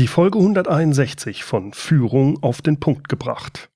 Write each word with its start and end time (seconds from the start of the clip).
Die 0.00 0.06
Folge 0.06 0.38
161 0.38 1.44
von 1.44 1.74
Führung 1.74 2.42
auf 2.42 2.62
den 2.62 2.80
Punkt 2.80 3.10
gebracht. 3.10 3.68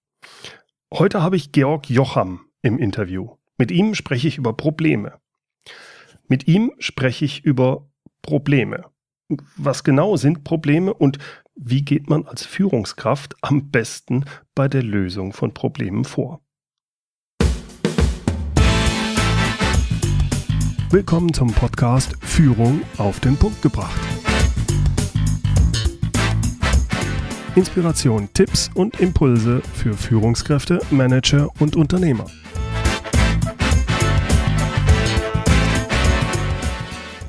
Heute 0.90 1.20
habe 1.20 1.36
ich 1.36 1.52
Georg 1.52 1.90
Jocham 1.90 2.46
im 2.62 2.78
Interview. 2.78 3.36
Mit 3.58 3.70
ihm 3.70 3.94
spreche 3.94 4.28
ich 4.28 4.38
über 4.38 4.54
Probleme. 4.54 5.20
Mit 6.26 6.48
ihm 6.48 6.72
spreche 6.78 7.26
ich 7.26 7.44
über 7.44 7.90
Probleme. 8.22 8.86
Was 9.58 9.84
genau 9.84 10.16
sind 10.16 10.44
Probleme 10.44 10.94
und 10.94 11.18
wie 11.56 11.82
geht 11.82 12.08
man 12.08 12.24
als 12.24 12.46
Führungskraft 12.46 13.34
am 13.42 13.70
besten 13.70 14.24
bei 14.54 14.66
der 14.66 14.82
Lösung 14.82 15.34
von 15.34 15.52
Problemen 15.52 16.06
vor? 16.06 16.40
Willkommen 20.88 21.34
zum 21.34 21.52
Podcast 21.52 22.16
Führung 22.22 22.80
auf 22.96 23.20
den 23.20 23.36
Punkt 23.36 23.60
gebracht. 23.60 24.13
Inspiration, 27.56 28.28
Tipps 28.34 28.68
und 28.74 28.98
Impulse 28.98 29.60
für 29.60 29.94
Führungskräfte, 29.94 30.80
Manager 30.90 31.48
und 31.60 31.76
Unternehmer. 31.76 32.26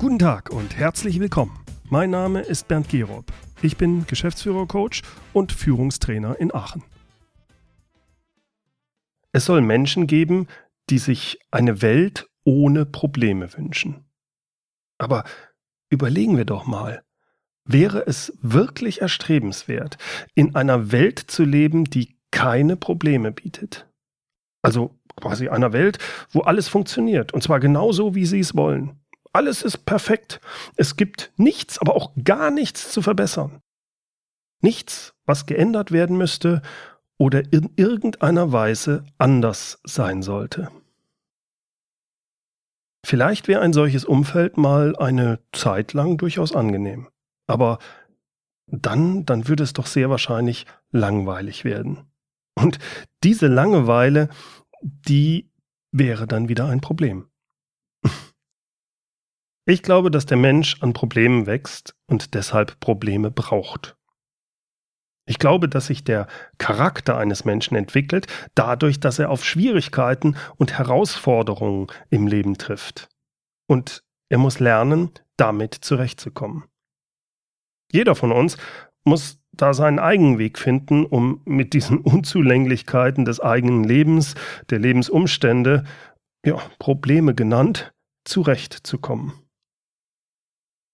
Guten 0.00 0.18
Tag 0.18 0.50
und 0.50 0.76
herzlich 0.76 1.20
willkommen. 1.20 1.56
Mein 1.90 2.10
Name 2.10 2.40
ist 2.40 2.66
Bernd 2.66 2.88
Gerob. 2.88 3.32
Ich 3.62 3.76
bin 3.76 4.04
Geschäftsführer-Coach 4.08 5.02
und 5.32 5.52
Führungstrainer 5.52 6.40
in 6.40 6.52
Aachen. 6.52 6.82
Es 9.30 9.44
soll 9.44 9.60
Menschen 9.60 10.08
geben, 10.08 10.48
die 10.90 10.98
sich 10.98 11.38
eine 11.52 11.82
Welt 11.82 12.28
ohne 12.42 12.84
Probleme 12.84 13.56
wünschen. 13.56 14.04
Aber 14.98 15.22
überlegen 15.88 16.36
wir 16.36 16.44
doch 16.44 16.66
mal, 16.66 17.05
Wäre 17.66 18.06
es 18.06 18.32
wirklich 18.40 19.02
erstrebenswert, 19.02 19.98
in 20.34 20.54
einer 20.54 20.92
Welt 20.92 21.18
zu 21.18 21.44
leben, 21.44 21.84
die 21.84 22.16
keine 22.30 22.76
Probleme 22.76 23.32
bietet? 23.32 23.88
Also 24.62 24.96
quasi 25.16 25.48
einer 25.48 25.72
Welt, 25.72 25.98
wo 26.30 26.42
alles 26.42 26.68
funktioniert, 26.68 27.32
und 27.32 27.42
zwar 27.42 27.58
genauso, 27.58 28.14
wie 28.14 28.26
Sie 28.26 28.40
es 28.40 28.54
wollen. 28.54 29.00
Alles 29.32 29.62
ist 29.62 29.84
perfekt. 29.84 30.40
Es 30.76 30.96
gibt 30.96 31.32
nichts, 31.36 31.78
aber 31.78 31.94
auch 31.94 32.12
gar 32.22 32.50
nichts 32.50 32.90
zu 32.90 33.02
verbessern. 33.02 33.60
Nichts, 34.62 35.14
was 35.26 35.46
geändert 35.46 35.92
werden 35.92 36.16
müsste 36.16 36.62
oder 37.18 37.52
in 37.52 37.70
irgendeiner 37.76 38.52
Weise 38.52 39.04
anders 39.18 39.80
sein 39.84 40.22
sollte. 40.22 40.70
Vielleicht 43.04 43.46
wäre 43.48 43.60
ein 43.60 43.72
solches 43.72 44.04
Umfeld 44.04 44.56
mal 44.56 44.96
eine 44.96 45.38
Zeit 45.52 45.92
lang 45.92 46.16
durchaus 46.16 46.54
angenehm. 46.54 47.08
Aber 47.46 47.78
dann, 48.66 49.24
dann 49.24 49.48
würde 49.48 49.62
es 49.62 49.72
doch 49.72 49.86
sehr 49.86 50.10
wahrscheinlich 50.10 50.66
langweilig 50.90 51.64
werden. 51.64 52.10
Und 52.58 52.78
diese 53.22 53.46
Langeweile, 53.46 54.28
die 54.82 55.50
wäre 55.92 56.26
dann 56.26 56.48
wieder 56.48 56.66
ein 56.68 56.80
Problem. 56.80 57.28
Ich 59.68 59.82
glaube, 59.82 60.12
dass 60.12 60.26
der 60.26 60.36
Mensch 60.36 60.80
an 60.80 60.92
Problemen 60.92 61.46
wächst 61.46 61.96
und 62.06 62.34
deshalb 62.34 62.78
Probleme 62.78 63.32
braucht. 63.32 63.96
Ich 65.28 65.40
glaube, 65.40 65.68
dass 65.68 65.86
sich 65.86 66.04
der 66.04 66.28
Charakter 66.58 67.18
eines 67.18 67.44
Menschen 67.44 67.76
entwickelt, 67.76 68.28
dadurch, 68.54 69.00
dass 69.00 69.18
er 69.18 69.28
auf 69.28 69.44
Schwierigkeiten 69.44 70.36
und 70.56 70.78
Herausforderungen 70.78 71.88
im 72.10 72.28
Leben 72.28 72.58
trifft. 72.58 73.08
Und 73.66 74.04
er 74.28 74.38
muss 74.38 74.60
lernen, 74.60 75.10
damit 75.36 75.74
zurechtzukommen. 75.74 76.64
Jeder 77.92 78.14
von 78.14 78.32
uns 78.32 78.56
muss 79.04 79.38
da 79.52 79.72
seinen 79.72 79.98
eigenen 79.98 80.38
Weg 80.38 80.58
finden, 80.58 81.06
um 81.06 81.40
mit 81.44 81.72
diesen 81.72 81.98
Unzulänglichkeiten 82.02 83.24
des 83.24 83.40
eigenen 83.40 83.84
Lebens, 83.84 84.34
der 84.70 84.78
Lebensumstände, 84.78 85.84
ja, 86.44 86.58
Probleme 86.78 87.34
genannt, 87.34 87.92
zurechtzukommen. 88.24 89.32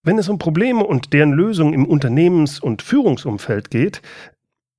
Wenn 0.05 0.17
es 0.17 0.27
um 0.27 0.37
Probleme 0.37 0.83
und 0.83 1.13
deren 1.13 1.31
Lösung 1.31 1.73
im 1.73 1.85
Unternehmens- 1.85 2.59
und 2.59 2.81
Führungsumfeld 2.81 3.69
geht, 3.69 4.01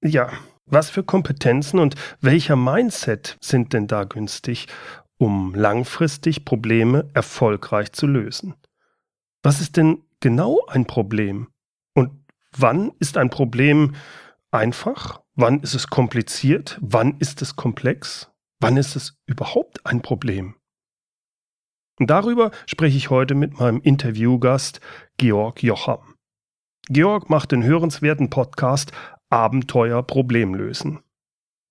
ja, 0.03 0.30
was 0.66 0.91
für 0.91 1.03
Kompetenzen 1.03 1.78
und 1.78 1.94
welcher 2.20 2.56
Mindset 2.56 3.38
sind 3.41 3.72
denn 3.72 3.86
da 3.86 4.04
günstig, 4.04 4.66
um 5.16 5.54
langfristig 5.54 6.44
Probleme 6.44 7.08
erfolgreich 7.14 7.92
zu 7.92 8.06
lösen? 8.06 8.54
Was 9.42 9.60
ist 9.60 9.76
denn 9.76 10.03
genau 10.20 10.60
ein 10.66 10.86
Problem? 10.86 11.48
Wann 12.56 12.92
ist 13.00 13.16
ein 13.16 13.31
Problem 13.31 13.97
einfach? 14.53 15.22
Wann 15.34 15.60
ist 15.60 15.75
es 15.75 15.88
kompliziert? 15.88 16.78
Wann 16.81 17.19
ist 17.19 17.42
es 17.42 17.56
komplex? 17.56 18.31
Wann 18.60 18.76
ist 18.76 18.94
es 18.94 19.19
überhaupt 19.26 19.84
ein 19.84 20.03
Problem? 20.03 20.54
Und 21.98 22.10
darüber 22.10 22.53
spreche 22.66 22.97
ich 22.97 23.10
heute 23.10 23.34
mit 23.34 23.59
meinem 23.59 23.81
Interviewgast 23.81 24.81
Georg 25.16 25.65
Jocham. 25.65 26.15
Georg 26.88 27.28
macht 27.28 27.50
den 27.50 27.65
hörenswerten 27.65 28.31
Podcast 28.31 28.92
Abenteuer 29.31 30.04
Problemlösen. 30.04 31.00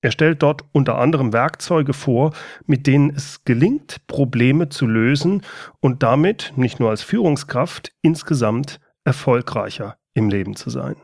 Er 0.01 0.11
stellt 0.11 0.43
dort 0.43 0.65
unter 0.73 0.97
anderem 0.97 1.31
Werkzeuge 1.31 1.93
vor, 1.93 2.33
mit 2.65 2.87
denen 2.87 3.11
es 3.11 3.45
gelingt, 3.45 4.05
Probleme 4.07 4.67
zu 4.67 4.85
lösen 4.85 5.43
und 5.79 6.03
damit 6.03 6.51
nicht 6.57 6.81
nur 6.81 6.89
als 6.89 7.03
Führungskraft 7.03 7.95
insgesamt 8.01 8.81
erfolgreicher 9.05 9.97
im 10.13 10.29
Leben 10.29 10.55
zu 10.55 10.69
sein. 10.69 10.95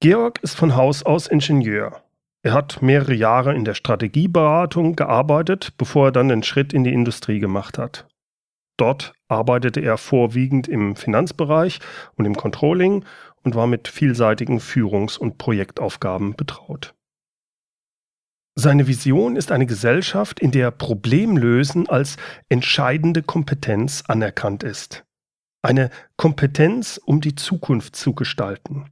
Georg 0.00 0.42
ist 0.42 0.56
von 0.56 0.76
Haus 0.76 1.02
aus 1.02 1.26
Ingenieur. 1.26 2.02
Er 2.42 2.54
hat 2.54 2.80
mehrere 2.80 3.12
Jahre 3.12 3.54
in 3.54 3.66
der 3.66 3.74
Strategieberatung 3.74 4.96
gearbeitet, 4.96 5.74
bevor 5.76 6.06
er 6.06 6.12
dann 6.12 6.28
den 6.28 6.42
Schritt 6.42 6.72
in 6.72 6.84
die 6.84 6.92
Industrie 6.92 7.38
gemacht 7.38 7.76
hat. 7.76 8.06
Dort 8.78 9.12
arbeitete 9.28 9.80
er 9.80 9.98
vorwiegend 9.98 10.66
im 10.66 10.96
Finanzbereich 10.96 11.80
und 12.14 12.24
im 12.24 12.34
Controlling 12.34 13.04
und 13.42 13.54
war 13.54 13.66
mit 13.66 13.88
vielseitigen 13.88 14.58
Führungs- 14.58 15.18
und 15.18 15.36
Projektaufgaben 15.36 16.34
betraut. 16.34 16.94
Seine 18.54 18.86
Vision 18.86 19.36
ist 19.36 19.52
eine 19.52 19.66
Gesellschaft, 19.66 20.40
in 20.40 20.50
der 20.50 20.70
Problemlösen 20.70 21.90
als 21.90 22.16
entscheidende 22.48 23.22
Kompetenz 23.22 24.02
anerkannt 24.06 24.62
ist 24.62 25.04
eine 25.62 25.90
Kompetenz, 26.16 27.00
um 27.04 27.20
die 27.20 27.34
Zukunft 27.34 27.96
zu 27.96 28.14
gestalten. 28.14 28.90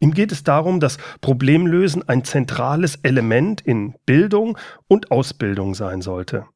Ihm 0.00 0.14
geht 0.14 0.32
es 0.32 0.42
darum, 0.42 0.80
dass 0.80 0.96
Problemlösen 1.20 2.08
ein 2.08 2.24
zentrales 2.24 2.96
Element 3.02 3.60
in 3.60 3.94
Bildung 4.06 4.56
und 4.88 5.10
Ausbildung 5.10 5.74
sein 5.74 6.00
sollte. 6.00 6.46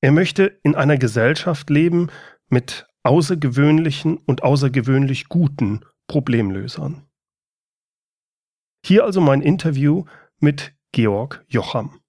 Er 0.00 0.12
möchte 0.12 0.58
in 0.62 0.74
einer 0.74 0.98
Gesellschaft 0.98 1.70
leben 1.70 2.08
mit 2.48 2.88
außergewöhnlichen 3.04 4.16
und 4.18 4.42
außergewöhnlich 4.42 5.28
guten 5.28 5.84
Problemlösern. 6.08 7.06
Hier 8.84 9.04
also 9.04 9.20
mein 9.20 9.42
Interview 9.42 10.04
mit 10.38 10.74
Georg 10.92 11.44
Jocham. 11.48 12.00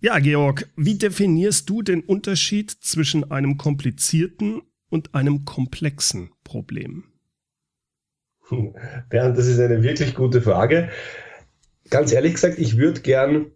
Ja, 0.00 0.18
Georg, 0.18 0.68
wie 0.76 0.96
definierst 0.96 1.68
du 1.68 1.82
den 1.82 2.00
Unterschied 2.00 2.70
zwischen 2.70 3.30
einem 3.30 3.58
komplizierten 3.58 4.62
und 4.90 5.14
einem 5.14 5.44
komplexen 5.44 6.30
Problem? 6.44 7.04
Bernd, 9.08 9.38
das 9.38 9.46
ist 9.46 9.60
eine 9.60 9.82
wirklich 9.82 10.14
gute 10.14 10.42
Frage. 10.42 10.90
Ganz 11.88 12.12
ehrlich 12.12 12.34
gesagt, 12.34 12.58
ich 12.58 12.76
würde 12.76 13.00
gern 13.00 13.46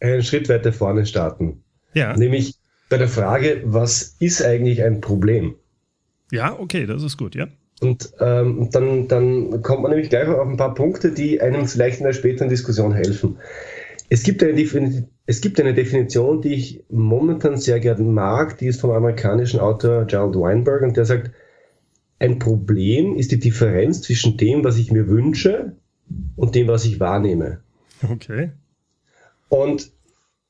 einen 0.00 0.22
Schritt 0.22 0.48
weiter 0.48 0.72
vorne 0.72 1.06
starten. 1.06 1.62
Ja. 1.94 2.16
Nämlich 2.16 2.56
bei 2.88 2.98
der 2.98 3.08
Frage, 3.08 3.62
was 3.64 4.16
ist 4.18 4.42
eigentlich 4.42 4.82
ein 4.82 5.00
Problem? 5.00 5.54
Ja, 6.32 6.58
okay, 6.58 6.86
das 6.86 7.02
ist 7.02 7.16
gut, 7.16 7.34
ja. 7.34 7.46
Und 7.80 8.12
ähm, 8.20 8.68
dann, 8.72 9.08
dann 9.08 9.62
kommt 9.62 9.82
man 9.82 9.92
nämlich 9.92 10.10
gleich 10.10 10.28
auf 10.28 10.46
ein 10.46 10.56
paar 10.56 10.74
Punkte, 10.74 11.12
die 11.12 11.40
einem 11.40 11.66
vielleicht 11.66 11.98
in 11.98 12.04
der 12.04 12.12
späteren 12.12 12.48
Diskussion 12.48 12.92
helfen. 12.92 13.38
Es 14.10 14.22
gibt, 14.22 14.42
eine 14.42 14.54
es 15.30 15.40
gibt 15.40 15.60
eine 15.60 15.74
Definition, 15.74 16.42
die 16.42 16.54
ich 16.54 16.82
momentan 16.88 17.56
sehr 17.56 17.78
gerne 17.78 18.02
mag, 18.02 18.58
die 18.58 18.66
ist 18.66 18.80
vom 18.80 18.90
amerikanischen 18.90 19.60
Autor 19.60 20.04
Gerald 20.06 20.34
Weinberg 20.34 20.82
und 20.82 20.96
der 20.96 21.04
sagt, 21.04 21.30
ein 22.18 22.40
Problem 22.40 23.14
ist 23.14 23.30
die 23.30 23.38
Differenz 23.38 24.02
zwischen 24.02 24.36
dem, 24.36 24.64
was 24.64 24.76
ich 24.76 24.90
mir 24.90 25.06
wünsche 25.06 25.76
und 26.34 26.56
dem, 26.56 26.66
was 26.66 26.84
ich 26.84 26.98
wahrnehme. 26.98 27.60
Okay. 28.02 28.50
Und 29.48 29.92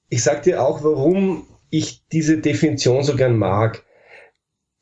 ich 0.09 0.23
sage 0.23 0.41
dir 0.41 0.63
auch, 0.63 0.83
warum 0.83 1.45
ich 1.69 2.03
diese 2.11 2.39
Definition 2.39 3.05
so 3.05 3.17
gern 3.17 3.37
mag. 3.37 3.85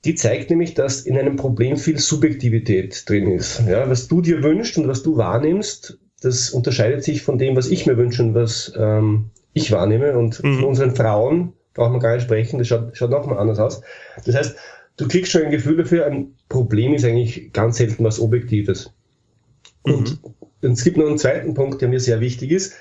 Die 0.05 0.15
zeigt 0.15 0.49
nämlich, 0.51 0.75
dass 0.75 1.01
in 1.01 1.19
einem 1.19 1.35
Problem 1.35 1.77
viel 1.77 1.99
Subjektivität 1.99 3.03
drin 3.09 3.33
ist. 3.33 3.63
Ja, 3.67 3.91
was 3.91 4.07
du 4.07 4.21
dir 4.23 4.45
wünschst 4.45 4.79
und 4.79 4.87
was 4.87 5.03
du 5.03 5.17
wahrnimmst, 5.17 5.99
das 6.21 6.51
unterscheidet 6.51 7.03
sich 7.03 7.23
von 7.23 7.37
dem, 7.37 7.57
was 7.57 7.69
ich 7.69 7.85
mir 7.85 7.97
wünsche 7.97 8.23
und 8.23 8.35
was 8.35 8.73
ähm, 8.77 9.31
ich 9.59 9.73
wahrnehme. 9.73 10.17
Und 10.17 10.43
mhm. 10.43 10.57
von 10.57 10.65
unseren 10.65 10.97
Frauen 10.97 11.53
braucht 11.75 11.93
man 11.93 12.01
gar 12.01 12.15
nicht 12.15 12.25
sprechen, 12.25 12.59
das 12.59 12.69
schaut, 12.69 12.97
schaut 12.97 13.11
nochmal 13.11 13.39
anders 13.39 13.59
aus. 13.59 13.83
Das 14.25 14.35
heißt, 14.35 14.57
du 14.97 15.09
kriegst 15.09 15.33
schon 15.33 15.43
ein 15.43 15.51
Gefühl 15.51 15.77
dafür, 15.77 16.07
ein 16.07 16.35
Problem 16.49 16.95
ist 16.95 17.05
eigentlich 17.05 17.53
ganz 17.53 17.77
selten 17.77 18.05
was 18.05 18.21
Objektives. 18.21 18.93
Und 19.83 20.23
mhm. 20.61 20.73
es 20.73 20.85
gibt 20.85 20.97
noch 20.97 21.07
einen 21.07 21.19
zweiten 21.19 21.55
Punkt, 21.55 21.81
der 21.81 21.89
mir 21.89 22.01
sehr 22.01 22.21
wichtig 22.21 22.51
ist. 22.51 22.75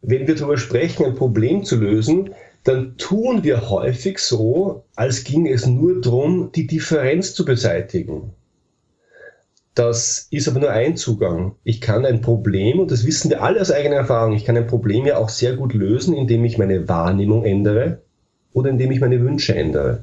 Wenn 0.00 0.26
wir 0.26 0.34
darüber 0.34 0.56
sprechen, 0.56 1.04
ein 1.04 1.14
Problem 1.14 1.62
zu 1.62 1.76
lösen, 1.76 2.34
dann 2.64 2.96
tun 2.96 3.44
wir 3.44 3.70
häufig 3.70 4.18
so, 4.18 4.84
als 4.96 5.24
ging 5.24 5.46
es 5.46 5.66
nur 5.66 6.00
darum, 6.00 6.50
die 6.52 6.66
Differenz 6.66 7.34
zu 7.34 7.44
beseitigen. 7.44 8.32
Das 9.74 10.26
ist 10.30 10.48
aber 10.48 10.60
nur 10.60 10.70
ein 10.70 10.96
Zugang. 10.96 11.54
Ich 11.64 11.80
kann 11.80 12.04
ein 12.04 12.20
Problem, 12.20 12.78
und 12.78 12.90
das 12.90 13.06
wissen 13.06 13.30
wir 13.30 13.42
alle 13.42 13.60
aus 13.60 13.70
eigener 13.70 13.96
Erfahrung, 13.96 14.34
ich 14.34 14.44
kann 14.44 14.56
ein 14.56 14.66
Problem 14.66 15.06
ja 15.06 15.16
auch 15.16 15.30
sehr 15.30 15.56
gut 15.56 15.72
lösen, 15.72 16.14
indem 16.14 16.44
ich 16.44 16.58
meine 16.58 16.88
Wahrnehmung 16.88 17.44
ändere 17.44 18.02
oder 18.52 18.68
indem 18.68 18.90
ich 18.90 19.00
meine 19.00 19.20
Wünsche 19.20 19.54
ändere. 19.54 20.02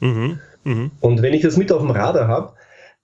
Mhm. 0.00 0.38
Mhm. 0.64 0.90
Und 1.00 1.22
wenn 1.22 1.34
ich 1.34 1.42
das 1.42 1.58
mit 1.58 1.70
auf 1.70 1.82
dem 1.82 1.90
Radar 1.90 2.28
habe, 2.28 2.54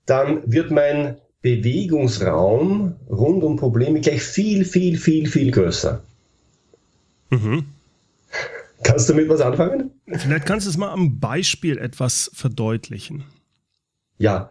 dann 0.06 0.40
wird 0.50 0.70
mein 0.70 1.16
Bewegungsraum 1.42 2.96
rund 3.10 3.44
um 3.44 3.56
Probleme 3.56 4.00
gleich 4.00 4.22
viel, 4.22 4.64
viel, 4.64 4.96
viel, 4.96 5.26
viel 5.26 5.50
größer. 5.50 6.02
Mhm. 7.30 7.66
Kannst 8.82 9.08
du 9.08 9.14
mit 9.14 9.28
was 9.28 9.40
anfangen? 9.40 9.90
Vielleicht 10.06 10.46
kannst 10.46 10.66
du 10.66 10.70
es 10.70 10.76
mal 10.76 10.90
am 10.90 11.19
Beispiel 11.19 11.78
etwas 11.78 12.30
verdeutlichen. 12.34 13.24
Ja. 14.19 14.50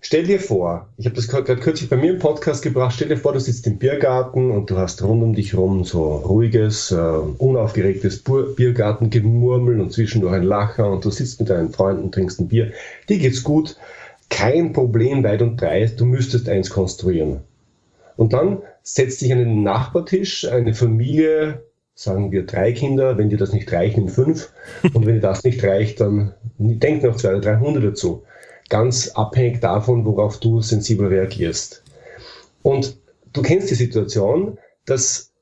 Stell 0.00 0.24
dir 0.24 0.38
vor, 0.38 0.88
ich 0.96 1.06
habe 1.06 1.16
das 1.16 1.26
gerade 1.26 1.56
kürzlich 1.56 1.90
bei 1.90 1.96
mir 1.96 2.12
im 2.12 2.18
Podcast 2.20 2.62
gebracht, 2.62 2.94
stell 2.94 3.08
dir 3.08 3.16
vor, 3.16 3.32
du 3.32 3.40
sitzt 3.40 3.66
im 3.66 3.78
Biergarten 3.78 4.52
und 4.52 4.70
du 4.70 4.76
hast 4.76 5.02
rund 5.02 5.22
um 5.22 5.34
dich 5.34 5.56
rum 5.56 5.84
so 5.84 6.16
ruhiges, 6.16 6.92
äh, 6.92 6.96
unaufgeregtes 6.96 8.22
Biergartengemurmel 8.22 9.80
und 9.80 9.92
zwischendurch 9.92 10.34
ein 10.34 10.44
Lacher 10.44 10.90
und 10.90 11.04
du 11.04 11.10
sitzt 11.10 11.40
mit 11.40 11.50
deinen 11.50 11.70
Freunden, 11.70 12.12
trinkst 12.12 12.40
ein 12.40 12.48
Bier, 12.48 12.72
dir 13.08 13.18
geht's 13.18 13.42
gut, 13.42 13.76
kein 14.30 14.72
Problem 14.72 15.24
weit 15.24 15.42
und 15.42 15.56
breit, 15.56 15.98
du 15.98 16.04
müsstest 16.04 16.48
eins 16.48 16.70
konstruieren. 16.70 17.40
Und 18.16 18.32
dann 18.32 18.62
setzt 18.82 19.20
sich 19.20 19.32
an 19.32 19.38
den 19.38 19.62
Nachbartisch 19.62 20.46
eine 20.46 20.74
Familie, 20.74 21.62
sagen 21.94 22.30
wir 22.30 22.46
drei 22.46 22.72
Kinder, 22.72 23.18
wenn 23.18 23.30
dir 23.30 23.38
das 23.38 23.52
nicht 23.52 23.72
reicht, 23.72 23.96
nimm 23.96 24.08
fünf. 24.08 24.52
Und 24.94 25.06
wenn 25.06 25.14
dir 25.14 25.20
das 25.20 25.42
nicht 25.42 25.62
reicht, 25.64 26.00
dann 26.00 26.34
denk 26.58 27.02
noch 27.02 27.16
zwei 27.16 27.30
oder 27.30 27.40
drei 27.40 27.58
Hunde 27.58 27.80
dazu. 27.80 28.22
Ganz 28.68 29.08
abhängig 29.10 29.60
davon, 29.60 30.04
worauf 30.04 30.40
du 30.40 30.60
sensibel 30.60 31.06
reagierst. 31.08 31.82
Und 32.62 32.98
du 33.32 33.42
kennst 33.42 33.70
die 33.70 33.74
Situation, 33.74 34.58
dass, 34.84 35.32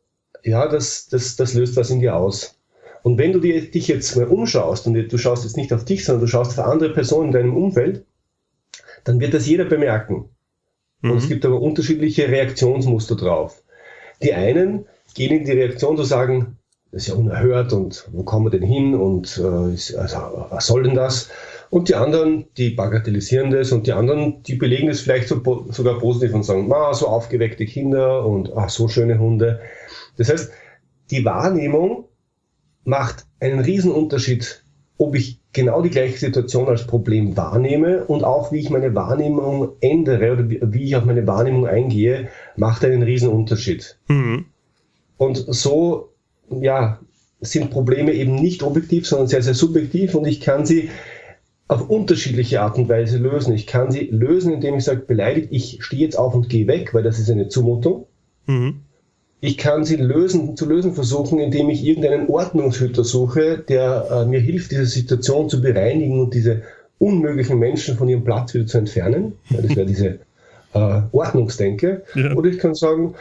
ja, 0.45 0.69
das, 0.69 1.09
das, 1.09 1.37
das 1.37 1.55
löst 1.55 1.77
was 1.77 1.91
in 1.91 2.01
dir 2.01 2.17
aus. 2.17 2.59
Und 3.03 3.19
wenn 3.19 3.33
du 3.33 3.41
dir, 3.41 3.71
dich 3.71 3.89
jetzt 3.89 4.17
mal 4.17 4.27
umschaust 4.27 4.87
und 4.87 4.95
du 4.95 5.19
schaust 5.19 5.45
jetzt 5.45 5.57
nicht 5.57 5.73
auf 5.73 5.85
dich, 5.85 6.05
sondern 6.05 6.23
du 6.23 6.27
schaust 6.27 6.59
auf 6.59 6.67
andere 6.67 6.93
Personen 6.93 7.29
in 7.29 7.33
deinem 7.33 7.57
Umfeld, 7.57 8.05
dann 9.05 9.21
wird 9.21 9.35
das 9.35 9.47
jeder 9.47 9.65
bemerken. 9.65 10.29
Mhm. 11.03 11.11
Und 11.11 11.19
es 11.19 11.25
mhm. 11.25 11.29
gibt 11.29 11.47
aber 11.47 11.61
unterschiedliche 11.61 12.29
Reaktionsmuster 12.29 13.17
drauf. 13.17 13.63
Die 14.23 14.35
einen 14.35 14.87
gehen 15.15 15.37
in 15.37 15.45
die 15.45 15.53
Reaktion 15.53 15.97
zu 15.97 16.05
sagen, 16.05 16.59
das 16.93 17.03
ist 17.03 17.09
ja 17.09 17.15
unerhört 17.15 17.73
und 17.73 18.09
wo 18.13 18.23
kommen 18.23 18.47
wir 18.47 18.51
denn 18.51 18.67
hin 18.67 18.95
und 18.95 19.39
äh, 19.39 19.43
also, 19.99 20.47
was 20.51 20.67
soll 20.67 20.85
denn 20.85 20.95
das? 20.95 21.31
Und 21.77 21.91
die 21.91 21.95
anderen, 21.95 22.47
die 22.57 22.71
bagatellisieren 22.71 23.51
das 23.51 23.71
und 23.71 23.87
die 23.87 23.93
anderen, 23.93 24.43
die 24.45 24.55
belegen 24.55 24.89
es 24.89 25.03
vielleicht 25.03 25.29
so, 25.29 25.43
sogar 25.69 25.99
positiv 25.99 26.33
und 26.33 26.43
sagen, 26.43 26.73
ah, 26.73 26.95
so 26.95 27.07
aufgeweckte 27.07 27.67
Kinder 27.67 28.25
und 28.25 28.51
ach, 28.57 28.71
so 28.71 28.89
schöne 28.89 29.19
Hunde. 29.19 29.61
Das 30.17 30.31
heißt, 30.31 30.51
die 31.11 31.27
Wahrnehmung 31.27 32.07
macht 32.85 33.27
einen 33.41 33.59
Riesenunterschied, 33.59 34.65
ob 34.97 35.17
ich 35.17 35.43
genau 35.53 35.83
die 35.83 35.91
gleiche 35.91 36.17
Situation 36.17 36.67
als 36.67 36.87
Problem 36.87 37.37
wahrnehme 37.37 38.07
und 38.07 38.25
auch 38.25 38.53
wie 38.53 38.61
ich 38.61 38.71
meine 38.71 38.95
Wahrnehmung 38.95 39.73
ändere 39.83 40.33
oder 40.33 40.49
wie 40.49 40.85
ich 40.85 40.97
auf 40.97 41.05
meine 41.05 41.27
Wahrnehmung 41.27 41.67
eingehe, 41.67 42.31
macht 42.57 42.87
einen 42.87 43.03
Riesenunterschied. 43.03 43.99
Mhm. 44.09 44.47
Und 45.19 45.45
so, 45.47 46.15
ja, 46.49 47.01
sind 47.43 47.71
Probleme 47.71 48.15
eben 48.15 48.35
nicht 48.35 48.63
objektiv, 48.63 49.07
sondern 49.07 49.29
sehr, 49.29 49.43
sehr 49.43 49.53
subjektiv 49.53 50.15
und 50.15 50.27
ich 50.27 50.41
kann 50.41 50.65
sie 50.65 50.89
auf 51.69 51.89
unterschiedliche 51.91 52.61
Art 52.61 52.79
und 52.79 52.89
Weise 52.89 53.19
lösen. 53.19 53.55
Ich 53.55 53.67
kann 53.67 53.91
sie 53.91 54.09
lösen, 54.11 54.53
indem 54.53 54.77
ich 54.77 54.85
sage, 54.85 55.01
beleidigt, 55.01 55.49
ich 55.51 55.79
stehe 55.81 56.03
jetzt 56.03 56.17
auf 56.17 56.35
und 56.35 56.49
gehe 56.49 56.67
weg, 56.67 56.95
weil 56.95 57.03
das 57.03 57.19
ist 57.19 57.31
eine 57.31 57.49
Zumutung. 57.49 58.07
Mhm. 58.47 58.83
Ich 59.41 59.59
kann 59.59 59.85
sie 59.85 59.97
lösen, 59.97 60.57
zu 60.57 60.67
lösen 60.67 60.95
versuchen, 60.95 61.39
indem 61.41 61.69
ich 61.69 61.85
irgendeinen 61.85 62.29
Ordnungshüter 62.29 63.05
suche, 63.05 63.59
der 63.59 64.09
äh, 64.11 64.27
mir 64.27 64.41
hilft, 64.41 64.71
diese 64.71 64.87
Situation 64.87 65.49
zu 65.49 65.61
bereinigen 65.61 66.21
und 66.21 66.35
diese 66.35 66.63
unmöglichen 66.99 67.59
Menschen 67.59 67.97
von 67.97 68.09
ihrem 68.09 68.25
Platz 68.25 68.55
wieder 68.55 68.67
zu 68.67 68.79
entfernen. 68.79 69.35
Ja, 69.51 69.61
das 69.61 69.77
wäre 69.77 69.87
diese 69.87 70.19
äh, 70.73 71.03
Ordnungsdenke. 71.13 72.05
Ja. 72.15 72.35
Oder 72.35 72.51
ich 72.51 72.59
kann 72.59 72.75
sagen, 72.75 73.15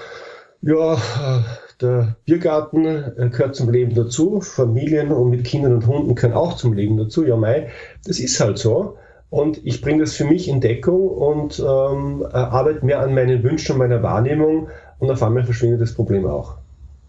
ja, 0.61 0.93
äh, 0.93 1.43
der 1.81 2.15
Biergarten 2.25 2.85
äh, 2.85 3.29
gehört 3.29 3.55
zum 3.55 3.69
Leben 3.69 3.95
dazu. 3.95 4.41
Familien 4.41 5.11
und 5.11 5.29
mit 5.29 5.43
Kindern 5.43 5.73
und 5.73 5.87
Hunden 5.87 6.15
können 6.15 6.33
auch 6.33 6.55
zum 6.55 6.73
Leben 6.73 6.97
dazu. 6.97 7.25
Ja, 7.25 7.35
mei, 7.35 7.69
das 8.05 8.19
ist 8.19 8.39
halt 8.39 8.57
so. 8.57 8.97
Und 9.29 9.59
ich 9.65 9.81
bringe 9.81 10.01
das 10.01 10.15
für 10.15 10.25
mich 10.25 10.47
in 10.47 10.61
Deckung 10.61 11.09
und 11.09 11.59
ähm, 11.59 12.21
äh, 12.21 12.35
arbeite 12.35 12.85
mehr 12.85 12.99
an 13.01 13.13
meinen 13.13 13.43
Wünschen 13.43 13.73
und 13.73 13.79
meiner 13.79 14.01
Wahrnehmung 14.01 14.69
und 14.99 15.11
auf 15.11 15.21
einmal 15.21 15.43
verschwindet 15.43 15.81
das 15.81 15.93
Problem 15.93 16.25
auch. 16.25 16.57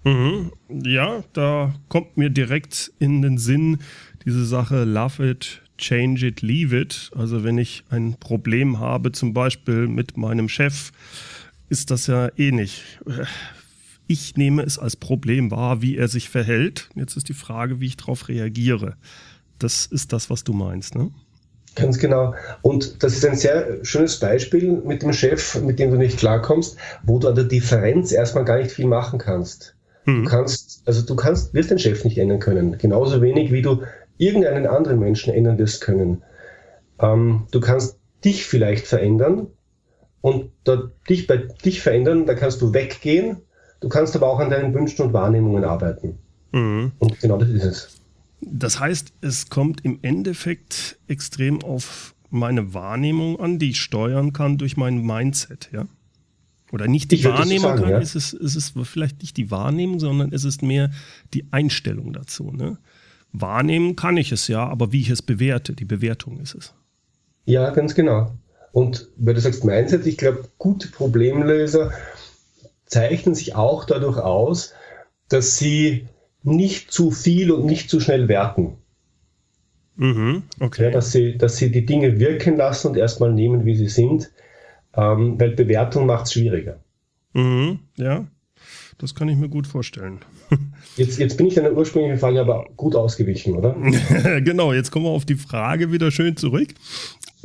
Mhm. 0.04 0.52
Ja, 0.68 1.22
da 1.32 1.74
kommt 1.88 2.16
mir 2.16 2.30
direkt 2.30 2.92
in 2.98 3.22
den 3.22 3.38
Sinn 3.38 3.78
diese 4.24 4.44
Sache 4.44 4.84
Love 4.84 5.30
it, 5.30 5.62
change 5.78 6.26
it, 6.26 6.42
leave 6.42 6.76
it. 6.76 7.10
Also 7.16 7.44
wenn 7.44 7.58
ich 7.58 7.84
ein 7.90 8.16
Problem 8.18 8.80
habe, 8.80 9.12
zum 9.12 9.32
Beispiel 9.34 9.88
mit 9.88 10.16
meinem 10.16 10.48
Chef, 10.48 10.90
ist 11.68 11.90
das 11.90 12.06
ja 12.06 12.28
eh 12.36 12.52
nicht. 12.52 12.82
Ich 14.06 14.37
nehme 14.37 14.62
es 14.62 14.79
als 14.79 14.97
Problem 14.97 15.50
wahr, 15.50 15.82
wie 15.82 15.97
er 15.97 16.08
sich 16.08 16.29
verhält. 16.29 16.91
Jetzt 16.94 17.17
ist 17.17 17.29
die 17.29 17.35
Frage, 17.35 17.81
wie 17.81 17.87
ich 17.87 17.97
darauf 17.97 18.29
reagiere. 18.29 18.94
Das 19.58 19.87
ist 19.87 20.12
das, 20.12 20.31
was 20.31 20.44
du 20.44 20.53
meinst, 20.53 20.94
ne? 20.94 21.11
Ganz 21.75 21.99
genau. 21.99 22.35
Und 22.62 23.03
das 23.03 23.14
ist 23.14 23.26
ein 23.26 23.37
sehr 23.37 23.85
schönes 23.85 24.19
Beispiel 24.19 24.73
mit 24.73 25.03
dem 25.03 25.12
Chef, 25.12 25.61
mit 25.61 25.79
dem 25.79 25.91
du 25.91 25.99
nicht 25.99 26.19
klarkommst, 26.19 26.76
wo 27.05 27.19
du 27.19 27.29
an 27.29 27.35
der 27.35 27.44
Differenz 27.44 28.12
erstmal 28.12 28.44
gar 28.44 28.58
nicht 28.58 28.70
viel 28.70 28.87
machen 28.87 29.19
kannst. 29.19 29.76
Mhm. 30.06 30.25
Du 30.25 30.31
kannst, 30.31 30.82
also 30.87 31.02
du 31.02 31.14
kannst, 31.17 31.52
wirst 31.52 31.70
den 31.70 31.79
Chef 31.79 32.05
nicht 32.05 32.17
ändern 32.17 32.38
können. 32.38 32.79
Genauso 32.79 33.20
wenig 33.20 33.52
wie 33.52 33.61
du 33.61 33.82
irgendeinen 34.17 34.67
anderen 34.67 34.99
Menschen 34.99 35.35
ändern 35.35 35.59
wirst 35.59 35.82
können. 35.82 36.23
Ähm, 36.99 37.47
du 37.50 37.61
kannst 37.61 37.99
dich 38.25 38.47
vielleicht 38.47 38.87
verändern 38.87 39.49
und 40.23 40.50
da, 40.64 40.91
dich 41.09 41.26
bei 41.26 41.37
dich 41.37 41.82
verändern, 41.82 42.25
da 42.25 42.35
kannst 42.35 42.62
du 42.62 42.73
weggehen 42.73 43.42
Du 43.80 43.88
kannst 43.88 44.16
aber 44.16 44.28
auch 44.28 44.38
an 44.38 44.50
deinen 44.50 44.75
Wünschen 44.75 45.06
und 45.06 45.12
Wahrnehmungen 45.12 45.64
arbeiten. 45.64 46.18
Mhm. 46.52 46.92
Und 46.99 47.21
genau 47.21 47.38
das 47.38 47.49
ist 47.49 47.64
es. 47.64 48.00
Das 48.40 48.80
heißt, 48.80 49.12
es 49.23 49.49
kommt 49.49 49.85
im 49.85 49.99
Endeffekt 50.02 50.99
extrem 51.09 51.62
auf 51.62 52.14
meine 52.30 52.75
Wahrnehmung 52.75 53.40
an, 53.40 53.59
die 53.59 53.71
ich 53.71 53.80
steuern 53.80 54.33
kann 54.33 54.59
durch 54.59 54.76
mein 54.76 55.04
Mindset, 55.04 55.71
ja? 55.73 55.87
Oder 56.73 56.88
nicht 56.88 57.12
die 57.12 57.25
Wahrnehmung 57.25 57.71
sagen, 57.71 57.83
kann, 57.83 57.90
ja. 57.90 57.99
es, 57.99 58.16
ist, 58.16 58.33
es 58.33 58.56
ist 58.56 58.75
vielleicht 58.83 59.23
nicht 59.23 59.37
die 59.37 59.52
Wahrnehmung, 59.52 60.00
sondern 60.00 60.33
es 60.33 60.45
ist 60.45 60.62
mehr 60.62 60.90
die 61.33 61.47
Einstellung 61.52 62.12
dazu. 62.12 62.50
Ne? 62.50 62.78
Wahrnehmen 63.33 63.95
kann 63.95 64.16
ich 64.16 64.33
es 64.33 64.49
ja, 64.49 64.66
aber 64.66 64.92
wie 64.92 65.00
ich 65.00 65.11
es 65.11 65.23
bewerte, 65.23 65.75
die 65.75 65.85
Bewertung 65.85 66.40
ist 66.40 66.56
es. 66.56 66.75
Ja, 67.45 67.71
ganz 67.71 67.95
genau. 67.95 68.33
Und 68.73 69.09
weil 69.16 69.35
du 69.35 69.40
sagst 69.40 69.64
Mindset, 69.64 70.06
ich 70.06 70.18
glaube, 70.18 70.49
gute 70.59 70.88
Problemlöser 70.88 71.92
zeichnen 72.87 73.35
sich 73.35 73.55
auch 73.55 73.85
dadurch 73.85 74.19
aus, 74.19 74.75
dass 75.28 75.59
sie 75.59 76.09
nicht 76.43 76.93
zu 76.93 77.11
viel 77.11 77.50
und 77.50 77.66
nicht 77.66 77.90
zu 77.90 78.00
schnell 78.00 78.28
werten. 78.28 78.78
Mhm, 79.97 80.45
okay. 80.61 80.85
Ja, 80.85 80.90
dass, 80.90 81.12
sie, 81.12 81.37
dass 81.37 81.57
sie 81.57 81.71
die 81.71 81.87
Dinge 81.87 82.21
wirken 82.21 82.57
lassen 82.57 82.88
und 82.88 82.97
erstmal 82.97 83.33
nehmen, 83.33 83.64
wie 83.64 83.75
sie 83.75 83.88
sind, 83.88 84.31
ähm, 84.95 85.40
weil 85.40 85.50
Bewertung 85.50 86.07
macht 86.07 86.26
es 86.26 86.35
schwieriger. 86.35 86.78
Mhm, 87.33 87.81
ja, 87.97 88.26
das 88.99 89.15
kann 89.15 89.29
ich 89.29 89.37
mir 89.37 89.49
gut 89.49 89.67
vorstellen. 89.67 90.21
Jetzt, 90.97 91.19
jetzt 91.19 91.37
bin 91.37 91.47
ich 91.47 91.55
deiner 91.55 91.73
ursprünglichen 91.73 92.19
Frage 92.19 92.41
aber 92.41 92.67
gut 92.76 92.97
ausgewichen, 92.97 93.55
oder? 93.55 93.76
genau, 94.41 94.73
jetzt 94.73 94.91
kommen 94.91 95.05
wir 95.05 95.11
auf 95.11 95.26
die 95.26 95.35
Frage 95.35 95.93
wieder 95.93 96.11
schön 96.11 96.38
zurück 96.38 96.73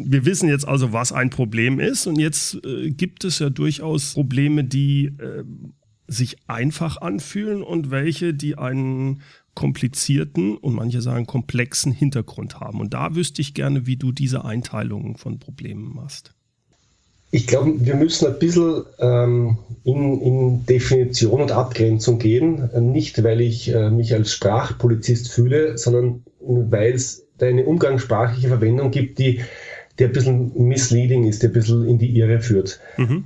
wir 0.03 0.25
wissen 0.25 0.49
jetzt 0.49 0.67
also, 0.67 0.93
was 0.93 1.11
ein 1.11 1.29
Problem 1.29 1.79
ist. 1.79 2.07
Und 2.07 2.19
jetzt 2.19 2.63
äh, 2.65 2.91
gibt 2.91 3.23
es 3.23 3.39
ja 3.39 3.49
durchaus 3.49 4.13
Probleme, 4.13 4.63
die 4.63 5.05
äh, 5.05 5.43
sich 6.07 6.37
einfach 6.47 6.97
anfühlen 6.97 7.63
und 7.63 7.91
welche, 7.91 8.33
die 8.33 8.57
einen 8.57 9.21
komplizierten 9.53 10.57
und 10.57 10.75
manche 10.75 11.01
sagen 11.01 11.25
komplexen 11.25 11.91
Hintergrund 11.91 12.59
haben. 12.59 12.79
Und 12.79 12.93
da 12.93 13.15
wüsste 13.15 13.41
ich 13.41 13.53
gerne, 13.53 13.85
wie 13.85 13.97
du 13.97 14.11
diese 14.11 14.45
Einteilung 14.45 15.17
von 15.17 15.39
Problemen 15.39 15.93
machst. 15.93 16.33
Ich 17.33 17.47
glaube, 17.47 17.73
wir 17.85 17.95
müssen 17.95 18.27
ein 18.27 18.39
bisschen 18.39 18.83
ähm, 18.99 19.57
in, 19.85 20.21
in, 20.21 20.65
Definition 20.65 21.41
und 21.41 21.51
Abgrenzung 21.51 22.19
gehen. 22.19 22.69
Nicht, 22.91 23.23
weil 23.23 23.39
ich 23.39 23.73
äh, 23.73 23.89
mich 23.89 24.13
als 24.13 24.33
Sprachpolizist 24.33 25.31
fühle, 25.31 25.77
sondern 25.77 26.23
weil 26.39 26.93
es 26.93 27.25
da 27.37 27.45
eine 27.45 27.65
umgangssprachliche 27.65 28.49
Verwendung 28.49 28.91
gibt, 28.91 29.17
die 29.17 29.41
der 29.97 30.07
ein 30.07 30.13
bisschen 30.13 30.67
misleading 30.67 31.25
ist, 31.25 31.43
der 31.43 31.49
ein 31.49 31.53
bisschen 31.53 31.87
in 31.87 31.99
die 31.99 32.17
Irre 32.17 32.39
führt. 32.39 32.79
Mhm. 32.97 33.25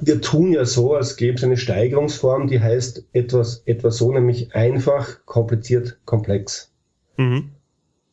wir 0.00 0.20
tun 0.20 0.52
ja 0.52 0.64
so, 0.64 0.94
als 0.94 1.16
gäbe 1.16 1.36
es 1.36 1.44
eine 1.44 1.56
Steigerungsform, 1.56 2.48
die 2.48 2.60
heißt 2.60 3.04
etwas, 3.12 3.62
etwas 3.64 3.96
so, 3.96 4.12
nämlich 4.12 4.54
einfach, 4.54 5.24
kompliziert, 5.24 5.98
komplex. 6.04 6.70
Mhm. 7.16 7.50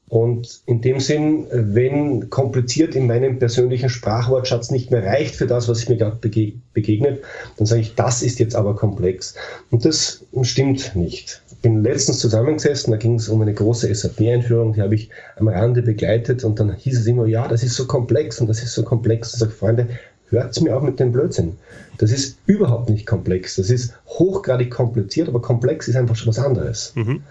Und 0.09 0.61
in 0.67 0.81
dem 0.81 0.99
Sinn, 0.99 1.47
wenn 1.51 2.29
kompliziert 2.29 2.93
in 2.93 3.07
meinem 3.07 3.39
persönlichen 3.39 3.89
Sprachwortschatz 3.89 4.69
nicht 4.69 4.91
mehr 4.91 5.03
reicht 5.03 5.35
für 5.35 5.47
das, 5.47 5.67
was 5.67 5.79
ich 5.81 5.89
mir 5.89 5.97
gerade 5.97 6.17
bege 6.17 6.53
begegnet, 6.73 7.23
dann 7.57 7.65
sage 7.65 7.81
ich, 7.81 7.95
das 7.95 8.21
ist 8.21 8.37
jetzt 8.37 8.55
aber 8.55 8.75
komplex. 8.75 9.33
Und 9.71 9.85
das 9.85 10.23
stimmt 10.43 10.95
nicht. 10.95 11.41
Ich 11.49 11.57
bin 11.59 11.81
letztens 11.81 12.19
zusammengesessen, 12.19 12.91
da 12.91 12.97
ging 12.97 13.15
es 13.15 13.29
um 13.29 13.41
eine 13.41 13.53
große 13.53 13.93
SAP-Einführung, 13.93 14.73
die 14.73 14.81
habe 14.81 14.93
ich 14.93 15.09
am 15.37 15.47
Rande 15.47 15.81
begleitet 15.81 16.43
und 16.43 16.59
dann 16.59 16.75
hieß 16.75 16.99
es 16.99 17.07
immer, 17.07 17.25
ja, 17.25 17.47
das 17.47 17.63
ist 17.63 17.75
so 17.75 17.87
komplex 17.87 18.39
und 18.39 18.47
das 18.47 18.61
ist 18.61 18.73
so 18.73 18.83
komplex. 18.83 19.29
Und 19.29 19.33
ich 19.35 19.39
sage, 19.39 19.51
Freunde, 19.51 19.87
hört 20.27 20.59
mir 20.61 20.75
auf 20.75 20.83
mit 20.83 20.99
dem 20.99 21.11
Blödsinn. 21.11 21.57
Das 21.97 22.11
ist 22.11 22.37
überhaupt 22.45 22.89
nicht 22.89 23.07
komplex. 23.07 23.55
Das 23.55 23.69
ist 23.69 23.93
hochgradig 24.07 24.69
kompliziert, 24.69 25.29
aber 25.29 25.41
komplex 25.41 25.87
ist 25.87 25.95
einfach 25.95 26.15
schon 26.15 26.27
was 26.27 26.39
anderes. 26.39 26.93
Mhm. 26.95 27.23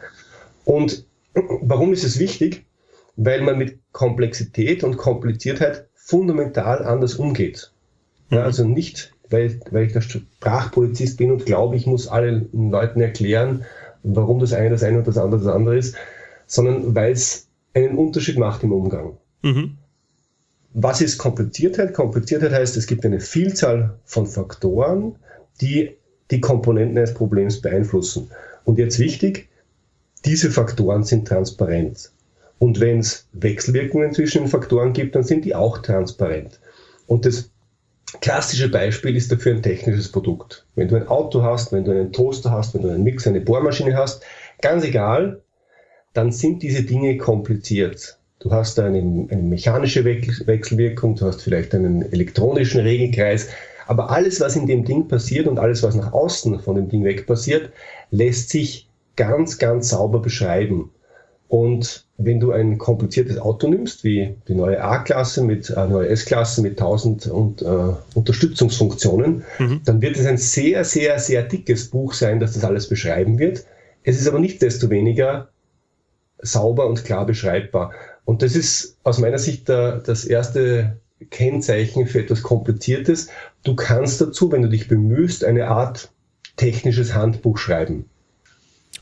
Und 0.64 1.04
warum 1.34 1.92
ist 1.92 2.04
es 2.04 2.18
wichtig? 2.18 2.66
weil 3.16 3.42
man 3.42 3.58
mit 3.58 3.78
Komplexität 3.92 4.84
und 4.84 4.96
Kompliziertheit 4.96 5.88
fundamental 5.94 6.84
anders 6.84 7.14
umgeht. 7.14 7.72
Ja, 8.30 8.40
mhm. 8.40 8.44
also 8.44 8.64
nicht, 8.64 9.12
weil, 9.30 9.60
weil 9.70 9.86
ich 9.86 9.92
der 9.92 10.00
Sprachpolizist 10.00 11.18
bin 11.18 11.30
und 11.30 11.46
glaube, 11.46 11.76
ich 11.76 11.86
muss 11.86 12.08
allen 12.08 12.48
Leuten 12.52 13.00
erklären, 13.00 13.64
warum 14.02 14.38
das 14.38 14.52
eine 14.52 14.70
das 14.70 14.82
eine 14.82 14.98
und 14.98 15.06
das 15.06 15.18
andere 15.18 15.42
das 15.42 15.54
andere 15.54 15.76
ist, 15.76 15.96
sondern 16.46 16.94
weil 16.94 17.12
es 17.12 17.48
einen 17.74 17.96
Unterschied 17.96 18.38
macht 18.38 18.62
im 18.62 18.72
Umgang. 18.72 19.16
Mhm. 19.42 19.78
Was 20.74 21.02
ist 21.02 21.18
Kompliziertheit? 21.18 21.92
Kompliziertheit 21.92 22.52
heißt, 22.52 22.76
es 22.78 22.86
gibt 22.86 23.04
eine 23.04 23.20
Vielzahl 23.20 23.98
von 24.04 24.26
Faktoren, 24.26 25.16
die 25.60 25.96
die 26.30 26.40
Komponenten 26.40 26.96
eines 26.96 27.12
Problems 27.12 27.60
beeinflussen. 27.60 28.30
Und 28.64 28.78
jetzt 28.78 28.98
wichtig, 28.98 29.48
diese 30.24 30.50
Faktoren 30.50 31.04
sind 31.04 31.26
transparent. 31.28 32.10
Und 32.58 32.80
wenn 32.80 33.00
es 33.00 33.26
Wechselwirkungen 33.32 34.12
zwischen 34.12 34.42
den 34.42 34.48
Faktoren 34.48 34.92
gibt, 34.92 35.16
dann 35.16 35.24
sind 35.24 35.44
die 35.44 35.54
auch 35.54 35.78
transparent. 35.78 36.60
Und 37.06 37.26
das 37.26 37.50
klassische 38.20 38.68
Beispiel 38.68 39.16
ist 39.16 39.32
dafür 39.32 39.54
ein 39.54 39.62
technisches 39.62 40.10
Produkt. 40.10 40.64
Wenn 40.76 40.88
du 40.88 40.96
ein 40.96 41.08
Auto 41.08 41.42
hast, 41.42 41.72
wenn 41.72 41.84
du 41.84 41.90
einen 41.90 42.12
Toaster 42.12 42.50
hast, 42.50 42.74
wenn 42.74 42.82
du 42.82 42.90
einen 42.90 43.02
Mixer, 43.02 43.30
eine 43.30 43.40
Bohrmaschine 43.40 43.96
hast, 43.96 44.22
ganz 44.60 44.84
egal, 44.84 45.40
dann 46.12 46.30
sind 46.30 46.62
diese 46.62 46.84
Dinge 46.84 47.16
kompliziert. 47.16 48.18
Du 48.38 48.50
hast 48.50 48.78
eine, 48.78 48.98
eine 48.98 49.42
mechanische 49.42 50.04
Wechselwirkung, 50.04 51.16
du 51.16 51.26
hast 51.26 51.42
vielleicht 51.42 51.74
einen 51.74 52.02
elektronischen 52.12 52.80
Regelkreis, 52.80 53.48
aber 53.86 54.10
alles, 54.10 54.40
was 54.40 54.56
in 54.56 54.66
dem 54.66 54.84
Ding 54.84 55.08
passiert 55.08 55.46
und 55.46 55.58
alles, 55.58 55.82
was 55.82 55.94
nach 55.94 56.12
außen 56.12 56.60
von 56.60 56.76
dem 56.76 56.88
Ding 56.88 57.04
weg 57.04 57.26
passiert, 57.26 57.70
lässt 58.10 58.50
sich 58.50 58.88
ganz, 59.16 59.58
ganz 59.58 59.90
sauber 59.90 60.20
beschreiben. 60.20 60.90
Und 61.48 62.06
wenn 62.16 62.40
du 62.40 62.52
ein 62.52 62.78
kompliziertes 62.78 63.38
Auto 63.38 63.68
nimmst, 63.68 64.04
wie 64.04 64.36
die 64.48 64.54
neue 64.54 64.82
A-Klasse 64.82 65.44
mit 65.44 65.68
äh, 65.68 65.86
neue 65.86 66.08
S-Klasse 66.08 66.62
mit 66.62 66.80
1000 66.80 67.26
und, 67.26 67.60
äh, 67.60 67.66
Unterstützungsfunktionen, 68.14 69.44
mhm. 69.58 69.82
dann 69.84 70.00
wird 70.00 70.16
es 70.16 70.24
ein 70.24 70.38
sehr, 70.38 70.84
sehr, 70.84 71.18
sehr 71.18 71.42
dickes 71.42 71.90
Buch 71.90 72.14
sein, 72.14 72.40
das 72.40 72.54
das 72.54 72.64
alles 72.64 72.88
beschreiben 72.88 73.38
wird. 73.38 73.66
Es 74.02 74.18
ist 74.18 74.28
aber 74.28 74.38
nicht 74.38 74.62
desto 74.62 74.88
weniger 74.88 75.48
sauber 76.38 76.86
und 76.86 77.04
klar 77.04 77.26
beschreibbar. 77.26 77.92
Und 78.24 78.40
das 78.40 78.56
ist 78.56 78.96
aus 79.02 79.18
meiner 79.18 79.38
Sicht 79.38 79.68
der, 79.68 79.98
das 79.98 80.24
erste 80.24 80.96
Kennzeichen 81.30 82.06
für 82.06 82.20
etwas 82.20 82.42
Kompliziertes. 82.42 83.28
Du 83.62 83.76
kannst 83.76 84.20
dazu, 84.20 84.50
wenn 84.52 84.62
du 84.62 84.68
dich 84.68 84.88
bemühst, 84.88 85.44
eine 85.44 85.68
Art 85.68 86.10
technisches 86.56 87.14
Handbuch 87.14 87.58
schreiben. 87.58 88.06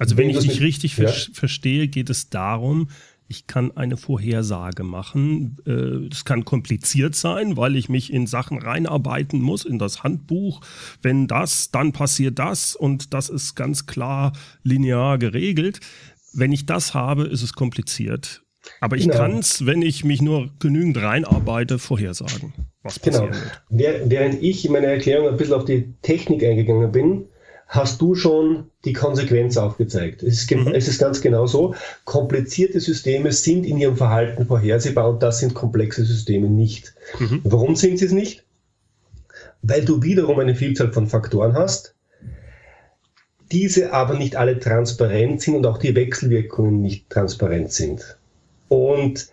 Also 0.01 0.17
wenn, 0.17 0.29
wenn 0.29 0.37
ich 0.37 0.49
dich 0.49 0.63
richtig 0.63 0.97
ja? 0.97 1.09
verstehe, 1.09 1.87
geht 1.87 2.09
es 2.09 2.31
darum, 2.31 2.89
ich 3.29 3.47
kann 3.47 3.77
eine 3.77 3.99
Vorhersage 3.99 4.83
machen. 4.83 5.59
Es 5.65 6.21
äh, 6.21 6.25
kann 6.25 6.47
kompliziert 6.47 7.15
sein, 7.15 7.57
weil 7.57 7.77
ich 7.77 7.91
mich 7.91 8.11
in 8.13 8.27
Sachen 8.27 8.59
reinarbeiten 8.59 9.43
muss, 9.43 9.65
in 9.67 9.79
das 9.79 10.03
Handbuch. 10.03 10.63
Wenn 11.03 11.29
das, 11.29 11.71
dann 11.71 11.93
passiert 11.93 12.39
das 12.39 12.75
und 12.75 13.13
das 13.13 13.29
ist 13.29 13.55
ganz 13.55 13.87
klar 13.87 14.33
linear 14.65 15.19
geregelt. 15.19 15.81
Wenn 16.33 16.51
ich 16.51 16.65
das 16.65 16.95
habe, 16.95 17.25
ist 17.25 17.43
es 17.43 17.53
kompliziert. 17.53 18.43
Aber 18.81 18.97
ich 18.97 19.05
genau. 19.05 19.17
kann 19.17 19.39
es, 19.39 19.67
wenn 19.67 19.83
ich 19.83 20.03
mich 20.03 20.23
nur 20.23 20.51
genügend 20.59 20.97
reinarbeite, 21.01 21.79
vorhersagen, 21.79 22.55
was 22.83 22.99
passiert. 22.99 23.33
Genau. 23.69 24.01
Während 24.07 24.43
ich 24.43 24.65
in 24.65 24.73
meiner 24.73 24.89
Erklärung 24.89 25.29
ein 25.29 25.37
bisschen 25.37 25.55
auf 25.55 25.67
die 25.67 25.95
Technik 26.03 26.43
eingegangen 26.43 26.91
bin, 26.91 27.27
hast 27.71 28.01
du 28.01 28.17
schon 28.17 28.65
die 28.85 28.93
Konsequenz 28.93 29.57
aufgezeigt. 29.57 30.25
Es 30.25 30.43
ist, 30.43 30.51
mhm. 30.51 30.75
es 30.75 30.89
ist 30.89 30.99
ganz 30.99 31.21
genau 31.21 31.47
so. 31.47 31.77
Komplizierte 32.05 32.81
Systeme 32.81 33.31
sind 33.31 33.65
in 33.65 33.79
ihrem 33.79 33.97
Verhalten 33.97 34.45
vorhersehbar 34.45 35.09
und 35.09 35.23
das 35.23 35.39
sind 35.39 35.55
komplexe 35.55 36.05
Systeme 36.05 36.51
nicht. 36.51 36.95
Mhm. 37.21 37.41
Warum 37.45 37.77
sind 37.77 37.99
sie 37.99 38.07
es 38.07 38.13
nicht? 38.13 38.45
Weil 39.63 39.85
du 39.85 40.03
wiederum 40.03 40.41
eine 40.41 40.57
Vielzahl 40.57 40.93
von 40.93 41.07
Faktoren 41.07 41.55
hast, 41.55 41.95
diese 43.53 43.93
aber 43.93 44.15
nicht 44.15 44.35
alle 44.35 44.59
transparent 44.59 45.41
sind 45.41 45.55
und 45.55 45.67
auch 45.67 45.79
die 45.79 45.95
Wechselwirkungen 45.95 46.81
nicht 46.81 47.09
transparent 47.09 47.73
sind. 47.73 48.19
Und 48.69 49.29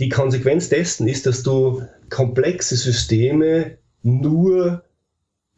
die 0.00 0.08
Konsequenz 0.08 0.68
dessen 0.68 1.06
ist, 1.06 1.26
dass 1.26 1.44
du 1.44 1.82
komplexe 2.10 2.74
Systeme 2.74 3.78
nur 4.02 4.82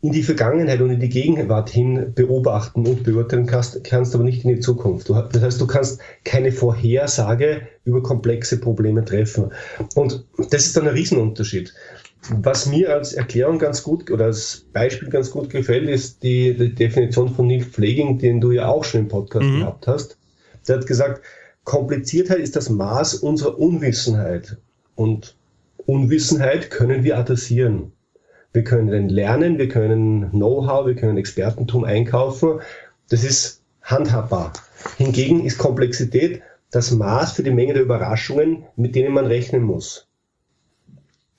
in 0.00 0.12
die 0.12 0.22
Vergangenheit 0.22 0.80
und 0.80 0.90
in 0.90 1.00
die 1.00 1.08
Gegenwart 1.08 1.70
hin 1.70 2.12
beobachten 2.14 2.86
und 2.86 3.02
beurteilen 3.02 3.46
kannst, 3.46 3.82
kannst 3.82 4.14
aber 4.14 4.22
nicht 4.22 4.44
in 4.44 4.54
die 4.54 4.60
Zukunft. 4.60 5.08
Du, 5.08 5.14
das 5.14 5.42
heißt, 5.42 5.60
du 5.60 5.66
kannst 5.66 6.00
keine 6.22 6.52
Vorhersage 6.52 7.62
über 7.84 8.00
komplexe 8.02 8.60
Probleme 8.60 9.04
treffen. 9.04 9.50
Und 9.96 10.24
das 10.50 10.66
ist 10.66 10.76
dann 10.76 10.86
ein 10.86 10.94
Riesenunterschied. 10.94 11.74
Was 12.30 12.66
mir 12.66 12.94
als 12.94 13.12
Erklärung 13.12 13.58
ganz 13.58 13.82
gut 13.82 14.10
oder 14.10 14.26
als 14.26 14.66
Beispiel 14.72 15.08
ganz 15.08 15.30
gut 15.30 15.50
gefällt, 15.50 15.88
ist 15.88 16.22
die, 16.22 16.54
die 16.56 16.74
Definition 16.74 17.28
von 17.28 17.48
Neil 17.48 17.62
Pfleging, 17.62 18.18
den 18.18 18.40
du 18.40 18.52
ja 18.52 18.68
auch 18.68 18.84
schon 18.84 19.02
im 19.02 19.08
Podcast 19.08 19.46
mhm. 19.46 19.60
gehabt 19.60 19.86
hast. 19.88 20.16
Der 20.68 20.76
hat 20.76 20.86
gesagt, 20.86 21.22
Kompliziertheit 21.64 22.38
ist 22.38 22.54
das 22.54 22.70
Maß 22.70 23.14
unserer 23.16 23.58
Unwissenheit. 23.58 24.58
Und 24.94 25.36
Unwissenheit 25.86 26.70
können 26.70 27.02
wir 27.02 27.18
adressieren. 27.18 27.92
Wir 28.52 28.64
können 28.64 29.08
lernen, 29.08 29.58
wir 29.58 29.68
können 29.68 30.30
Know-how, 30.30 30.86
wir 30.86 30.94
können 30.94 31.18
Expertentum 31.18 31.84
einkaufen. 31.84 32.60
Das 33.08 33.24
ist 33.24 33.62
handhabbar. 33.82 34.52
Hingegen 34.96 35.44
ist 35.44 35.58
Komplexität 35.58 36.42
das 36.70 36.90
Maß 36.90 37.32
für 37.32 37.42
die 37.42 37.50
Menge 37.50 37.74
der 37.74 37.82
Überraschungen, 37.82 38.64
mit 38.76 38.94
denen 38.94 39.14
man 39.14 39.26
rechnen 39.26 39.62
muss. 39.62 40.08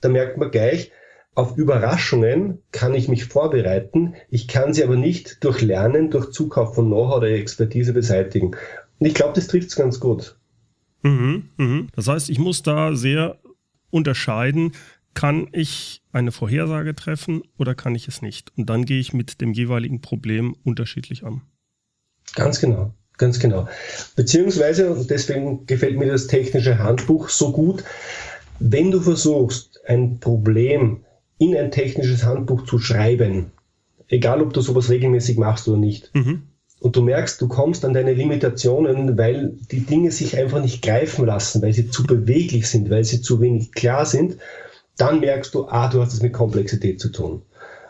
Da 0.00 0.08
merkt 0.08 0.38
man 0.38 0.50
gleich, 0.50 0.92
auf 1.34 1.56
Überraschungen 1.56 2.62
kann 2.72 2.94
ich 2.94 3.08
mich 3.08 3.26
vorbereiten, 3.26 4.14
ich 4.30 4.48
kann 4.48 4.74
sie 4.74 4.82
aber 4.82 4.96
nicht 4.96 5.44
durch 5.44 5.62
Lernen, 5.62 6.10
durch 6.10 6.32
Zukauf 6.32 6.74
von 6.74 6.86
Know-how 6.86 7.18
oder 7.18 7.28
Expertise 7.28 7.92
beseitigen. 7.92 8.56
Und 8.98 9.06
ich 9.06 9.14
glaube, 9.14 9.34
das 9.34 9.46
trifft 9.46 9.68
es 9.68 9.76
ganz 9.76 10.00
gut. 10.00 10.36
Mhm, 11.02 11.48
mh. 11.56 11.86
Das 11.94 12.08
heißt, 12.08 12.30
ich 12.30 12.38
muss 12.38 12.62
da 12.62 12.94
sehr 12.94 13.38
unterscheiden, 13.90 14.72
kann 15.14 15.48
ich 15.52 16.02
eine 16.12 16.32
Vorhersage 16.32 16.94
treffen 16.94 17.42
oder 17.58 17.74
kann 17.74 17.94
ich 17.94 18.08
es 18.08 18.22
nicht? 18.22 18.52
Und 18.56 18.70
dann 18.70 18.84
gehe 18.84 19.00
ich 19.00 19.12
mit 19.12 19.40
dem 19.40 19.52
jeweiligen 19.52 20.00
Problem 20.00 20.54
unterschiedlich 20.64 21.24
an. 21.24 21.42
Ganz 22.34 22.60
genau, 22.60 22.94
ganz 23.18 23.38
genau. 23.38 23.68
Beziehungsweise, 24.16 24.90
und 24.90 25.10
deswegen 25.10 25.66
gefällt 25.66 25.98
mir 25.98 26.06
das 26.06 26.26
technische 26.26 26.78
Handbuch 26.78 27.28
so 27.28 27.52
gut, 27.52 27.84
wenn 28.60 28.90
du 28.90 29.00
versuchst, 29.00 29.80
ein 29.86 30.20
Problem 30.20 31.04
in 31.38 31.56
ein 31.56 31.70
technisches 31.70 32.24
Handbuch 32.24 32.64
zu 32.66 32.78
schreiben, 32.78 33.50
egal 34.08 34.42
ob 34.42 34.52
du 34.52 34.60
sowas 34.60 34.90
regelmäßig 34.90 35.38
machst 35.38 35.66
oder 35.66 35.78
nicht, 35.78 36.10
mhm. 36.14 36.42
und 36.80 36.94
du 36.94 37.02
merkst, 37.02 37.40
du 37.40 37.48
kommst 37.48 37.84
an 37.84 37.94
deine 37.94 38.12
Limitationen, 38.12 39.16
weil 39.16 39.56
die 39.70 39.80
Dinge 39.80 40.12
sich 40.12 40.36
einfach 40.36 40.62
nicht 40.62 40.82
greifen 40.82 41.24
lassen, 41.26 41.62
weil 41.62 41.72
sie 41.72 41.88
zu 41.88 42.04
beweglich 42.06 42.68
sind, 42.68 42.90
weil 42.90 43.04
sie 43.04 43.22
zu 43.22 43.40
wenig 43.40 43.72
klar 43.72 44.04
sind, 44.04 44.36
dann 45.00 45.20
merkst 45.20 45.54
du, 45.54 45.66
ah, 45.68 45.88
du 45.88 46.00
hast 46.00 46.12
es 46.12 46.22
mit 46.22 46.32
Komplexität 46.32 47.00
zu 47.00 47.10
tun. 47.10 47.42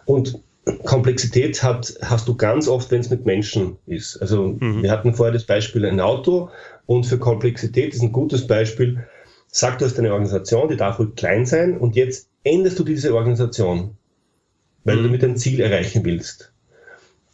Und 0.05 0.41
Komplexität 0.85 1.63
hat, 1.63 1.95
hast 2.03 2.29
du 2.29 2.37
ganz 2.37 2.69
oft, 2.69 2.91
wenn 2.91 3.01
es 3.01 3.11
mit 3.11 3.27
Menschen 3.27 3.77
ist. 3.87 4.17
Also 4.19 4.57
mhm. 4.61 4.83
wir 4.83 4.91
hatten 4.91 5.15
vorher 5.15 5.33
das 5.33 5.45
Beispiel 5.45 5.87
ein 5.87 6.01
Auto 6.01 6.51
und 6.87 7.07
für 7.07 7.19
Komplexität 7.19 7.95
ist 7.95 8.03
ein 8.03 8.13
gutes 8.13 8.47
Beispiel, 8.47 9.05
sag 9.49 9.79
du 9.79 9.87
hast 9.87 9.99
eine 9.99 10.13
Organisation, 10.13 10.69
die 10.69 10.77
darf 10.77 10.99
ruhig 10.99 11.15
klein 11.17 11.47
sein 11.47 11.77
und 11.77 11.97
jetzt 11.97 12.29
änderst 12.45 12.79
du 12.79 12.85
diese 12.85 13.15
Organisation, 13.15 13.97
weil 14.85 14.97
mhm. 14.97 14.99
du 14.99 15.09
damit 15.09 15.25
ein 15.25 15.37
Ziel 15.37 15.61
erreichen 15.61 16.05
willst. 16.05 16.53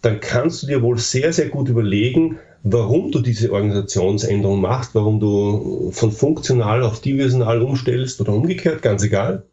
Dann 0.03 0.21
kannst 0.21 0.63
du 0.63 0.69
dir 0.69 0.83
wohl 0.83 0.99
sehr, 0.99 1.33
sehr 1.33 1.49
gut 1.49 1.69
überlegen, 1.69 2.39
warum 2.63 3.11
du 3.11 3.21
diese 3.21 3.53
Organisationsänderung 3.53 4.61
machst, 4.61 4.95
warum 4.95 5.21
du 5.21 5.91
von 5.93 6.13
funktional 6.13 6.83
auf 6.83 7.01
divisional 7.01 7.61
umstellst 7.63 8.21
oder 8.21 8.33
umgekehrt, 8.33 8.83
ganz 8.83 9.03
egal. 9.03 9.45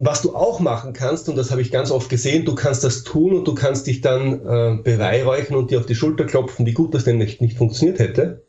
Was 0.00 0.22
du 0.22 0.34
auch 0.34 0.60
machen 0.60 0.92
kannst, 0.92 1.28
und 1.28 1.36
das 1.36 1.50
habe 1.50 1.62
ich 1.62 1.70
ganz 1.70 1.90
oft 1.90 2.08
gesehen, 2.08 2.44
du 2.44 2.54
kannst 2.54 2.82
das 2.82 3.04
tun 3.04 3.32
und 3.32 3.46
du 3.46 3.54
kannst 3.54 3.86
dich 3.86 4.00
dann 4.00 4.34
äh, 4.34 4.82
beweihräuchern 4.82 5.56
und 5.56 5.70
dir 5.70 5.78
auf 5.78 5.86
die 5.86 5.94
Schulter 5.94 6.24
klopfen, 6.24 6.66
wie 6.66 6.72
gut 6.72 6.94
das 6.94 7.04
denn 7.04 7.18
nicht, 7.18 7.40
nicht 7.40 7.56
funktioniert 7.56 8.00
hätte. 8.00 8.44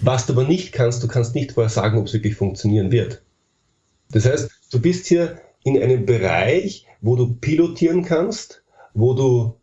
Was 0.00 0.26
du 0.26 0.32
aber 0.32 0.44
nicht 0.44 0.72
kannst, 0.72 1.02
du 1.02 1.08
kannst 1.08 1.34
nicht 1.34 1.52
vorher 1.52 1.68
sagen, 1.68 1.98
ob 1.98 2.06
es 2.06 2.14
wirklich 2.14 2.36
funktionieren 2.36 2.90
wird. 2.90 3.22
Das 4.12 4.24
heißt, 4.24 4.50
du 4.72 4.80
bist 4.80 5.06
hier 5.06 5.38
in 5.62 5.80
einem 5.80 6.06
Bereich, 6.06 6.86
wo 7.02 7.16
du 7.16 7.34
pilotieren 7.34 8.02
kannst, 8.02 8.62
wo 8.94 9.12
du, 9.12 9.56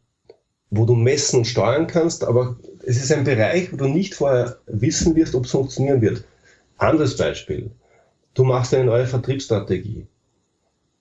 wo 0.70 0.86
du 0.86 0.94
messen 0.94 1.40
und 1.40 1.46
steuern 1.46 1.88
kannst, 1.88 2.24
aber 2.24 2.58
es 2.86 2.98
ist 2.98 3.12
ein 3.12 3.24
Bereich, 3.24 3.74
wo 3.74 3.78
du 3.78 3.88
nicht 3.88 4.14
vorher 4.14 4.58
wissen 4.68 5.16
wirst, 5.16 5.34
ob 5.34 5.46
es 5.46 5.52
funktionieren 5.52 6.02
wird. 6.02 6.24
Anderes 6.78 7.18
Beispiel. 7.18 7.72
Du 8.36 8.44
machst 8.44 8.74
eine 8.74 8.86
neue 8.86 9.08
Vertriebsstrategie. 9.08 10.06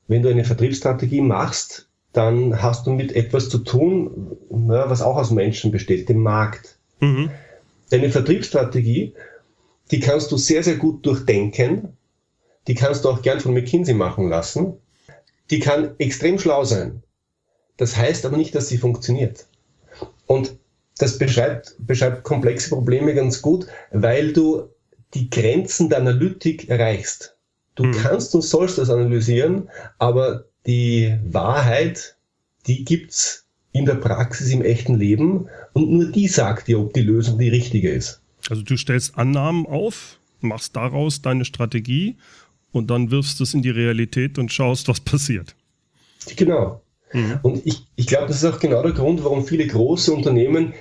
Wenn 0.08 0.22
du 0.22 0.28
eine 0.28 0.44
Vertriebsstrategie 0.44 1.20
machst, 1.20 1.88
dann 2.12 2.62
hast 2.62 2.86
du 2.86 2.92
mit 2.92 3.14
etwas 3.14 3.48
zu 3.48 3.58
tun, 3.58 4.36
was 4.48 5.02
auch 5.02 5.16
aus 5.16 5.30
Menschen 5.30 5.70
besteht, 5.70 6.08
dem 6.08 6.22
Markt. 6.22 6.78
Mhm. 7.00 7.30
Deine 7.90 8.10
Vertriebsstrategie, 8.10 9.14
die 9.90 10.00
kannst 10.00 10.32
du 10.32 10.36
sehr, 10.36 10.62
sehr 10.62 10.76
gut 10.76 11.04
durchdenken. 11.04 11.96
Die 12.66 12.74
kannst 12.74 13.04
du 13.04 13.10
auch 13.10 13.22
gern 13.22 13.40
von 13.40 13.54
McKinsey 13.54 13.94
machen 13.94 14.28
lassen. 14.28 14.74
Die 15.50 15.60
kann 15.60 15.94
extrem 15.98 16.38
schlau 16.38 16.64
sein. 16.64 17.02
Das 17.76 17.96
heißt 17.96 18.24
aber 18.24 18.36
nicht, 18.36 18.54
dass 18.54 18.68
sie 18.68 18.78
funktioniert. 18.78 19.46
Und 20.26 20.56
das 20.98 21.18
beschreibt, 21.18 21.76
beschreibt 21.78 22.24
komplexe 22.24 22.70
Probleme 22.70 23.14
ganz 23.14 23.42
gut, 23.42 23.66
weil 23.90 24.32
du 24.32 24.70
die 25.14 25.30
Grenzen 25.30 25.88
der 25.88 25.98
Analytik 25.98 26.68
erreichst. 26.68 27.35
Du 27.76 27.84
mhm. 27.84 27.92
kannst 27.92 28.34
und 28.34 28.42
sollst 28.42 28.78
das 28.78 28.90
analysieren, 28.90 29.68
aber 29.98 30.46
die 30.66 31.16
Wahrheit, 31.24 32.16
die 32.66 32.84
gibt's 32.84 33.46
in 33.72 33.84
der 33.84 33.94
Praxis 33.94 34.50
im 34.50 34.62
echten 34.62 34.94
Leben 34.94 35.48
und 35.74 35.90
nur 35.90 36.10
die 36.10 36.26
sagt 36.26 36.66
dir, 36.66 36.80
ob 36.80 36.94
die 36.94 37.02
Lösung 37.02 37.38
die 37.38 37.50
richtige 37.50 37.90
ist. 37.90 38.20
Also 38.48 38.62
du 38.62 38.76
stellst 38.76 39.16
Annahmen 39.18 39.66
auf, 39.66 40.18
machst 40.40 40.74
daraus 40.74 41.20
deine 41.22 41.44
Strategie 41.44 42.16
und 42.72 42.90
dann 42.90 43.10
wirfst 43.10 43.38
du 43.38 43.44
es 43.44 43.54
in 43.54 43.62
die 43.62 43.70
Realität 43.70 44.38
und 44.38 44.52
schaust, 44.52 44.88
was 44.88 45.00
passiert. 45.00 45.54
Genau. 46.36 46.80
Mhm. 47.12 47.38
Und 47.42 47.66
ich, 47.66 47.86
ich 47.96 48.06
glaube, 48.06 48.28
das 48.28 48.42
ist 48.42 48.44
auch 48.44 48.58
genau 48.58 48.82
der 48.82 48.92
Grund, 48.92 49.22
warum 49.22 49.44
viele 49.46 49.66
große 49.66 50.12
Unternehmen 50.12 50.72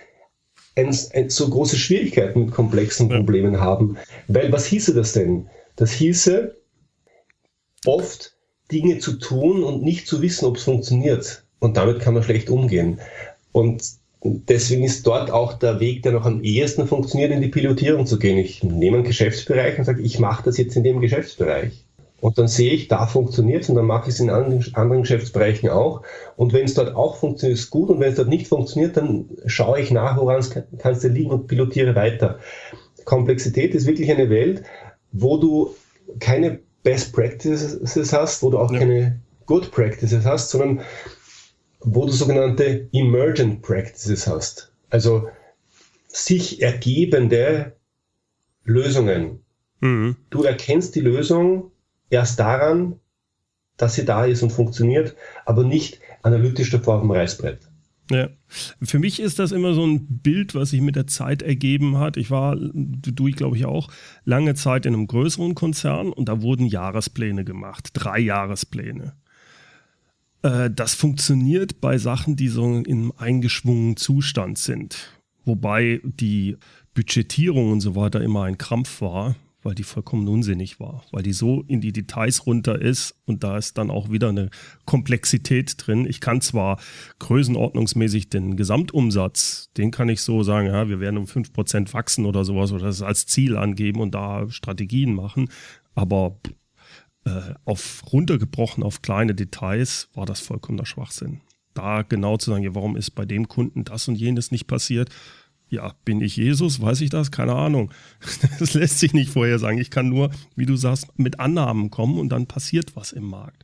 ein, 0.75 0.95
ein, 1.13 1.29
so 1.29 1.49
große 1.49 1.77
Schwierigkeiten 1.77 2.45
mit 2.45 2.51
komplexen 2.51 3.09
Problemen 3.09 3.53
ja. 3.53 3.59
haben. 3.59 3.97
Weil 4.27 4.51
was 4.51 4.65
hieße 4.65 4.93
das 4.93 5.13
denn? 5.13 5.47
Das 5.75 5.91
hieße 5.91 6.55
oft 7.87 8.35
Dinge 8.71 8.99
zu 8.99 9.13
tun 9.13 9.63
und 9.63 9.83
nicht 9.83 10.07
zu 10.07 10.21
wissen, 10.21 10.45
ob 10.45 10.57
es 10.57 10.63
funktioniert. 10.63 11.43
Und 11.59 11.77
damit 11.77 11.99
kann 11.99 12.13
man 12.13 12.23
schlecht 12.23 12.49
umgehen. 12.49 12.99
Und 13.51 13.83
deswegen 14.23 14.83
ist 14.83 15.05
dort 15.05 15.31
auch 15.31 15.53
der 15.53 15.79
Weg, 15.79 16.03
der 16.03 16.13
noch 16.13 16.25
am 16.25 16.43
ehesten 16.43 16.87
funktioniert, 16.87 17.31
in 17.31 17.41
die 17.41 17.47
Pilotierung 17.49 18.05
zu 18.05 18.17
gehen. 18.19 18.37
Ich 18.37 18.63
nehme 18.63 18.97
einen 18.97 19.05
Geschäftsbereich 19.05 19.77
und 19.77 19.85
sage, 19.85 20.01
ich 20.01 20.19
mache 20.19 20.43
das 20.43 20.57
jetzt 20.57 20.75
in 20.75 20.83
dem 20.83 20.99
Geschäftsbereich. 20.99 21.85
Und 22.21 22.39
dann 22.39 22.47
sehe 22.47 22.71
ich, 22.71 22.87
da 22.87 23.05
funktioniert 23.05 23.63
es 23.63 23.69
und 23.69 23.75
dann 23.75 23.85
mache 23.85 24.09
ich 24.09 24.15
es 24.15 24.19
in 24.19 24.31
anderen, 24.31 25.01
Geschäftsbereichen 25.01 25.69
auch. 25.69 26.01
Und 26.37 26.53
wenn 26.53 26.65
es 26.65 26.73
dort 26.73 26.95
auch 26.95 27.17
funktioniert, 27.17 27.59
ist 27.59 27.69
gut. 27.69 27.89
Und 27.89 27.99
wenn 27.99 28.09
es 28.09 28.15
dort 28.15 28.29
nicht 28.29 28.47
funktioniert, 28.47 28.97
dann 28.97 29.29
schaue 29.45 29.79
ich 29.79 29.91
nach, 29.91 30.17
woran 30.17 30.39
es 30.39 30.49
kann 30.49 31.13
liegen 31.13 31.29
und 31.29 31.47
pilotiere 31.47 31.93
weiter. 31.93 32.39
Komplexität 33.03 33.75
ist 33.75 33.85
wirklich 33.85 34.09
eine 34.09 34.29
Welt, 34.29 34.63
wo 35.11 35.37
du 35.37 35.75
keine 36.19 36.59
Best 36.85 37.13
Practices 37.13 38.13
hast, 38.13 38.43
wo 38.43 38.51
du 38.51 38.59
auch 38.59 38.71
ja. 38.71 38.77
keine 38.77 39.19
Good 39.47 39.71
Practices 39.71 40.23
hast, 40.23 40.51
sondern 40.51 40.81
wo 41.79 42.05
du 42.05 42.11
sogenannte 42.11 42.87
Emergent 42.93 43.63
Practices 43.63 44.27
hast. 44.27 44.71
Also 44.91 45.27
sich 46.07 46.61
ergebende 46.61 47.75
Lösungen. 48.63 49.43
Mhm. 49.79 50.15
Du 50.29 50.43
erkennst 50.43 50.93
die 50.93 51.01
Lösung 51.01 51.71
erst 52.11 52.39
daran, 52.39 52.99
dass 53.77 53.95
sie 53.95 54.05
da 54.05 54.25
ist 54.25 54.43
und 54.43 54.51
funktioniert, 54.51 55.15
aber 55.43 55.63
nicht 55.63 55.99
analytisch 56.21 56.69
davor 56.69 56.97
auf 56.97 57.01
dem 57.01 57.11
Reißbrett. 57.11 57.61
Ja, 58.11 58.29
für 58.81 58.99
mich 58.99 59.19
ist 59.19 59.39
das 59.39 59.51
immer 59.51 59.73
so 59.73 59.85
ein 59.85 60.19
Bild, 60.19 60.53
was 60.53 60.69
sich 60.69 60.81
mit 60.81 60.95
der 60.95 61.07
Zeit 61.07 61.41
ergeben 61.41 61.97
hat. 61.97 62.17
Ich 62.17 62.29
war, 62.29 62.55
du, 62.55 63.27
ich 63.27 63.35
glaube 63.35 63.57
ich 63.57 63.65
auch, 63.65 63.89
lange 64.25 64.53
Zeit 64.53 64.85
in 64.85 64.93
einem 64.93 65.07
größeren 65.07 65.55
Konzern 65.55 66.13
und 66.13 66.29
da 66.29 66.41
wurden 66.41 66.67
Jahrespläne 66.67 67.43
gemacht, 67.43 67.89
drei 67.93 68.19
Jahrespläne. 68.19 69.13
Äh, 70.43 70.69
das 70.69 70.93
funktioniert 70.93 71.81
bei 71.81 71.97
Sachen, 71.97 72.35
die 72.35 72.47
so 72.47 72.77
in 72.77 73.11
eingeschwungenen 73.17 73.97
Zustand 73.97 74.59
sind, 74.59 75.19
wobei 75.43 75.99
die 76.03 76.57
Budgetierung 76.93 77.71
und 77.71 77.81
so 77.81 77.95
weiter 77.95 78.21
immer 78.21 78.43
ein 78.43 78.59
Krampf 78.59 79.01
war 79.01 79.35
weil 79.65 79.73
die 79.73 79.83
vollkommen 79.83 80.27
unsinnig 80.27 80.79
war, 80.79 81.03
weil 81.11 81.23
die 81.23 81.33
so 81.33 81.63
in 81.67 81.81
die 81.81 81.91
Details 81.91 82.45
runter 82.45 82.79
ist 82.79 83.15
und 83.25 83.43
da 83.43 83.57
ist 83.57 83.79
dann 83.79 83.89
auch 83.89 84.11
wieder 84.11 84.29
eine 84.29 84.51
Komplexität 84.85 85.75
drin. 85.77 86.05
Ich 86.07 86.21
kann 86.21 86.39
zwar 86.39 86.79
größenordnungsmäßig 87.17 88.29
den 88.29 88.57
Gesamtumsatz, 88.57 89.71
den 89.75 89.89
kann 89.89 90.07
ich 90.07 90.21
so 90.21 90.43
sagen, 90.43 90.67
ja, 90.67 90.87
wir 90.87 90.99
werden 90.99 91.17
um 91.17 91.25
5% 91.25 91.93
wachsen 91.93 92.27
oder 92.27 92.45
sowas 92.45 92.71
oder 92.71 92.85
das 92.85 93.01
als 93.01 93.25
Ziel 93.25 93.57
angeben 93.57 94.01
und 94.01 94.13
da 94.13 94.47
Strategien 94.51 95.15
machen, 95.15 95.49
aber 95.95 96.37
äh, 97.25 97.55
auf 97.65 98.03
runtergebrochen 98.13 98.83
auf 98.83 99.01
kleine 99.01 99.33
Details 99.33 100.09
war 100.13 100.27
das 100.27 100.41
vollkommener 100.41 100.85
Schwachsinn. 100.85 101.41
Da 101.73 102.03
genau 102.03 102.37
zu 102.37 102.51
sagen, 102.51 102.63
ja, 102.63 102.75
warum 102.75 102.95
ist 102.95 103.11
bei 103.11 103.25
dem 103.25 103.47
Kunden 103.47 103.83
das 103.83 104.07
und 104.07 104.15
jenes 104.15 104.51
nicht 104.51 104.67
passiert, 104.67 105.09
ja, 105.69 105.93
bin 106.05 106.21
ich 106.21 106.37
Jesus? 106.37 106.81
Weiß 106.81 107.01
ich 107.01 107.09
das? 107.09 107.31
Keine 107.31 107.53
Ahnung. 107.53 107.91
Das 108.59 108.73
lässt 108.73 108.99
sich 108.99 109.13
nicht 109.13 109.31
vorher 109.31 109.59
sagen. 109.59 109.77
Ich 109.77 109.89
kann 109.89 110.09
nur, 110.09 110.31
wie 110.55 110.65
du 110.65 110.75
sagst, 110.75 111.07
mit 111.17 111.39
Annahmen 111.39 111.89
kommen 111.89 112.19
und 112.19 112.29
dann 112.29 112.47
passiert 112.47 112.95
was 112.95 113.11
im 113.11 113.25
Markt. 113.25 113.63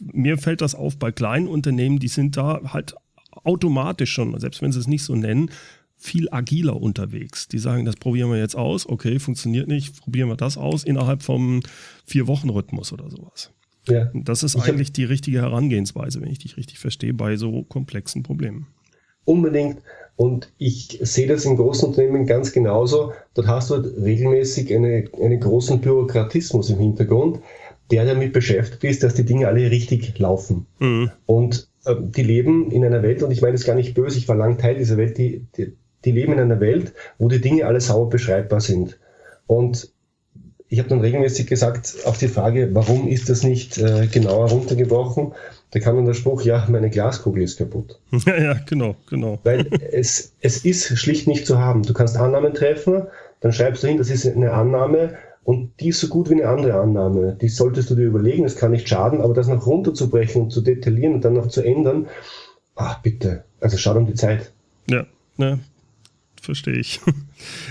Mir 0.00 0.38
fällt 0.38 0.60
das 0.60 0.74
auf 0.74 0.98
bei 0.98 1.12
kleinen 1.12 1.46
Unternehmen, 1.46 1.98
die 1.98 2.08
sind 2.08 2.36
da 2.36 2.60
halt 2.72 2.94
automatisch 3.44 4.12
schon, 4.12 4.38
selbst 4.40 4.62
wenn 4.62 4.72
sie 4.72 4.80
es 4.80 4.86
nicht 4.86 5.04
so 5.04 5.14
nennen, 5.14 5.50
viel 5.96 6.28
agiler 6.30 6.80
unterwegs. 6.80 7.48
Die 7.48 7.58
sagen, 7.58 7.84
das 7.84 7.96
probieren 7.96 8.30
wir 8.30 8.38
jetzt 8.38 8.56
aus, 8.56 8.88
okay, 8.88 9.18
funktioniert 9.18 9.68
nicht, 9.68 10.00
probieren 10.00 10.28
wir 10.28 10.36
das 10.36 10.56
aus 10.56 10.84
innerhalb 10.84 11.22
vom 11.22 11.60
Vier-Wochen-Rhythmus 12.06 12.92
oder 12.92 13.10
sowas. 13.10 13.52
Ja. 13.88 14.10
Das 14.14 14.42
ist 14.42 14.54
ich 14.54 14.62
eigentlich 14.62 14.92
die 14.92 15.04
richtige 15.04 15.42
Herangehensweise, 15.42 16.20
wenn 16.20 16.30
ich 16.30 16.38
dich 16.38 16.56
richtig 16.56 16.78
verstehe, 16.78 17.14
bei 17.14 17.36
so 17.36 17.64
komplexen 17.64 18.22
Problemen. 18.22 18.68
Unbedingt. 19.24 19.82
Und 20.18 20.52
ich 20.58 20.98
sehe 21.00 21.28
das 21.28 21.44
in 21.44 21.54
großen 21.54 21.90
Unternehmen 21.90 22.26
ganz 22.26 22.50
genauso. 22.50 23.12
Dort 23.34 23.46
hast 23.46 23.70
du 23.70 23.76
halt 23.76 23.86
regelmäßig 24.02 24.74
eine, 24.74 25.04
einen 25.22 25.38
großen 25.38 25.80
Bürokratismus 25.80 26.70
im 26.70 26.80
Hintergrund, 26.80 27.38
der 27.92 28.04
damit 28.04 28.32
beschäftigt 28.32 28.82
ist, 28.82 29.04
dass 29.04 29.14
die 29.14 29.24
Dinge 29.24 29.46
alle 29.46 29.70
richtig 29.70 30.18
laufen. 30.18 30.66
Mhm. 30.80 31.12
Und 31.26 31.68
äh, 31.84 31.94
die 32.00 32.24
leben 32.24 32.72
in 32.72 32.84
einer 32.84 33.04
Welt, 33.04 33.22
und 33.22 33.30
ich 33.30 33.42
meine 33.42 33.52
das 33.52 33.64
gar 33.64 33.76
nicht 33.76 33.94
böse, 33.94 34.18
ich 34.18 34.26
war 34.26 34.34
lang 34.34 34.58
Teil 34.58 34.74
dieser 34.74 34.96
Welt, 34.96 35.18
die, 35.18 35.46
die, 35.56 35.76
die 36.04 36.10
leben 36.10 36.32
in 36.32 36.40
einer 36.40 36.58
Welt, 36.58 36.94
wo 37.18 37.28
die 37.28 37.40
Dinge 37.40 37.64
alle 37.64 37.80
sauber 37.80 38.10
beschreibbar 38.10 38.60
sind. 38.60 38.98
Und 39.46 39.92
ich 40.66 40.80
habe 40.80 40.88
dann 40.88 41.00
regelmäßig 41.00 41.46
gesagt, 41.46 41.94
auf 42.06 42.18
die 42.18 42.26
Frage, 42.26 42.70
warum 42.72 43.06
ist 43.06 43.28
das 43.28 43.44
nicht 43.44 43.78
äh, 43.78 44.08
genauer 44.08 44.50
runtergebrochen, 44.50 45.32
da 45.70 45.80
kam 45.80 45.96
dann 45.96 46.06
der 46.06 46.14
Spruch, 46.14 46.42
ja, 46.42 46.66
meine 46.70 46.90
Glaskugel 46.90 47.42
ist 47.42 47.58
kaputt. 47.58 47.98
Ja, 48.26 48.36
ja, 48.36 48.54
genau, 48.66 48.96
genau. 49.08 49.38
Weil 49.44 49.66
es, 49.92 50.34
es 50.40 50.64
ist 50.64 50.98
schlicht 50.98 51.28
nicht 51.28 51.46
zu 51.46 51.58
haben. 51.58 51.82
Du 51.82 51.92
kannst 51.92 52.16
Annahmen 52.16 52.54
treffen, 52.54 53.02
dann 53.40 53.52
schreibst 53.52 53.82
du 53.82 53.88
hin, 53.88 53.98
das 53.98 54.10
ist 54.10 54.26
eine 54.26 54.52
Annahme 54.52 55.16
und 55.44 55.72
die 55.80 55.88
ist 55.88 56.00
so 56.00 56.08
gut 56.08 56.30
wie 56.30 56.34
eine 56.34 56.48
andere 56.48 56.80
Annahme. 56.80 57.36
Die 57.40 57.48
solltest 57.48 57.90
du 57.90 57.94
dir 57.94 58.06
überlegen, 58.06 58.44
das 58.44 58.56
kann 58.56 58.70
nicht 58.70 58.88
schaden, 58.88 59.20
aber 59.20 59.34
das 59.34 59.48
noch 59.48 59.66
runterzubrechen 59.66 60.42
und 60.42 60.50
zu 60.50 60.60
detaillieren 60.60 61.14
und 61.14 61.24
dann 61.24 61.34
noch 61.34 61.48
zu 61.48 61.62
ändern, 61.62 62.08
ach 62.74 63.02
bitte, 63.02 63.44
also 63.60 63.76
schau 63.76 63.96
um 63.96 64.06
die 64.06 64.14
Zeit. 64.14 64.52
Ja, 64.88 65.04
ne, 65.36 65.60
verstehe 66.40 66.76
ich. 66.76 67.00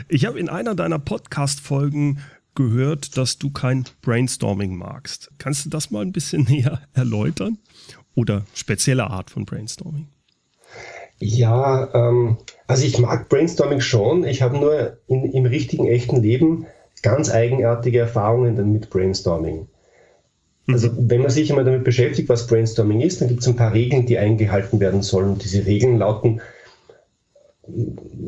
Ich 0.08 0.26
habe 0.26 0.40
in 0.40 0.48
einer 0.48 0.76
deiner 0.76 0.98
Podcast-Folgen 0.98 2.20
gehört, 2.58 3.15
dass 3.15 3.38
du 3.38 3.50
kein 3.50 3.86
Brainstorming 4.02 4.76
magst. 4.76 5.32
Kannst 5.38 5.65
du 5.65 5.70
das 5.70 5.91
mal 5.91 6.02
ein 6.02 6.12
bisschen 6.12 6.43
näher 6.50 6.82
erläutern? 6.93 7.58
oder 8.17 8.46
spezielle 8.54 9.10
Art 9.12 9.30
von 9.30 9.46
Brainstorming? 9.46 10.08
Ja, 11.20 11.93
ähm, 11.93 12.38
also 12.65 12.84
ich 12.84 12.98
mag 12.98 13.30
Brainstorming 13.30 13.80
schon. 13.80 14.26
Ich 14.26 14.41
habe 14.41 14.58
nur 14.58 14.98
in, 15.08 15.32
im 15.32 15.46
richtigen, 15.46 15.88
echten 15.88 16.22
Leben 16.22 16.65
ganz 17.04 17.30
eigenartige 17.30 18.00
Erfahrungen 18.00 18.74
mit 18.74 18.89
Brainstorming. 18.89 19.67
Mhm. 20.65 20.74
Also 20.74 20.89
wenn 20.98 21.22
man 21.22 21.30
sich 21.30 21.52
einmal 21.52 21.63
damit 21.63 21.84
beschäftigt, 21.84 22.28
was 22.28 22.48
Brainstorming 22.48 23.02
ist, 23.02 23.22
dann 23.22 23.28
gibt 23.28 23.41
es 23.41 23.48
ein 23.48 23.56
paar 23.56 23.74
Regeln, 23.74 24.08
die 24.08 24.17
eingehalten 24.17 24.80
werden 24.80 25.04
sollen. 25.04 25.34
Und 25.34 25.43
diese 25.43 25.65
Regeln 25.67 26.00
lauten, 26.00 26.41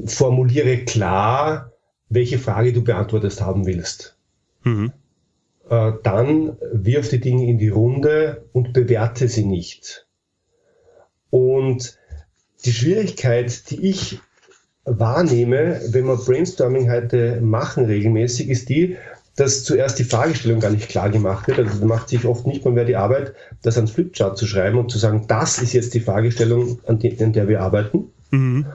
formuliere 0.05 0.85
klar, 0.85 1.71
welche 2.09 2.37
Frage 2.37 2.73
du 2.73 2.83
beantwortet 2.83 3.41
haben 3.41 3.65
willst. 3.65 4.18
Mhm. 4.63 4.91
äh, 5.69 5.93
dann 6.03 6.57
wirf 6.73 7.09
die 7.09 7.19
Dinge 7.19 7.47
in 7.47 7.57
die 7.57 7.69
Runde 7.69 8.45
und 8.53 8.73
bewerte 8.73 9.27
sie 9.27 9.45
nicht. 9.45 10.07
Und 11.29 11.97
die 12.65 12.73
Schwierigkeit, 12.73 13.69
die 13.69 13.87
ich 13.89 14.19
wahrnehme, 14.85 15.81
wenn 15.89 16.05
wir 16.05 16.17
Brainstorming 16.17 16.89
heute 16.91 17.39
machen 17.41 17.85
regelmäßig, 17.85 18.49
ist 18.49 18.69
die, 18.69 18.97
dass 19.35 19.63
zuerst 19.63 19.97
die 19.99 20.03
Fragestellung 20.03 20.59
gar 20.59 20.71
nicht 20.71 20.89
klar 20.89 21.09
gemacht 21.09 21.47
wird. 21.47 21.59
Also 21.59 21.85
macht 21.85 22.09
sich 22.09 22.25
oft 22.25 22.45
nicht 22.45 22.65
mal 22.65 22.73
mehr 22.73 22.85
die 22.85 22.97
Arbeit, 22.97 23.33
das 23.61 23.77
ans 23.77 23.91
Flipchart 23.91 24.37
zu 24.37 24.45
schreiben 24.45 24.77
und 24.77 24.91
zu 24.91 24.97
sagen, 24.97 25.25
das 25.27 25.61
ist 25.61 25.73
jetzt 25.73 25.93
die 25.93 26.01
Fragestellung, 26.01 26.79
an, 26.85 26.99
der 26.99 27.47
wir 27.47 27.61
arbeiten. 27.61 28.11
Mhm. 28.31 28.65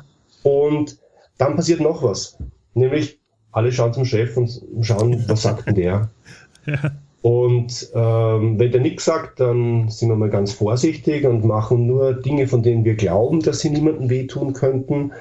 Und 0.43 0.99
dann 1.37 1.57
passiert 1.57 1.81
noch 1.81 2.03
was. 2.03 2.39
Nämlich, 2.73 3.21
alle 3.55 3.73
schauen 3.73 3.93
zum 3.95 4.05
Chef 4.05 4.37
und 4.37 4.61
schauen, 4.83 5.25
was 5.29 5.43
sagt 5.43 5.67
denn 5.67 5.75
der? 5.75 6.11
Ja. 6.67 6.93
Und 7.21 7.91
ähm, 7.95 8.59
wenn 8.59 8.73
der 8.73 8.81
nichts 8.81 9.05
sagt, 9.05 9.39
dann 9.39 9.91
sind 9.91 10.09
wir 10.09 10.17
mal 10.17 10.31
ganz 10.31 10.55
vorsichtig 10.55 11.27
und 11.27 11.45
machen 11.45 11.87
nur 11.87 12.15
Dinge, 12.15 12.49
von 12.49 12.63
denen 12.63 12.87
wir 12.87 12.95
glauben, 12.95 13.41
dass 13.41 13.61
sie 13.61 13.69
niemandem 13.69 14.09
wehtun 14.09 14.55
könnten. 14.55 15.13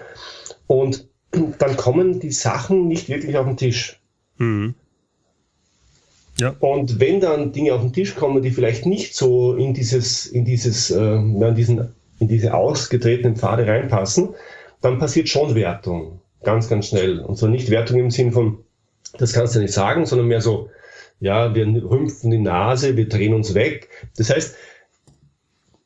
Und 0.67 1.09
dann 1.31 1.75
kommen 1.75 2.21
die 2.21 2.31
Sachen 2.31 2.87
nicht 2.87 3.09
wirklich 3.09 3.37
auf 3.37 3.45
den 3.45 3.57
Tisch. 3.57 3.99
Mhm. 4.37 4.75
Ja. 6.39 6.55
Und 6.59 7.01
wenn 7.01 7.19
dann 7.19 7.51
Dinge 7.51 7.73
auf 7.73 7.81
den 7.81 7.93
Tisch 7.93 8.15
kommen, 8.15 8.41
die 8.41 8.51
vielleicht 8.51 8.85
nicht 8.85 9.15
so 9.15 9.53
in 9.55 9.73
dieses, 9.73 10.25
in 10.25 10.45
dieses, 10.45 10.91
äh, 10.91 11.15
in 11.15 11.55
diesen, 11.55 11.89
in 12.19 12.29
diese 12.29 12.53
ausgetretenen 12.53 13.35
Pfade 13.35 13.67
reinpassen, 13.67 14.29
dann 14.81 14.97
passiert 14.99 15.27
schon 15.27 15.55
Wertung. 15.55 16.19
Ganz, 16.43 16.69
ganz 16.69 16.87
schnell. 16.87 17.19
Und 17.19 17.37
zwar 17.37 17.49
nicht 17.49 17.69
Wertung 17.69 17.99
im 17.99 18.11
Sinn 18.11 18.31
von, 18.31 18.59
das 19.17 19.33
kannst 19.33 19.55
du 19.55 19.59
nicht 19.59 19.73
sagen, 19.73 20.05
sondern 20.05 20.27
mehr 20.27 20.41
so, 20.41 20.69
ja, 21.19 21.55
wir 21.55 21.65
rümpfen 21.65 22.31
die 22.31 22.39
Nase, 22.39 22.97
wir 22.97 23.07
drehen 23.07 23.33
uns 23.33 23.53
weg. 23.53 23.89
Das 24.17 24.29
heißt, 24.29 24.55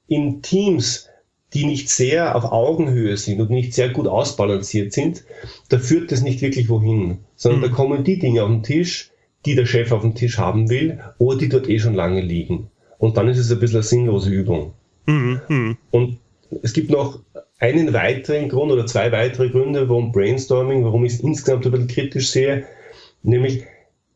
in 0.07 0.41
Teams, 0.41 1.09
die 1.53 1.65
nicht 1.65 1.89
sehr 1.89 2.35
auf 2.35 2.45
Augenhöhe 2.45 3.17
sind 3.17 3.39
und 3.39 3.49
nicht 3.49 3.73
sehr 3.73 3.89
gut 3.89 4.07
ausbalanciert 4.07 4.93
sind, 4.93 5.23
da 5.69 5.79
führt 5.79 6.11
das 6.11 6.21
nicht 6.21 6.41
wirklich 6.41 6.69
wohin, 6.69 7.19
sondern 7.35 7.61
mhm. 7.61 7.65
da 7.65 7.69
kommen 7.69 8.03
die 8.03 8.19
Dinge 8.19 8.43
auf 8.43 8.49
den 8.49 8.63
Tisch, 8.63 9.11
die 9.45 9.55
der 9.55 9.65
Chef 9.65 9.91
auf 9.91 10.01
dem 10.01 10.15
Tisch 10.15 10.37
haben 10.37 10.69
will 10.69 10.99
oder 11.19 11.37
die 11.37 11.49
dort 11.49 11.69
eh 11.69 11.79
schon 11.79 11.93
lange 11.93 12.21
liegen. 12.21 12.69
Und 12.97 13.17
dann 13.17 13.27
ist 13.27 13.37
es 13.37 13.51
ein 13.51 13.59
bisschen 13.59 13.77
eine 13.77 13.83
sinnlose 13.83 14.29
Übung. 14.29 14.73
Mhm. 15.05 15.41
mhm. 15.47 15.77
Und 15.91 16.17
es 16.63 16.73
gibt 16.73 16.89
noch 16.89 17.19
einen 17.59 17.93
weiteren 17.93 18.49
Grund 18.49 18.71
oder 18.71 18.85
zwei 18.85 19.11
weitere 19.11 19.49
Gründe, 19.49 19.89
warum 19.89 20.11
Brainstorming, 20.11 20.83
warum 20.83 21.05
ich 21.05 21.13
es 21.13 21.19
insgesamt 21.19 21.65
ein 21.65 21.71
bisschen 21.71 21.87
kritisch 21.87 22.29
sehe, 22.29 22.65
nämlich 23.23 23.63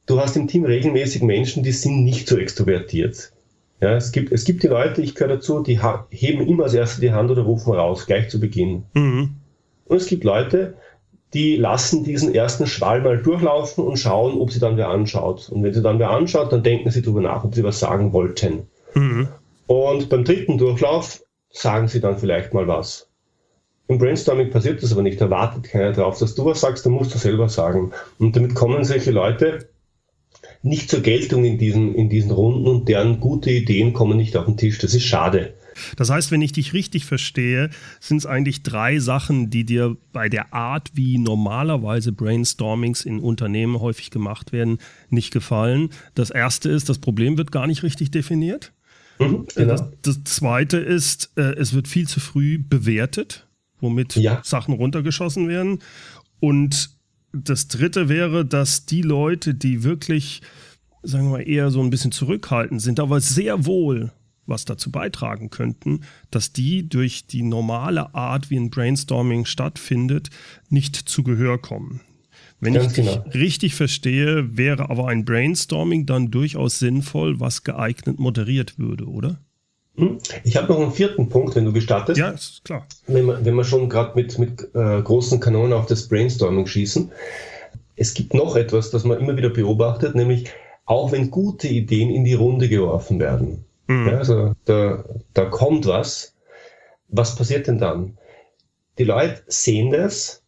du 0.06 0.20
hast 0.20 0.36
im 0.36 0.48
Team 0.48 0.66
regelmäßig 0.66 1.24
Menschen, 1.24 1.64
die 1.64 1.72
sind 1.72 2.04
nicht 2.04 2.28
so 2.28 2.38
extrovertiert. 2.38 3.32
Ja, 3.82 3.96
es 3.96 4.12
gibt, 4.12 4.32
es 4.32 4.46
gibt 4.46 4.62
die 4.62 4.68
Leute, 4.68 5.02
ich 5.02 5.16
gehöre 5.16 5.36
dazu, 5.36 5.64
die 5.64 5.80
heben 6.10 6.48
immer 6.48 6.66
als 6.66 6.76
Erste 6.76 7.02
die 7.02 7.14
Hand 7.14 7.32
oder 7.32 7.42
rufen 7.42 7.74
raus, 7.74 8.06
gleich 8.06 8.30
zu 8.30 8.40
Beginn. 8.40 8.84
Mhm. 8.94 9.38
Und 9.86 9.98
es 9.98 10.06
gibt 10.06 10.24
Leute, 10.24 10.76
die 11.34 11.56
lassen 11.56 12.04
diesen 12.04 12.36
ersten 12.36 12.68
Schwall 12.68 13.02
mal 13.02 13.22
durchlaufen 13.22 13.84
und 13.84 13.98
schauen, 13.98 14.40
ob 14.40 14.52
sie 14.52 14.60
dann 14.60 14.78
wer 14.78 14.90
anschaut. 14.90 15.50
Und 15.50 15.64
wenn 15.64 15.74
sie 15.74 15.82
dann 15.82 15.98
wer 15.98 16.12
anschaut, 16.12 16.52
dann 16.52 16.62
denken 16.62 16.92
sie 16.92 17.02
darüber 17.02 17.22
nach, 17.22 17.44
ob 17.44 17.56
sie 17.56 17.64
was 17.64 17.80
sagen 17.80 18.14
wollten. 18.14 18.68
Mhm. 18.94 19.30
Und 19.66 20.10
beim 20.10 20.26
dritten 20.26 20.60
Durchlauf 20.60 21.24
sagen 21.50 21.88
sie 21.88 22.02
dann 22.02 22.20
vielleicht 22.20 22.54
mal 22.54 22.68
was. 22.68 23.11
Im 23.92 23.98
Brainstorming 23.98 24.52
passiert 24.52 24.82
das 24.82 24.94
aber 24.94 25.02
nicht, 25.02 25.20
da 25.20 25.30
wartet 25.30 25.64
keiner 25.64 25.92
drauf, 25.92 26.18
dass 26.18 26.34
du 26.34 26.46
was 26.46 26.62
sagst, 26.62 26.86
dann 26.86 26.94
musst 26.94 27.14
du 27.14 27.18
selber 27.18 27.50
sagen. 27.50 27.92
Und 28.20 28.38
damit 28.38 28.56
kommen 28.56 28.86
solche 28.86 29.12
Leute 29.12 29.68
nicht 30.64 30.90
zur 30.90 31.02
Geltung 31.02 31.44
in 31.44 31.58
diesen, 31.58 31.94
in 31.94 32.08
diesen 32.08 32.32
Runden 32.32 32.68
und 32.68 32.88
deren 32.88 33.20
gute 33.20 33.52
Ideen 33.52 33.92
kommen 33.92 34.16
nicht 34.16 34.38
auf 34.38 34.46
den 34.46 34.56
Tisch. 34.56 34.78
Das 34.78 34.94
ist 34.94 35.04
schade. 35.04 35.56
Das 35.98 36.10
heißt, 36.10 36.32
wenn 36.32 36.42
ich 36.42 36.54
dich 36.54 36.72
richtig 36.72 37.04
verstehe, 37.04 37.70
sind 38.00 38.20
es 38.20 38.26
eigentlich 38.26 38.64
drei 38.64 39.00
Sachen, 39.00 39.50
die 39.50 39.66
dir 39.66 39.98
bei 40.14 40.30
der 40.30 40.54
Art, 40.54 40.92
wie 40.94 41.18
normalerweise 41.18 42.14
Brainstormings 42.14 43.04
in 43.04 43.20
Unternehmen 43.20 43.82
häufig 43.82 44.10
gemacht 44.10 44.54
werden, 44.54 44.78
nicht 45.10 45.34
gefallen. 45.34 45.90
Das 46.16 46.30
erste 46.30 46.70
ist, 46.70 46.88
das 46.88 47.00
Problem 47.00 47.38
wird 47.38 47.52
gar 47.52 47.68
nicht 47.68 47.84
richtig 47.84 48.10
definiert. 48.12 48.72
Mhm, 49.20 49.48
genau. 49.54 49.74
das, 49.74 49.90
das, 50.02 50.24
zweite 50.24 50.78
ist, 50.78 51.32
äh, 51.36 51.56
es 51.58 51.74
wird 51.74 51.90
viel 51.90 52.08
zu 52.08 52.22
früh 52.22 52.58
bewertet, 52.58 53.48
womit 53.82 54.16
ja. 54.16 54.42
Sachen 54.44 54.74
runtergeschossen 54.74 55.48
werden. 55.48 55.80
Und 56.40 56.92
das 57.34 57.68
dritte 57.68 58.10
wäre, 58.10 58.46
dass 58.46 58.86
die 58.86 59.02
Leute, 59.02 59.54
die 59.54 59.84
wirklich, 59.84 60.42
sagen 61.04 61.26
wir 61.26 61.40
mal, 61.40 61.48
eher 61.48 61.72
so 61.72 61.82
ein 61.82 61.90
bisschen 61.90 62.12
zurückhaltend 62.12 62.82
sind, 62.82 63.00
aber 63.00 63.20
sehr 63.20 63.66
wohl 63.66 64.12
was 64.48 64.66
dazu 64.66 64.92
beitragen 64.92 65.50
könnten, 65.50 66.02
dass 66.30 66.52
die 66.52 66.88
durch 66.88 67.26
die 67.26 67.44
normale 67.44 68.14
Art, 68.14 68.50
wie 68.50 68.58
ein 68.58 68.70
Brainstorming 68.70 69.46
stattfindet, 69.46 70.30
nicht 70.70 70.96
zu 70.96 71.24
Gehör 71.24 71.60
kommen. 71.60 72.02
Wenn 72.60 72.76
Ganz 72.76 72.96
ich 72.98 73.06
genau. 73.06 73.26
richtig 73.34 73.74
verstehe, 73.74 74.56
wäre 74.56 74.92
aber 74.92 75.08
ein 75.08 75.26
Brainstorming 75.26 76.06
dann 76.06 76.30
durchaus 76.30 76.78
sinnvoll, 76.78 77.40
was 77.40 77.64
geeignet 77.64 78.20
moderiert 78.20 78.78
würde, 78.78 79.06
oder? 79.08 79.40
Hm? 80.02 80.18
Ich 80.44 80.58
habe 80.58 80.74
noch 80.74 80.80
einen 80.82 80.92
vierten 80.92 81.30
Punkt, 81.30 81.56
wenn 81.56 81.66
du 81.66 81.72
gestattest. 81.72 82.18
Ja, 82.20 82.32
ist 82.32 82.66
klar. 82.66 82.88
Wenn 83.06 83.28
wir, 83.28 83.46
wenn 83.46 83.54
wir 83.54 83.64
schon 83.64 83.88
gerade 83.88 84.14
mit, 84.16 84.40
mit 84.40 84.74
äh, 84.74 85.00
großen 85.00 85.40
Kanonen 85.40 85.74
auf 85.74 85.86
das 85.86 86.08
Brainstorming 86.08 86.66
schießen. 86.66 87.12
Es 87.96 88.16
gibt 88.16 88.34
noch 88.34 88.56
etwas, 88.56 88.90
das 88.90 89.04
man 89.04 89.20
immer 89.20 89.38
wieder 89.38 89.52
beobachtet, 89.52 90.16
nämlich 90.16 90.50
auch 90.86 91.12
wenn 91.12 91.30
gute 91.30 91.68
Ideen 91.68 92.10
in 92.10 92.26
die 92.26 92.34
Runde 92.34 92.68
geworfen 92.68 93.20
werden. 93.20 93.64
Mhm. 93.86 94.08
Ja, 94.08 94.18
also 94.18 94.56
da, 94.66 95.06
da 95.36 95.46
kommt 95.46 95.86
was. 95.86 96.36
Was 97.08 97.36
passiert 97.36 97.68
denn 97.68 97.78
dann? 97.78 98.18
Die 98.98 99.04
Leute 99.04 99.44
sehen 99.46 99.92
das 99.92 100.42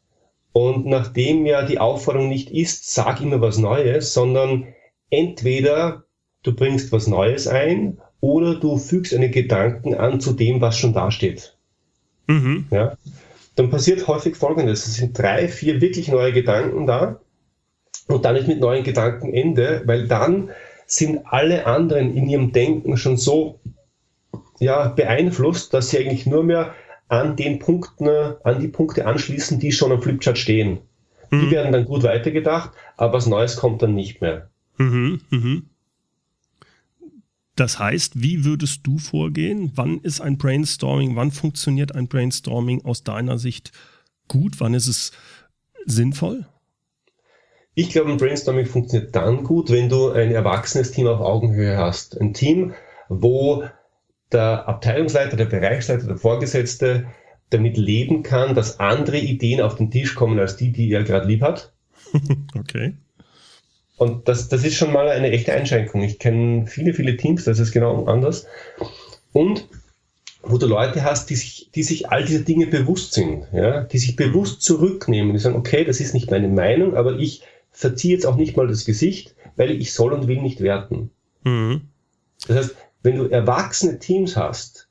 und 0.52 0.88
nachdem 0.88 1.46
ja 1.46 1.63
die 1.63 1.78
Aufforderung 1.78 2.28
nicht 2.28 2.50
ist, 2.50 2.92
sag 2.92 3.22
immer 3.22 3.39
was 3.39 3.60
Neues, 3.60 4.13
sondern 4.13 4.66
entweder 5.12 6.06
du 6.42 6.56
bringst 6.56 6.92
was 6.92 7.06
Neues 7.06 7.48
ein 7.48 8.00
oder 8.24 8.56
du 8.56 8.78
fügst 8.78 9.14
einen 9.14 9.32
Gedanken 9.32 9.96
an 9.96 10.22
zu 10.22 10.32
dem, 10.32 10.62
was 10.62 10.78
schon 10.78 10.94
dasteht. 10.94 11.58
Mhm. 12.28 12.68
Ja? 12.72 12.96
Dann 13.58 13.70
passiert 13.70 14.08
häufig 14.08 14.38
Folgendes. 14.38 14.88
Es 14.88 14.96
sind 14.96 15.20
drei, 15.20 15.50
vier 15.50 15.82
wirklich 15.82 16.08
neue 16.08 16.32
Gedanken 16.32 16.88
da 16.88 17.20
und 18.08 18.24
dann 18.24 18.38
ist 18.38 18.48
mit 18.48 18.62
neuen 18.62 18.86
Gedanken 18.86 19.34
Ende, 19.34 19.82
weil 19.88 20.08
dann 20.08 20.52
sind 20.86 21.20
alle 21.26 21.66
anderen 21.66 22.16
in 22.16 22.30
ihrem 22.30 22.54
Denken 22.54 22.96
schon 22.96 23.18
so 23.18 23.60
ja, 24.58 24.88
beeinflusst, 24.88 25.74
dass 25.74 25.90
sie 25.90 26.00
eigentlich 26.00 26.26
nur 26.26 26.46
mehr 26.46 26.74
an 27.10 27.36
den 27.36 27.60
Punkten, 27.60 28.08
an 28.08 28.62
die 28.62 28.70
Punkte 28.70 29.06
anschließen, 29.06 29.60
die 29.60 29.74
schon 29.74 29.92
am 29.92 30.02
Flipchart 30.02 30.38
stehen. 30.38 30.80
Mhm. 31.30 31.42
Die 31.42 31.52
werden 31.52 31.74
dann 31.74 31.84
gut 31.84 32.04
weitergedacht, 32.04 32.72
aber 32.96 33.12
was 33.18 33.28
Neues 33.28 33.58
kommt 33.58 33.82
dann 33.82 33.96
nicht 33.96 34.22
mehr. 34.22 34.50
Mhm, 34.78 35.20
mhm. 35.30 35.64
Das 37.56 37.78
heißt, 37.78 38.22
wie 38.22 38.46
würdest 38.46 38.82
du 38.84 38.98
vorgehen? 38.98 39.72
Wann 39.76 40.00
ist 40.02 40.22
ein 40.22 40.38
Brainstorming, 40.38 41.16
wann 41.16 41.32
funktioniert 41.32 41.94
ein 41.94 42.08
Brainstorming 42.08 42.84
aus 42.84 43.04
deiner 43.04 43.38
Sicht 43.38 43.72
gut? 44.28 44.60
Wann 44.60 44.74
ist 44.74 44.88
es 44.88 45.12
sinnvoll? 45.86 46.48
Ich 47.76 47.89
glaube, 47.89 48.12
ein 48.12 48.18
Brainstorming 48.18 48.66
funktioniert 48.66 49.16
dann 49.16 49.44
gut, 49.44 49.72
wenn 49.72 49.89
du 49.89 50.10
ein 50.10 50.32
erwachsenes 50.32 50.92
Team 50.92 51.08
auf 51.08 51.20
Augenhöhe 51.20 51.78
hast. 51.78 52.20
Ein 52.20 52.34
Team, 52.34 52.74
wo 53.10 53.63
der 54.32 54.68
Abteilungsleiter, 54.68 55.38
der 55.38 55.46
Bereichsleiter, 55.46 56.08
der 56.08 56.18
Vorgesetzte 56.18 57.08
damit 57.50 57.78
leben 57.78 58.24
kann, 58.24 58.56
dass 58.56 58.80
andere 58.80 59.20
Ideen 59.20 59.62
auf 59.62 59.76
den 59.76 59.92
Tisch 59.92 60.16
kommen 60.16 60.39
als 60.39 60.56
die, 60.56 60.72
die 60.72 60.92
er 60.92 61.04
gerade 61.04 61.28
lieb 61.28 61.42
hat. 61.42 61.74
okay. 62.58 62.96
Und 63.97 64.27
das, 64.27 64.49
das 64.49 64.63
ist 64.63 64.75
schon 64.75 64.91
mal 64.91 65.10
eine 65.10 65.32
echte 65.32 65.53
Einschränkung. 65.53 66.01
Ich 66.01 66.19
kenne 66.19 66.65
viele, 66.67 66.93
viele 66.93 67.15
Teams, 67.15 67.43
das 67.43 67.60
ist 67.60 67.71
genau 67.71 68.06
anders. 68.06 68.47
Und 69.32 69.67
wo 70.41 70.58
du 70.58 70.67
Leute 70.67 71.03
hast, 71.03 71.29
die 71.29 71.36
sich, 71.36 71.69
die 71.73 71.84
sich 71.84 72.10
all 72.10 72.25
diese 72.25 72.43
Dinge 72.43 72.67
bewusst 72.67 73.13
sind, 73.13 73.47
ja, 73.53 73.84
die 73.84 73.97
sich 73.97 74.15
bewusst 74.15 74.62
zurücknehmen, 74.62 75.34
die 75.34 75.39
sagen, 75.39 75.56
okay, 75.56 75.86
das 75.86 76.01
ist 76.01 76.13
nicht 76.13 76.32
meine 76.32 76.49
Meinung, 76.49 76.95
aber 76.95 77.17
ich 77.17 77.43
verziehe 77.71 78.13
jetzt 78.13 78.25
auch 78.25 78.36
nicht 78.36 78.58
mal 78.58 78.67
das 78.67 78.86
Gesicht, 78.86 79.36
weil 79.56 79.71
ich 79.71 79.93
soll 79.93 80.12
und 80.12 80.27
will 80.27 80.41
nicht 80.41 80.62
werten. 80.62 81.12
Mhm. 81.43 81.82
Das 82.47 82.58
heißt, 82.58 82.75
wenn 83.03 83.17
du 83.17 83.25
erwachsene 83.25 83.99
Teams 83.99 84.36
hast, 84.36 84.89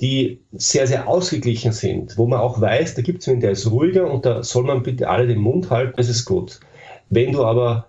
die 0.00 0.40
sehr, 0.52 0.86
sehr 0.86 1.06
ausgeglichen 1.06 1.72
sind, 1.72 2.16
wo 2.16 2.26
man 2.26 2.40
auch 2.40 2.60
weiß, 2.60 2.94
da 2.94 3.02
gibt 3.02 3.22
es 3.22 3.28
einen, 3.28 3.40
der 3.40 3.52
ist 3.52 3.70
ruhiger 3.70 4.10
und 4.10 4.26
da 4.26 4.42
soll 4.42 4.64
man 4.64 4.82
bitte 4.82 5.08
alle 5.08 5.26
den 5.26 5.38
Mund 5.38 5.70
halten, 5.70 5.94
das 5.96 6.08
ist 6.08 6.24
gut. 6.24 6.60
Wenn 7.10 7.32
du 7.32 7.44
aber 7.44 7.86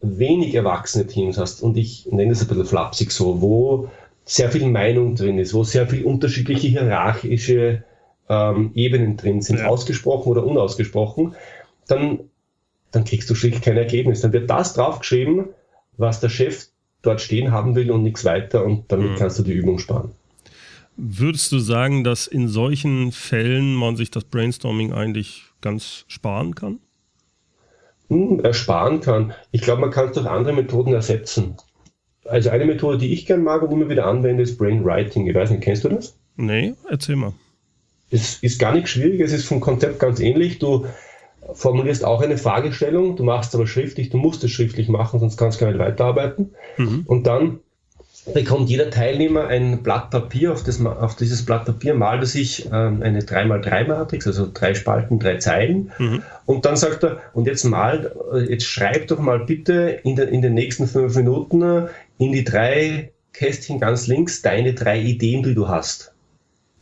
wenig 0.00 0.54
erwachsene 0.54 1.06
Teams 1.06 1.38
hast, 1.38 1.62
und 1.62 1.76
ich 1.76 2.06
nenne 2.10 2.30
das 2.30 2.42
ein 2.42 2.48
bisschen 2.48 2.66
flapsig 2.66 3.12
so, 3.12 3.40
wo 3.40 3.90
sehr 4.24 4.50
viel 4.50 4.66
Meinung 4.66 5.16
drin 5.16 5.38
ist, 5.38 5.54
wo 5.54 5.64
sehr 5.64 5.86
viel 5.86 6.04
unterschiedliche 6.04 6.68
hierarchische 6.68 7.84
ähm, 8.28 8.70
Ebenen 8.74 9.16
drin 9.16 9.42
sind, 9.42 9.58
ja. 9.58 9.66
ausgesprochen 9.66 10.30
oder 10.30 10.44
unausgesprochen, 10.44 11.34
dann, 11.88 12.20
dann 12.92 13.04
kriegst 13.04 13.28
du 13.28 13.34
schlicht 13.34 13.62
kein 13.62 13.76
Ergebnis. 13.76 14.20
Dann 14.20 14.32
wird 14.32 14.48
das 14.48 14.74
draufgeschrieben, 14.74 15.46
was 15.96 16.20
der 16.20 16.28
Chef 16.28 16.68
dort 17.02 17.20
stehen 17.20 17.50
haben 17.50 17.74
will 17.74 17.90
und 17.90 18.02
nichts 18.02 18.24
weiter 18.24 18.64
und 18.64 18.84
damit 18.92 19.12
mhm. 19.12 19.16
kannst 19.16 19.38
du 19.38 19.42
die 19.42 19.52
Übung 19.52 19.78
sparen. 19.78 20.12
Würdest 20.96 21.50
du 21.50 21.58
sagen, 21.58 22.04
dass 22.04 22.26
in 22.26 22.48
solchen 22.48 23.10
Fällen 23.10 23.74
man 23.74 23.96
sich 23.96 24.10
das 24.10 24.24
Brainstorming 24.24 24.92
eigentlich 24.92 25.44
ganz 25.60 26.04
sparen 26.08 26.54
kann? 26.54 26.78
Hm, 28.10 28.40
ersparen 28.40 29.00
kann. 29.00 29.32
Ich 29.52 29.62
glaube, 29.62 29.80
man 29.80 29.90
kann 29.90 30.08
es 30.08 30.14
durch 30.14 30.26
andere 30.26 30.52
Methoden 30.52 30.92
ersetzen. 30.92 31.56
Also 32.24 32.50
eine 32.50 32.66
Methode, 32.66 32.98
die 32.98 33.12
ich 33.12 33.24
gern 33.24 33.42
mag 33.42 33.62
und 33.62 33.70
immer 33.70 33.88
wieder 33.88 34.06
anwende, 34.06 34.42
ist 34.42 34.58
Brainwriting. 34.58 35.26
Ich 35.26 35.34
weiß 35.34 35.50
nicht, 35.50 35.62
kennst 35.62 35.84
du 35.84 35.88
das? 35.88 36.18
Nee, 36.36 36.74
erzähl 36.88 37.16
mal. 37.16 37.32
Es 38.10 38.42
ist 38.42 38.58
gar 38.58 38.74
nicht 38.74 38.88
schwierig, 38.88 39.20
es 39.20 39.32
ist 39.32 39.46
vom 39.46 39.60
Konzept 39.60 40.00
ganz 40.00 40.18
ähnlich. 40.18 40.58
Du 40.58 40.86
formulierst 41.52 42.04
auch 42.04 42.20
eine 42.20 42.36
Fragestellung, 42.36 43.16
du 43.16 43.22
machst 43.22 43.50
es 43.50 43.54
aber 43.54 43.66
schriftlich, 43.66 44.10
du 44.10 44.18
musst 44.18 44.42
es 44.42 44.50
schriftlich 44.50 44.88
machen, 44.88 45.20
sonst 45.20 45.36
kannst 45.36 45.60
du 45.60 45.64
gar 45.64 45.72
nicht 45.72 45.80
weiterarbeiten. 45.80 46.50
Mhm. 46.76 47.04
Und 47.06 47.26
dann 47.26 47.60
bekommt 48.26 48.68
jeder 48.68 48.90
Teilnehmer 48.90 49.46
ein 49.46 49.82
Blatt 49.82 50.10
Papier. 50.10 50.52
Auf, 50.52 50.62
das, 50.62 50.84
auf 50.84 51.16
dieses 51.16 51.44
Blatt 51.44 51.64
Papier 51.64 51.94
malt 51.94 52.22
er 52.22 52.26
sich 52.26 52.66
ähm, 52.66 53.02
eine 53.02 53.20
3x3-Matrix, 53.20 54.26
also 54.26 54.48
drei 54.52 54.74
Spalten, 54.74 55.18
drei 55.18 55.36
Zeilen. 55.36 55.92
Mhm. 55.98 56.22
Und 56.46 56.64
dann 56.64 56.76
sagt 56.76 57.04
er, 57.04 57.18
und 57.32 57.46
jetzt 57.46 57.64
malt, 57.64 58.10
äh, 58.32 58.50
jetzt 58.50 58.66
schreib 58.66 59.08
doch 59.08 59.18
mal 59.18 59.40
bitte 59.40 60.00
in, 60.04 60.16
de, 60.16 60.28
in 60.28 60.42
den 60.42 60.54
nächsten 60.54 60.86
fünf 60.86 61.16
Minuten 61.16 61.88
in 62.18 62.32
die 62.32 62.44
drei 62.44 63.12
Kästchen 63.32 63.80
ganz 63.80 64.06
links 64.06 64.42
deine 64.42 64.74
drei 64.74 65.00
Ideen, 65.00 65.42
die 65.42 65.54
du 65.54 65.68
hast. 65.68 66.12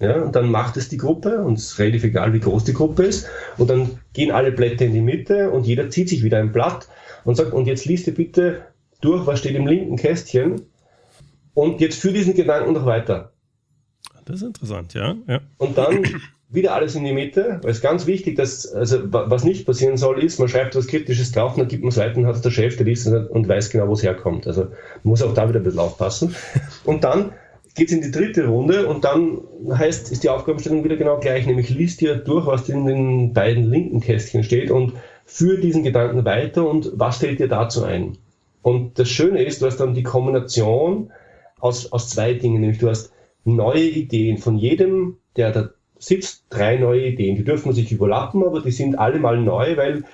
Ja, 0.00 0.22
und 0.22 0.36
dann 0.36 0.50
macht 0.50 0.76
es 0.76 0.88
die 0.88 0.96
Gruppe 0.96 1.42
und 1.42 1.58
es 1.58 1.72
ist 1.72 1.78
relativ 1.80 2.04
egal, 2.04 2.32
wie 2.32 2.38
groß 2.38 2.64
die 2.64 2.72
Gruppe 2.72 3.04
ist. 3.04 3.26
Und 3.56 3.68
dann 3.68 3.98
gehen 4.12 4.30
alle 4.30 4.52
Blätter 4.52 4.84
in 4.84 4.92
die 4.92 5.00
Mitte 5.00 5.50
und 5.50 5.66
jeder 5.66 5.90
zieht 5.90 6.08
sich 6.08 6.22
wieder 6.22 6.38
ein 6.38 6.52
Blatt 6.52 6.86
und 7.24 7.36
sagt, 7.36 7.52
und 7.52 7.66
jetzt 7.66 7.84
liest 7.84 8.06
dir 8.06 8.14
bitte 8.14 8.62
durch, 9.00 9.26
was 9.26 9.40
steht 9.40 9.56
im 9.56 9.66
linken 9.66 9.96
Kästchen 9.96 10.62
und 11.58 11.80
jetzt 11.80 12.00
führ 12.00 12.12
diesen 12.12 12.34
Gedanken 12.34 12.72
noch 12.72 12.86
weiter. 12.86 13.32
Das 14.24 14.36
ist 14.36 14.42
interessant, 14.42 14.94
ja. 14.94 15.16
ja. 15.26 15.40
Und 15.56 15.76
dann 15.76 16.04
wieder 16.48 16.72
alles 16.72 16.94
in 16.94 17.02
die 17.02 17.12
Mitte, 17.12 17.58
weil 17.62 17.72
es 17.72 17.80
ganz 17.80 18.06
wichtig, 18.06 18.36
dass, 18.36 18.72
also 18.72 19.00
was 19.10 19.42
nicht 19.42 19.66
passieren 19.66 19.96
soll, 19.96 20.22
ist, 20.22 20.38
man 20.38 20.48
schreibt 20.48 20.76
was 20.76 20.86
Kritisches 20.86 21.32
drauf 21.32 21.56
dann 21.56 21.66
gibt 21.66 21.82
man 21.82 21.88
es 21.88 21.96
weiter 21.96 22.16
und 22.16 22.26
hat 22.26 22.36
es 22.36 22.42
der 22.42 22.52
Chef, 22.52 22.76
der 22.76 22.86
liest 22.86 23.08
und 23.08 23.48
weiß 23.48 23.70
genau, 23.70 23.88
wo 23.88 23.94
es 23.94 24.04
herkommt. 24.04 24.46
Also 24.46 24.66
man 24.66 24.70
muss 25.02 25.20
auch 25.20 25.34
da 25.34 25.48
wieder 25.48 25.58
ein 25.58 25.64
bisschen 25.64 25.80
aufpassen. 25.80 26.36
Und 26.84 27.02
dann 27.02 27.32
geht 27.74 27.88
es 27.88 27.94
in 27.94 28.02
die 28.02 28.12
dritte 28.12 28.46
Runde 28.46 28.86
und 28.86 29.04
dann 29.04 29.40
heißt, 29.68 30.12
ist 30.12 30.22
die 30.22 30.28
Aufgabenstellung 30.28 30.84
wieder 30.84 30.96
genau 30.96 31.18
gleich, 31.18 31.44
nämlich 31.44 31.70
liest 31.70 32.00
dir 32.00 32.14
durch, 32.14 32.46
was 32.46 32.68
in 32.68 32.86
den 32.86 33.32
beiden 33.32 33.64
linken 33.64 34.00
Kästchen 34.00 34.44
steht 34.44 34.70
und 34.70 34.92
führ 35.24 35.58
diesen 35.58 35.82
Gedanken 35.82 36.24
weiter 36.24 36.68
und 36.68 36.92
was 36.94 37.16
fällt 37.16 37.40
dir 37.40 37.48
dazu 37.48 37.82
ein? 37.82 38.16
Und 38.62 39.00
das 39.00 39.08
Schöne 39.08 39.42
ist, 39.42 39.60
du 39.60 39.66
hast 39.66 39.78
dann 39.78 39.94
die 39.94 40.04
Kombination 40.04 41.10
aus, 41.60 41.92
aus 41.92 42.08
zwei 42.08 42.34
Dingen, 42.34 42.60
nämlich 42.60 42.78
du 42.78 42.88
hast 42.88 43.12
neue 43.44 43.84
Ideen 43.84 44.38
von 44.38 44.56
jedem, 44.56 45.16
der 45.36 45.52
da 45.52 45.70
sitzt, 45.98 46.44
drei 46.50 46.76
neue 46.76 47.06
Ideen. 47.06 47.36
Die 47.36 47.44
dürfen 47.44 47.72
sich 47.72 47.90
überlappen, 47.90 48.44
aber 48.44 48.60
die 48.60 48.70
sind 48.70 48.98
alle 48.98 49.18
mal 49.18 49.38
neu, 49.38 49.76
weil 49.76 50.04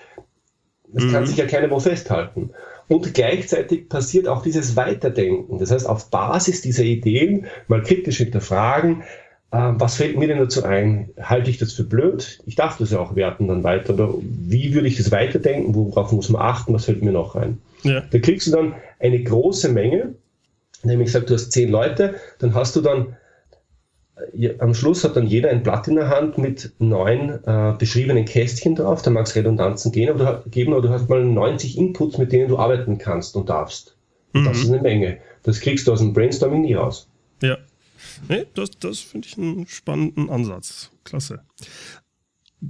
es 0.95 1.05
mhm. 1.05 1.13
kann 1.13 1.27
sich 1.27 1.37
ja 1.37 1.47
keiner 1.47 1.71
wo 1.71 1.81
festhalten. 1.81 2.51
Und 2.89 3.15
gleichzeitig 3.15 3.89
passiert 3.89 4.29
auch 4.29 4.43
dieses 4.43 4.77
Weiterdenken. 4.77 5.59
Das 5.59 5.71
heißt, 5.71 5.89
auf 5.89 6.11
Basis 6.11 6.61
dieser 6.63 6.85
Ideen 6.85 7.47
mal 7.67 7.83
kritisch 7.83 8.19
hinterfragen, 8.19 9.03
äh, 9.51 9.73
was 9.75 9.97
fällt 9.97 10.19
mir 10.19 10.29
denn 10.29 10.39
dazu 10.39 10.65
ein? 10.65 11.11
Halte 11.21 11.51
ich 11.51 11.59
das 11.59 11.73
für 11.73 11.85
blöd? 11.85 12.41
Ich 12.47 12.57
darf 12.57 12.77
das 12.79 12.91
ja 12.91 12.99
auch 12.99 13.17
werten 13.17 13.49
dann 13.49 13.65
weiter. 13.65 13.95
Oder 13.95 14.15
wie 14.21 14.75
würde 14.75 14.89
ich 14.89 14.97
das 14.97 15.11
weiterdenken? 15.11 15.75
Worauf 15.75 16.13
muss 16.13 16.29
man 16.29 16.43
achten? 16.43 16.75
Was 16.75 16.85
fällt 16.85 17.03
mir 17.03 17.13
noch 17.13 17.37
ein? 17.37 17.59
Ja. 17.83 18.03
Da 18.11 18.19
kriegst 18.19 18.47
du 18.47 18.51
dann 18.51 18.75
eine 18.99 19.23
große 19.23 19.71
Menge 19.71 20.15
nämlich 20.85 21.13
sagt, 21.13 21.31
du 21.31 21.35
hast 21.35 21.53
zehn 21.53 21.71
Leute, 21.71 22.15
dann 22.39 22.55
hast 22.55 22.77
du 22.77 22.81
dann 22.81 23.17
äh, 24.37 24.59
am 24.59 24.75
Schluss 24.75 25.05
hat 25.05 25.17
dann 25.17 25.27
jeder 25.27 25.51
ein 25.51 25.63
Blatt 25.63 25.89
in 25.89 25.97
der 25.97 26.09
Hand 26.09 26.39
mit 26.39 26.73
neun 26.79 27.41
äh, 27.45 27.75
beschriebenen 27.79 28.25
Kästchen 28.25 28.75
drauf. 28.75 29.03
Da 29.03 29.11
mag 29.11 29.27
es 29.27 29.35
Redundanzen 29.35 29.93
gehen, 29.93 30.11
aber 30.11 30.43
du, 30.45 30.51
geben, 30.51 30.73
aber 30.73 30.83
du 30.83 30.91
hast 30.91 31.09
mal 31.09 31.25
90 31.25 31.79
Inputs, 31.79 32.19
mit 32.19 32.33
denen 32.33 32.49
du 32.49 32.59
arbeiten 32.59 32.99
kannst 32.99 33.37
und 33.37 33.49
darfst. 33.49 33.97
Mhm. 34.33 34.45
das 34.45 34.59
ist 34.59 34.71
eine 34.71 34.83
Menge. 34.83 35.19
Das 35.43 35.61
kriegst 35.61 35.87
du 35.87 35.93
aus 35.93 36.01
dem 36.01 36.13
Brainstorming 36.13 36.63
nie 36.63 36.75
raus. 36.75 37.09
Ja. 37.43 37.59
Nee, 38.29 38.47
das, 38.55 38.71
das 38.79 39.01
finde 39.01 39.29
ich 39.29 39.39
einen 39.39 39.67
spannenden 39.67 40.31
Ansatz. 40.31 40.91
Klasse. 41.05 41.41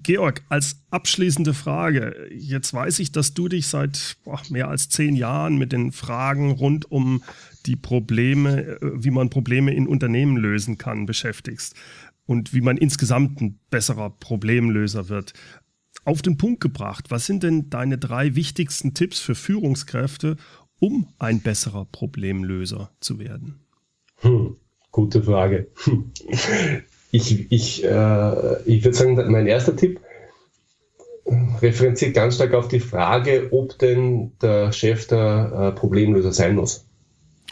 Georg, 0.02 0.42
als 0.48 0.82
abschließende 0.90 1.54
Frage. 1.54 2.28
Jetzt 2.32 2.72
weiß 2.72 2.98
ich, 2.98 3.12
dass 3.12 3.34
du 3.34 3.48
dich 3.48 3.66
seit 3.66 4.16
boah, 4.24 4.40
mehr 4.50 4.68
als 4.68 4.88
zehn 4.88 5.14
Jahren 5.14 5.56
mit 5.56 5.72
den 5.72 5.92
Fragen 5.92 6.52
rund 6.52 6.90
um 6.90 7.22
die 7.66 7.76
Probleme, 7.76 8.62
äh, 8.62 8.78
wie 8.94 9.10
man 9.10 9.30
Probleme 9.30 9.74
in 9.74 9.86
Unternehmen 9.86 10.36
lösen 10.36 10.78
kann, 10.78 11.06
beschäftigst 11.06 11.74
und 12.26 12.54
wie 12.54 12.60
man 12.60 12.76
insgesamt 12.76 13.40
ein 13.40 13.58
besserer 13.70 14.10
Problemlöser 14.10 15.08
wird. 15.08 15.32
Auf 16.04 16.22
den 16.22 16.36
Punkt 16.36 16.60
gebracht, 16.60 17.10
was 17.10 17.26
sind 17.26 17.42
denn 17.42 17.70
deine 17.70 17.96
drei 17.98 18.34
wichtigsten 18.34 18.94
Tipps 18.94 19.20
für 19.20 19.34
Führungskräfte, 19.34 20.36
um 20.80 21.08
ein 21.18 21.40
besserer 21.40 21.86
Problemlöser 21.86 22.90
zu 23.00 23.18
werden? 23.18 23.60
Hm, 24.16 24.56
gute 24.90 25.22
Frage. 25.22 25.68
Ich, 27.14 27.52
ich, 27.52 27.84
äh, 27.84 28.62
ich 28.64 28.82
würde 28.82 28.96
sagen, 28.96 29.14
mein 29.30 29.46
erster 29.46 29.76
Tipp 29.76 30.00
referenziert 31.62 32.12
ganz 32.12 32.34
stark 32.34 32.54
auf 32.54 32.66
die 32.66 32.80
Frage, 32.80 33.50
ob 33.52 33.78
denn 33.78 34.32
der 34.42 34.72
Chef 34.72 35.06
der 35.06 35.52
äh, 35.74 35.78
Problemlöser 35.78 36.32
sein 36.32 36.56
muss. 36.56 36.84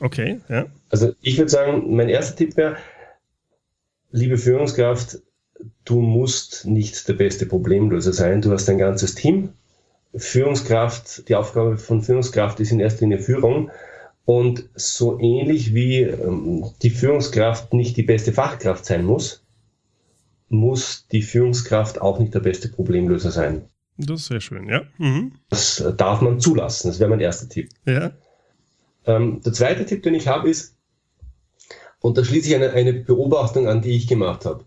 Okay, 0.01 0.41
ja. 0.49 0.67
Also 0.91 1.13
ich 1.21 1.39
würde 1.39 1.49
sagen, 1.49 1.95
mein 1.95 2.09
erster 2.09 2.35
Tipp 2.35 2.57
wäre, 2.57 2.77
liebe 4.11 4.37
Führungskraft, 4.37 5.21
du 5.85 6.01
musst 6.01 6.67
nicht 6.67 7.07
der 7.07 7.15
beste 7.15 7.47
Problemlöser 7.47 8.13
sein. 8.13 8.43
Du 8.43 8.51
hast 8.51 8.69
ein 8.69 8.79
ganzes 8.79 9.15
Team. 9.15 9.51
Führungskraft, 10.13 11.29
die 11.29 11.37
Aufgabe 11.37 11.79
von 11.79 12.03
Führungskraft 12.03 12.59
ist 12.59 12.73
in 12.73 12.81
erster 12.81 13.03
Linie 13.03 13.21
Führung. 13.21 13.71
Und 14.25 14.69
so 14.75 15.21
ähnlich 15.21 15.73
wie 15.73 16.01
ähm, 16.01 16.65
die 16.83 16.91
Führungskraft 16.91 17.73
nicht 17.73 17.97
die 17.97 18.03
beste 18.03 18.33
Fachkraft 18.33 18.85
sein 18.85 19.05
muss, 19.05 19.43
muss 20.53 21.07
die 21.11 21.23
Führungskraft 21.23 22.01
auch 22.01 22.19
nicht 22.19 22.35
der 22.35 22.41
beste 22.41 22.69
Problemlöser 22.69 23.31
sein. 23.31 23.63
Das 23.97 24.21
ist 24.21 24.27
sehr 24.27 24.41
schön, 24.41 24.69
ja. 24.69 24.83
Mhm. 24.99 25.33
Das 25.49 25.83
darf 25.97 26.21
man 26.21 26.41
zulassen. 26.41 26.89
Das 26.89 27.01
wäre 27.01 27.11
mein 27.11 27.21
erster 27.21 27.49
Tipp. 27.49 27.71
Ja. 27.87 28.13
Ähm, 29.07 29.41
der 29.45 29.53
zweite 29.53 29.85
Tipp, 29.87 30.03
den 30.03 30.15
ich 30.15 30.29
habe, 30.29 30.49
ist, 30.49 30.77
und 32.01 32.19
da 32.19 32.25
schließe 32.25 32.49
ich 32.49 32.55
eine, 32.55 32.73
eine 32.73 32.93
Beobachtung 32.93 33.69
an, 33.69 33.81
die 33.81 33.97
ich 33.97 34.07
gemacht 34.09 34.45
habe. 34.45 34.65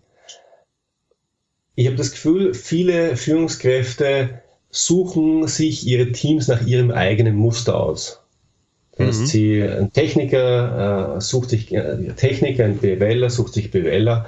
Ich 1.75 1.87
habe 1.87 1.97
das 1.97 2.11
Gefühl, 2.11 2.53
viele 2.53 3.17
Führungskräfte 3.17 4.41
suchen 4.69 5.47
sich 5.47 5.85
ihre 5.85 6.11
Teams 6.11 6.47
nach 6.47 6.65
ihrem 6.65 6.91
eigenen 6.91 7.35
Muster 7.35 7.77
aus. 7.77 8.21
Das 8.97 9.19
mhm. 9.19 9.25
sie, 9.25 9.61
ein 9.61 9.91
Techniker 9.91 11.17
äh, 11.17 11.21
sucht 11.21 11.49
sich 11.49 11.73
äh, 11.73 12.13
Techniker, 12.15 12.63
ein 12.63 12.77
BWLer 12.77 13.29
sucht 13.29 13.53
sich 13.53 13.71
BWLer 13.71 14.25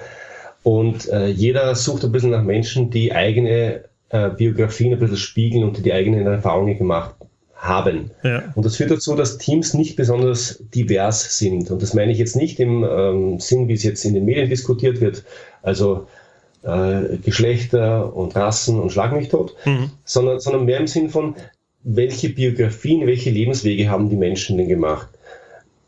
und 0.67 1.07
äh, 1.07 1.27
jeder 1.27 1.73
sucht 1.75 2.03
ein 2.03 2.11
bisschen 2.11 2.31
nach 2.31 2.43
Menschen, 2.43 2.89
die 2.89 3.13
eigene 3.13 3.85
äh, 4.09 4.29
Biografien 4.31 4.91
ein 4.91 4.99
bisschen 4.99 5.15
spiegeln 5.15 5.63
und 5.63 5.77
die 5.77 5.81
die 5.81 5.93
eigenen 5.93 6.27
Erfahrungen 6.27 6.77
gemacht 6.77 7.15
haben. 7.55 8.11
Ja. 8.21 8.51
Und 8.53 8.65
das 8.65 8.75
führt 8.75 8.91
dazu, 8.91 9.15
dass 9.15 9.37
Teams 9.37 9.73
nicht 9.73 9.95
besonders 9.95 10.61
divers 10.75 11.37
sind. 11.37 11.71
Und 11.71 11.81
das 11.81 11.93
meine 11.93 12.11
ich 12.11 12.17
jetzt 12.17 12.35
nicht 12.35 12.59
im 12.59 12.83
ähm, 12.83 13.39
Sinn, 13.39 13.69
wie 13.69 13.75
es 13.75 13.83
jetzt 13.83 14.03
in 14.03 14.13
den 14.13 14.25
Medien 14.25 14.49
diskutiert 14.49 14.99
wird, 14.99 15.23
also 15.61 16.07
äh, 16.63 17.15
Geschlechter 17.23 18.13
und 18.13 18.35
Rassen 18.35 18.77
und 18.77 18.91
Schlag 18.91 19.13
mich 19.13 19.29
tot, 19.29 19.55
mhm. 19.63 19.91
sondern, 20.03 20.41
sondern 20.41 20.65
mehr 20.65 20.81
im 20.81 20.87
Sinn 20.87 21.09
von, 21.09 21.35
welche 21.83 22.27
Biografien, 22.27 23.07
welche 23.07 23.29
Lebenswege 23.29 23.89
haben 23.89 24.09
die 24.09 24.17
Menschen 24.17 24.57
denn 24.57 24.67
gemacht. 24.67 25.07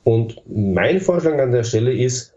Und 0.05 0.41
mein 0.47 1.01
Vorschlag 1.01 1.37
an 1.37 1.51
der 1.51 1.65
Stelle 1.65 1.91
ist, 1.91 2.33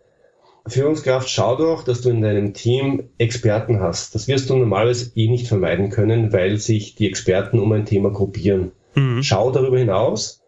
Führungskraft, 0.66 1.28
schau 1.28 1.56
doch, 1.56 1.82
dass 1.84 2.02
du 2.02 2.10
in 2.10 2.22
deinem 2.22 2.54
Team 2.54 3.04
Experten 3.18 3.80
hast. 3.80 4.14
Das 4.14 4.28
wirst 4.28 4.48
du 4.48 4.56
normalerweise 4.56 5.10
eh 5.16 5.28
nicht 5.28 5.48
vermeiden 5.48 5.90
können, 5.90 6.32
weil 6.32 6.58
sich 6.58 6.94
die 6.94 7.08
Experten 7.08 7.58
um 7.58 7.72
ein 7.72 7.84
Thema 7.84 8.10
gruppieren. 8.10 8.72
Mhm. 8.94 9.22
Schau 9.22 9.50
darüber 9.50 9.78
hinaus. 9.78 10.40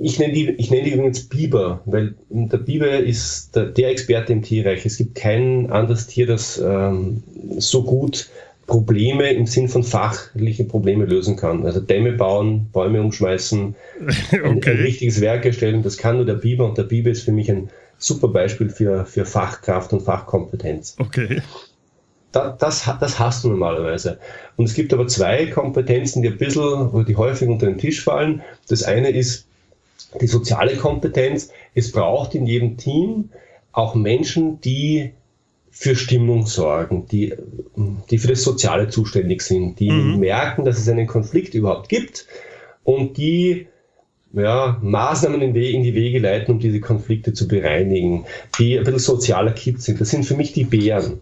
Ich 0.00 0.18
nenne, 0.18 0.32
die, 0.32 0.50
ich 0.50 0.70
nenne 0.70 0.84
die 0.84 0.92
übrigens 0.92 1.28
Biber, 1.28 1.82
weil 1.86 2.14
der 2.28 2.58
Biber 2.58 2.98
ist 2.98 3.56
der, 3.56 3.66
der 3.66 3.90
Experte 3.90 4.32
im 4.32 4.42
Tierreich. 4.42 4.84
Es 4.84 4.98
gibt 4.98 5.14
kein 5.14 5.70
anderes 5.70 6.06
Tier, 6.06 6.26
das 6.26 6.58
ähm, 6.58 7.22
so 7.58 7.82
gut 7.82 8.28
Probleme 8.66 9.32
im 9.32 9.46
Sinn 9.46 9.68
von 9.68 9.82
fachliche 9.82 10.64
Probleme 10.64 11.04
lösen 11.04 11.36
kann. 11.36 11.64
Also 11.64 11.80
Dämme 11.80 12.12
bauen, 12.12 12.68
Bäume 12.72 13.00
umschmeißen, 13.00 13.74
okay. 14.00 14.38
ein, 14.42 14.62
ein 14.62 14.76
richtiges 14.82 15.20
Werk 15.20 15.44
erstellen, 15.44 15.82
das 15.82 15.98
kann 15.98 16.16
nur 16.16 16.24
der 16.24 16.34
Biber 16.34 16.66
und 16.66 16.78
der 16.78 16.84
Biber 16.84 17.10
ist 17.10 17.22
für 17.22 17.32
mich 17.32 17.50
ein 17.50 17.68
super 18.06 18.28
Beispiel 18.28 18.70
für, 18.70 19.04
für 19.06 19.24
Fachkraft 19.24 19.92
und 19.92 20.02
Fachkompetenz. 20.02 20.96
Okay 20.98 21.42
das, 22.34 22.58
das, 22.58 22.98
das 23.00 23.18
hast 23.18 23.44
du 23.44 23.48
normalerweise. 23.48 24.18
Und 24.56 24.66
es 24.66 24.74
gibt 24.74 24.92
aber 24.92 25.06
zwei 25.06 25.46
Kompetenzen, 25.46 26.22
die 26.22 26.28
ein 26.28 26.38
bisschen, 26.38 26.90
oder 26.90 27.04
die 27.04 27.16
häufig 27.16 27.48
unter 27.48 27.66
den 27.66 27.78
Tisch 27.78 28.02
fallen. 28.02 28.42
Das 28.68 28.82
eine 28.82 29.10
ist 29.10 29.46
die 30.20 30.26
soziale 30.26 30.76
Kompetenz. 30.76 31.50
Es 31.74 31.92
braucht 31.92 32.34
in 32.34 32.46
jedem 32.46 32.76
Team 32.76 33.30
auch 33.72 33.94
Menschen, 33.94 34.60
die 34.60 35.12
für 35.70 35.96
Stimmung 35.96 36.46
sorgen, 36.46 37.06
die, 37.06 37.34
die 38.10 38.18
für 38.18 38.28
das 38.28 38.42
Soziale 38.42 38.88
zuständig 38.88 39.42
sind, 39.42 39.80
die 39.80 39.90
mhm. 39.90 40.20
merken, 40.20 40.64
dass 40.64 40.78
es 40.78 40.88
einen 40.88 41.08
Konflikt 41.08 41.54
überhaupt 41.54 41.88
gibt 41.88 42.26
und 42.84 43.16
die 43.16 43.66
ja, 44.34 44.78
Maßnahmen 44.82 45.40
in, 45.40 45.54
in, 45.54 45.82
die 45.82 45.94
Wege 45.94 46.18
leiten, 46.18 46.52
um 46.52 46.58
diese 46.58 46.80
Konflikte 46.80 47.32
zu 47.32 47.48
bereinigen, 47.48 48.24
die 48.58 48.78
ein 48.78 48.84
bisschen 48.84 49.00
sozialer 49.00 49.52
Kids 49.52 49.84
sind. 49.84 50.00
Das 50.00 50.10
sind 50.10 50.24
für 50.24 50.34
mich 50.34 50.52
die 50.52 50.64
Bären. 50.64 51.20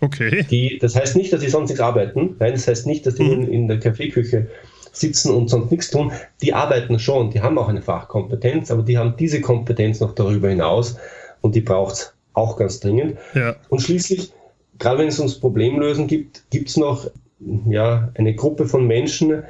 Okay. 0.00 0.44
Die, 0.50 0.78
das 0.80 0.96
heißt 0.96 1.16
nicht, 1.16 1.32
dass 1.32 1.40
sie 1.40 1.48
sonst 1.48 1.68
nichts 1.68 1.80
arbeiten. 1.80 2.36
Nein, 2.38 2.52
das 2.52 2.68
heißt 2.68 2.86
nicht, 2.86 3.06
dass 3.06 3.14
die 3.14 3.24
mhm. 3.24 3.32
in, 3.32 3.48
in 3.48 3.68
der 3.68 3.78
Kaffeeküche 3.78 4.48
sitzen 4.92 5.32
und 5.34 5.48
sonst 5.48 5.70
nichts 5.70 5.90
tun. 5.90 6.12
Die 6.42 6.52
arbeiten 6.52 6.98
schon, 6.98 7.30
die 7.30 7.40
haben 7.40 7.58
auch 7.58 7.68
eine 7.68 7.82
Fachkompetenz, 7.82 8.70
aber 8.70 8.82
die 8.82 8.98
haben 8.98 9.14
diese 9.18 9.40
Kompetenz 9.40 10.00
noch 10.00 10.14
darüber 10.14 10.48
hinaus 10.48 10.96
und 11.40 11.54
die 11.54 11.60
braucht 11.60 11.94
es 11.94 12.14
auch 12.32 12.56
ganz 12.56 12.80
dringend. 12.80 13.16
Ja. 13.34 13.56
Und 13.68 13.82
schließlich, 13.82 14.32
gerade 14.78 14.98
wenn 14.98 15.08
es 15.08 15.18
uns 15.18 15.40
Problemlösen 15.40 16.06
gibt, 16.06 16.44
gibt 16.50 16.68
es 16.68 16.76
noch 16.76 17.10
ja, 17.68 18.10
eine 18.14 18.34
Gruppe 18.34 18.66
von 18.66 18.86
Menschen, 18.86 19.42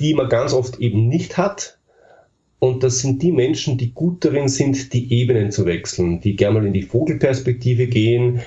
die 0.00 0.14
man 0.14 0.28
ganz 0.28 0.52
oft 0.52 0.78
eben 0.80 1.08
nicht 1.08 1.38
hat. 1.38 1.78
Und 2.64 2.82
das 2.82 3.00
sind 3.00 3.22
die 3.22 3.30
Menschen, 3.30 3.76
die 3.76 3.92
gut 3.92 4.24
darin 4.24 4.48
sind, 4.48 4.94
die 4.94 5.12
Ebenen 5.12 5.50
zu 5.50 5.66
wechseln, 5.66 6.22
die 6.22 6.34
gerne 6.34 6.60
mal 6.60 6.66
in 6.66 6.72
die 6.72 6.80
Vogelperspektive 6.80 7.88
gehen, 7.88 8.40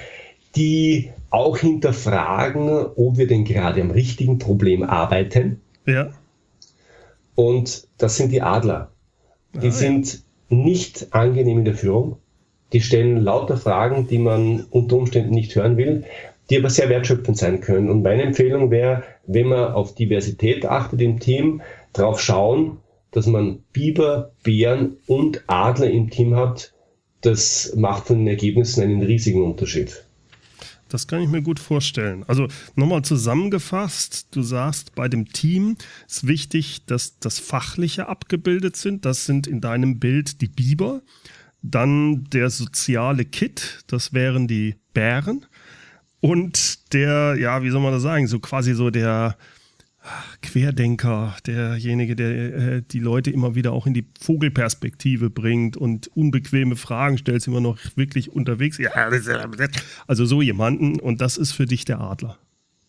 die 0.55 1.11
auch 1.29 1.59
hinterfragen, 1.59 2.67
ob 2.67 3.19
wir 3.19 3.27
denn 3.27 3.43
gerade 3.43 3.79
am 3.79 3.91
richtigen 3.91 4.39
Problem 4.39 4.81
arbeiten. 4.81 5.61
Ja. 5.85 6.13
Und 7.35 7.87
das 7.99 8.17
sind 8.17 8.31
die 8.31 8.41
Adler. 8.41 8.89
Die 9.53 9.67
ah, 9.67 9.71
sind 9.71 10.23
nicht 10.49 11.13
angenehm 11.13 11.59
in 11.59 11.65
der 11.65 11.75
Führung. 11.75 12.17
Die 12.73 12.81
stellen 12.81 13.17
lauter 13.17 13.57
Fragen, 13.57 14.07
die 14.07 14.17
man 14.17 14.65
unter 14.71 14.95
Umständen 14.95 15.35
nicht 15.35 15.55
hören 15.55 15.77
will, 15.77 16.05
die 16.49 16.57
aber 16.57 16.71
sehr 16.71 16.89
wertschöpfend 16.89 17.37
sein 17.37 17.61
können. 17.61 17.91
Und 17.91 18.01
meine 18.01 18.23
Empfehlung 18.23 18.71
wäre, 18.71 19.03
wenn 19.27 19.45
man 19.45 19.73
auf 19.73 19.93
Diversität 19.93 20.65
achtet 20.65 21.01
im 21.01 21.19
Team, 21.19 21.61
darauf 21.93 22.19
schauen, 22.19 22.79
dass 23.17 23.25
man 23.25 23.63
Biber, 23.73 24.31
Bären 24.43 24.97
und 25.07 25.43
Adler 25.47 25.89
im 25.89 26.11
Team 26.11 26.35
hat. 26.35 26.71
Das 27.21 27.73
macht 27.75 28.05
von 28.05 28.19
den 28.19 28.27
Ergebnissen 28.27 28.83
einen 28.83 29.01
riesigen 29.01 29.43
Unterschied. 29.43 30.05
Das 30.87 31.07
kann 31.07 31.23
ich 31.23 31.27
mir 31.27 31.41
gut 31.41 31.59
vorstellen. 31.59 32.23
Also 32.27 32.47
nochmal 32.75 33.01
zusammengefasst, 33.01 34.27
du 34.29 34.43
sagst, 34.43 34.93
bei 34.93 35.07
dem 35.07 35.29
Team 35.29 35.77
ist 36.07 36.27
wichtig, 36.27 36.85
dass 36.85 37.17
das 37.17 37.39
Fachliche 37.39 38.07
abgebildet 38.07 38.75
sind. 38.75 39.03
Das 39.03 39.25
sind 39.25 39.47
in 39.47 39.61
deinem 39.61 39.97
Bild 39.97 40.39
die 40.41 40.47
Biber. 40.47 41.01
Dann 41.63 42.25
der 42.25 42.51
soziale 42.51 43.25
Kit, 43.25 43.83
das 43.87 44.13
wären 44.13 44.47
die 44.47 44.75
Bären. 44.93 45.47
Und 46.19 46.93
der, 46.93 47.35
ja, 47.39 47.63
wie 47.63 47.71
soll 47.71 47.81
man 47.81 47.93
das 47.93 48.03
sagen, 48.03 48.27
so 48.27 48.37
quasi 48.37 48.75
so 48.75 48.91
der 48.91 49.37
Querdenker, 50.41 51.35
derjenige, 51.45 52.15
der 52.15 52.29
äh, 52.29 52.81
die 52.81 52.99
Leute 52.99 53.31
immer 53.31 53.55
wieder 53.55 53.71
auch 53.73 53.87
in 53.87 53.93
die 53.93 54.07
Vogelperspektive 54.19 55.29
bringt 55.29 55.77
und 55.77 56.09
unbequeme 56.15 56.75
Fragen 56.75 57.17
stellt, 57.17 57.47
wir 57.47 57.61
noch 57.61 57.77
wirklich 57.95 58.31
unterwegs. 58.31 58.77
Ja, 58.77 58.91
also 60.07 60.25
so 60.25 60.41
jemanden 60.41 60.99
und 60.99 61.21
das 61.21 61.37
ist 61.37 61.53
für 61.53 61.65
dich 61.65 61.85
der 61.85 61.99
Adler. 61.99 62.37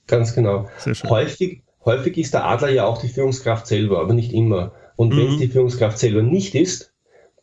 Ganz 0.07 0.35
genau. 0.35 0.68
Häufig, 1.09 1.62
häufig 1.85 2.16
ist 2.16 2.35
der 2.35 2.44
Adler 2.44 2.70
ja 2.70 2.85
auch 2.85 3.00
die 3.00 3.09
Führungskraft 3.09 3.66
selber, 3.66 4.00
aber 4.00 4.14
nicht 4.14 4.33
immer. 4.33 4.72
Und 4.96 5.16
wenn 5.16 5.28
es 5.28 5.35
mhm. 5.37 5.40
die 5.40 5.48
Führungskraft 5.48 5.98
selber 5.98 6.22
nicht 6.22 6.54
ist, 6.54 6.92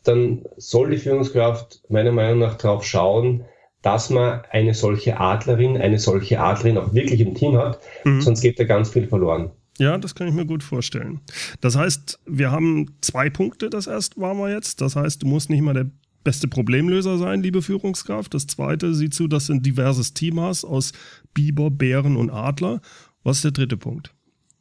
dann 0.03 0.43
soll 0.57 0.91
die 0.91 0.97
Führungskraft 0.97 1.83
meiner 1.89 2.11
Meinung 2.11 2.39
nach 2.39 2.55
darauf 2.55 2.83
schauen, 2.83 3.45
dass 3.81 4.09
man 4.09 4.41
eine 4.49 4.73
solche 4.73 5.19
Adlerin, 5.19 5.77
eine 5.77 5.99
solche 5.99 6.39
Adlerin 6.39 6.79
auch 6.79 6.93
wirklich 6.93 7.21
im 7.21 7.35
Team 7.35 7.57
hat, 7.57 7.79
mhm. 8.03 8.19
sonst 8.19 8.41
geht 8.41 8.59
da 8.59 8.63
ganz 8.63 8.89
viel 8.89 9.07
verloren. 9.07 9.51
Ja, 9.77 9.97
das 9.97 10.15
kann 10.15 10.27
ich 10.27 10.33
mir 10.33 10.45
gut 10.45 10.63
vorstellen. 10.63 11.19
Das 11.59 11.75
heißt, 11.75 12.19
wir 12.25 12.51
haben 12.51 12.95
zwei 13.01 13.29
Punkte, 13.29 13.69
das 13.69 13.87
erste 13.87 14.19
waren 14.21 14.37
wir 14.37 14.51
jetzt. 14.51 14.79
Das 14.81 14.95
heißt, 14.95 15.23
du 15.23 15.27
musst 15.27 15.49
nicht 15.49 15.61
mal 15.61 15.73
der 15.73 15.89
beste 16.23 16.47
Problemlöser 16.47 17.17
sein, 17.17 17.41
liebe 17.41 17.61
Führungskraft. 17.61 18.33
Das 18.33 18.47
zweite, 18.47 18.93
sieh 18.93 19.09
zu, 19.09 19.27
dass 19.27 19.47
du 19.47 19.53
ein 19.53 19.61
diverses 19.61 20.13
Team 20.13 20.39
hast 20.39 20.63
aus 20.63 20.93
Biber, 21.33 21.69
Bären 21.69 22.15
und 22.15 22.29
Adler. 22.29 22.81
Was 23.23 23.37
ist 23.37 23.45
der 23.45 23.51
dritte 23.51 23.77
Punkt? 23.77 24.13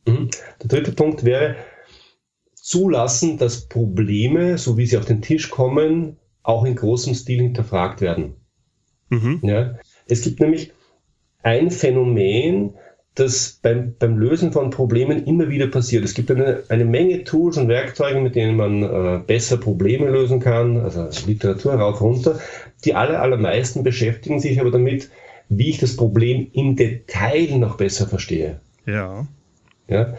Mhm. 0.06 0.30
Der 0.62 0.68
dritte 0.68 0.92
Punkt 0.92 1.24
wäre, 1.24 1.56
zulassen, 2.54 3.38
dass 3.38 3.68
Probleme, 3.68 4.58
so 4.58 4.76
wie 4.76 4.86
sie 4.86 4.96
auf 4.96 5.04
den 5.04 5.22
Tisch 5.22 5.50
kommen, 5.50 6.16
auch 6.42 6.64
in 6.64 6.76
großem 6.76 7.14
Stil 7.14 7.40
hinterfragt 7.40 8.00
werden. 8.00 8.34
Mhm. 9.10 9.40
Ja, 9.42 9.78
es 10.06 10.22
gibt 10.22 10.40
nämlich 10.40 10.72
ein 11.42 11.70
Phänomen, 11.70 12.74
das 13.14 13.60
beim, 13.62 13.94
beim 13.98 14.18
Lösen 14.18 14.52
von 14.52 14.70
Problemen 14.70 15.24
immer 15.24 15.48
wieder 15.48 15.68
passiert. 15.68 16.04
Es 16.04 16.14
gibt 16.14 16.30
eine, 16.30 16.64
eine 16.68 16.84
Menge 16.84 17.22
Tools 17.22 17.56
und 17.56 17.68
Werkzeuge, 17.68 18.20
mit 18.20 18.34
denen 18.34 18.56
man 18.56 18.82
äh, 18.82 19.20
besser 19.24 19.56
Probleme 19.56 20.10
lösen 20.10 20.40
kann, 20.40 20.78
also 20.78 21.08
Literatur 21.26 21.74
rauf, 21.74 22.00
runter. 22.00 22.40
Die 22.84 22.94
aller, 22.94 23.22
allermeisten 23.22 23.84
beschäftigen 23.84 24.40
sich 24.40 24.60
aber 24.60 24.72
damit, 24.72 25.10
wie 25.48 25.70
ich 25.70 25.78
das 25.78 25.96
Problem 25.96 26.48
im 26.52 26.74
Detail 26.74 27.56
noch 27.58 27.76
besser 27.76 28.08
verstehe. 28.08 28.60
Ja. 28.84 29.26
ja? 29.86 30.14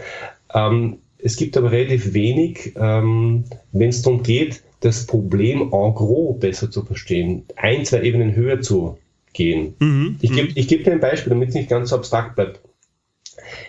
Ähm, 0.54 1.00
es 1.18 1.36
gibt 1.36 1.58
aber 1.58 1.72
relativ 1.72 2.14
wenig, 2.14 2.74
ähm, 2.78 3.44
wenn 3.74 3.90
es 3.90 4.04
darum 4.04 4.24
geht, 4.24 4.64
das 4.80 5.06
Problem 5.06 5.62
en 5.62 5.94
gros 5.96 6.40
besser 6.40 6.72
zu 6.72 6.84
verstehen, 6.86 7.44
ein, 7.56 7.84
zwei 7.84 8.04
Ebenen 8.04 8.36
höher 8.36 8.62
zu 8.62 8.98
gehen. 9.34 9.76
Mhm. 9.80 10.18
Ich 10.22 10.32
gebe 10.32 10.50
ich 10.56 10.68
geb 10.68 10.84
dir 10.84 10.94
ein 10.94 11.00
Beispiel, 11.00 11.32
damit 11.32 11.50
es 11.50 11.56
nicht 11.56 11.70
ganz 11.70 11.90
so 11.90 11.98
abstrakt 11.98 12.36
bleibt. 12.36 12.62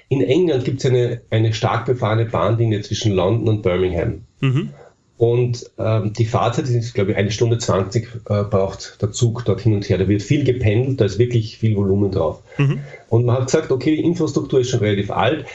In 0.08 0.22
England 0.22 0.64
gibt 0.64 0.80
es 0.80 0.86
eine, 0.90 1.20
eine 1.30 1.52
stark 1.52 1.86
befahrene 1.86 2.26
Bahnlinie 2.26 2.82
zwischen 2.82 3.12
London 3.12 3.48
und 3.48 3.62
Birmingham. 3.62 4.22
Mhm. 4.40 4.70
Und 5.18 5.70
ähm, 5.78 6.12
die 6.12 6.26
Fahrzeit 6.26 6.68
ist, 6.68 6.94
glaube 6.94 7.12
ich, 7.12 7.16
eine 7.16 7.30
Stunde 7.30 7.56
20 7.56 8.06
äh, 8.28 8.42
braucht 8.44 9.00
der 9.00 9.12
Zug 9.12 9.44
dort 9.46 9.62
hin 9.62 9.74
und 9.74 9.88
her. 9.88 9.96
Da 9.96 10.08
wird 10.08 10.22
viel 10.22 10.44
gependelt, 10.44 11.00
da 11.00 11.06
ist 11.06 11.18
wirklich 11.18 11.56
viel 11.56 11.74
Volumen 11.74 12.10
drauf. 12.10 12.42
Mhm. 12.58 12.80
Und 13.08 13.24
man 13.24 13.36
hat 13.36 13.46
gesagt, 13.46 13.70
okay, 13.70 13.96
die 13.96 14.04
Infrastruktur 14.04 14.60
ist 14.60 14.70
schon 14.70 14.80
relativ 14.80 15.10
alt, 15.10 15.46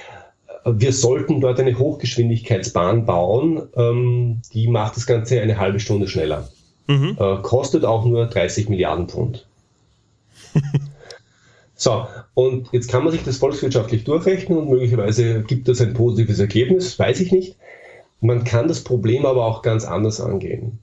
wir 0.65 0.93
sollten 0.93 1.41
dort 1.41 1.59
eine 1.59 1.77
Hochgeschwindigkeitsbahn 1.77 3.05
bauen, 3.05 3.63
ähm, 3.75 4.41
die 4.53 4.67
macht 4.67 4.95
das 4.95 5.07
Ganze 5.07 5.41
eine 5.41 5.57
halbe 5.57 5.79
Stunde 5.79 6.07
schneller. 6.07 6.49
Mhm. 6.87 7.17
Äh, 7.19 7.37
kostet 7.41 7.85
auch 7.85 8.05
nur 8.05 8.27
30 8.27 8.69
Milliarden 8.69 9.07
Pfund. 9.07 9.45
so, 11.81 12.05
und 12.35 12.67
jetzt 12.71 12.91
kann 12.91 13.03
man 13.03 13.11
sich 13.11 13.23
das 13.23 13.37
volkswirtschaftlich 13.37 14.03
durchrechnen 14.03 14.57
und 14.57 14.69
möglicherweise 14.69 15.41
gibt 15.41 15.67
das 15.67 15.81
ein 15.81 15.93
positives 15.93 16.39
Ergebnis, 16.39 16.99
weiß 16.99 17.19
ich 17.21 17.31
nicht. 17.31 17.57
Man 18.19 18.43
kann 18.43 18.67
das 18.67 18.83
Problem 18.83 19.25
aber 19.25 19.45
auch 19.45 19.63
ganz 19.63 19.83
anders 19.85 20.21
angehen. 20.21 20.79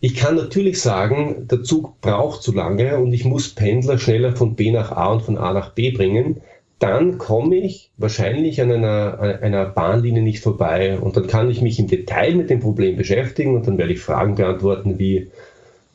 Ich 0.00 0.14
kann 0.14 0.36
natürlich 0.36 0.80
sagen, 0.80 1.48
der 1.50 1.64
Zug 1.64 2.00
braucht 2.00 2.42
zu 2.42 2.52
lange 2.52 2.98
und 2.98 3.12
ich 3.12 3.24
muss 3.24 3.52
Pendler 3.52 3.98
schneller 3.98 4.36
von 4.36 4.54
B 4.54 4.70
nach 4.70 4.92
A 4.92 5.08
und 5.12 5.22
von 5.22 5.38
A 5.38 5.52
nach 5.52 5.74
B 5.74 5.90
bringen 5.90 6.40
dann 6.78 7.18
komme 7.18 7.56
ich 7.56 7.90
wahrscheinlich 7.96 8.62
an 8.62 8.70
einer, 8.70 9.18
einer 9.42 9.66
Bahnlinie 9.66 10.22
nicht 10.22 10.42
vorbei 10.42 10.98
und 10.98 11.16
dann 11.16 11.26
kann 11.26 11.50
ich 11.50 11.60
mich 11.60 11.78
im 11.78 11.88
Detail 11.88 12.36
mit 12.36 12.50
dem 12.50 12.60
Problem 12.60 12.96
beschäftigen 12.96 13.56
und 13.56 13.66
dann 13.66 13.78
werde 13.78 13.92
ich 13.92 14.00
Fragen 14.00 14.36
beantworten 14.36 14.98
wie, 14.98 15.30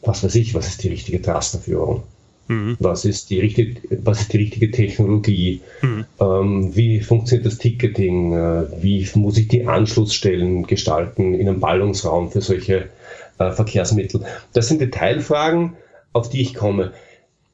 was 0.03 0.23
weiß 0.23 0.35
ich, 0.35 0.53
was 0.53 0.67
ist 0.67 0.83
die 0.83 0.89
richtige 0.89 1.21
Trasterführung? 1.21 2.03
Mhm. 2.47 2.77
Was, 2.79 3.05
ist 3.05 3.29
die 3.29 3.39
richtige, 3.39 3.81
was 4.03 4.21
ist 4.21 4.33
die 4.33 4.37
richtige 4.37 4.71
Technologie? 4.71 5.61
Mhm. 5.81 6.05
Ähm, 6.19 6.75
wie 6.75 6.99
funktioniert 6.99 7.45
das 7.45 7.57
Ticketing? 7.57 8.33
Äh, 8.33 8.83
wie 8.83 9.07
muss 9.15 9.37
ich 9.37 9.47
die 9.47 9.65
Anschlussstellen 9.65 10.67
gestalten 10.67 11.33
in 11.33 11.47
einem 11.47 11.59
Ballungsraum 11.59 12.31
für 12.31 12.41
solche 12.41 12.89
äh, 13.37 13.51
Verkehrsmittel? 13.51 14.25
Das 14.53 14.67
sind 14.67 14.81
Detailfragen, 14.81 15.73
auf 16.11 16.29
die 16.29 16.41
ich 16.41 16.53
komme. 16.53 16.91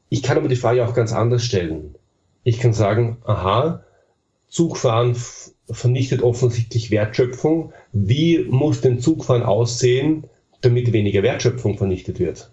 Ich 0.09 0.23
kann 0.23 0.37
aber 0.37 0.47
die 0.47 0.55
Frage 0.55 0.85
auch 0.85 0.95
ganz 0.95 1.13
anders 1.13 1.43
stellen. 1.43 1.95
Ich 2.43 2.59
kann 2.59 2.73
sagen, 2.73 3.17
aha, 3.25 3.83
Zugfahren 4.47 5.15
vernichtet 5.69 6.23
offensichtlich 6.23 6.89
Wertschöpfung. 6.89 7.73
Wie 7.93 8.39
muss 8.39 8.81
denn 8.81 8.99
Zugfahren 8.99 9.43
aussehen, 9.43 10.23
damit 10.61 10.91
weniger 10.91 11.21
Wertschöpfung 11.21 11.77
vernichtet 11.77 12.19
wird? 12.19 12.49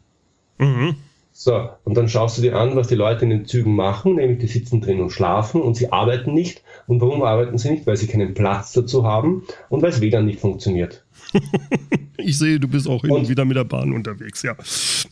Mhm. 0.58 0.96
So, 1.38 1.68
und 1.84 1.98
dann 1.98 2.08
schaust 2.08 2.38
du 2.38 2.42
dir 2.42 2.56
an, 2.56 2.76
was 2.76 2.88
die 2.88 2.94
Leute 2.94 3.24
in 3.24 3.30
den 3.30 3.44
Zügen 3.44 3.76
machen, 3.76 4.14
nämlich 4.14 4.38
die 4.38 4.46
sitzen 4.46 4.80
drin 4.80 5.02
und 5.02 5.10
schlafen 5.10 5.60
und 5.60 5.76
sie 5.76 5.92
arbeiten 5.92 6.32
nicht 6.32 6.62
Und 6.86 7.02
warum 7.02 7.22
arbeiten 7.22 7.58
sie 7.58 7.72
nicht? 7.72 7.86
Weil 7.86 7.98
sie 7.98 8.06
keinen 8.06 8.32
Platz 8.32 8.72
dazu 8.72 9.04
haben 9.04 9.42
und 9.68 9.82
weil 9.82 9.90
es 9.90 10.00
WLAN 10.00 10.24
nicht 10.24 10.40
funktioniert. 10.40 11.04
ich 12.16 12.38
sehe, 12.38 12.58
du 12.58 12.68
bist 12.68 12.88
auch 12.88 13.04
und 13.04 13.28
wieder 13.28 13.44
mit 13.44 13.58
der 13.58 13.64
Bahn 13.64 13.92
unterwegs, 13.92 14.42
ja. 14.44 14.56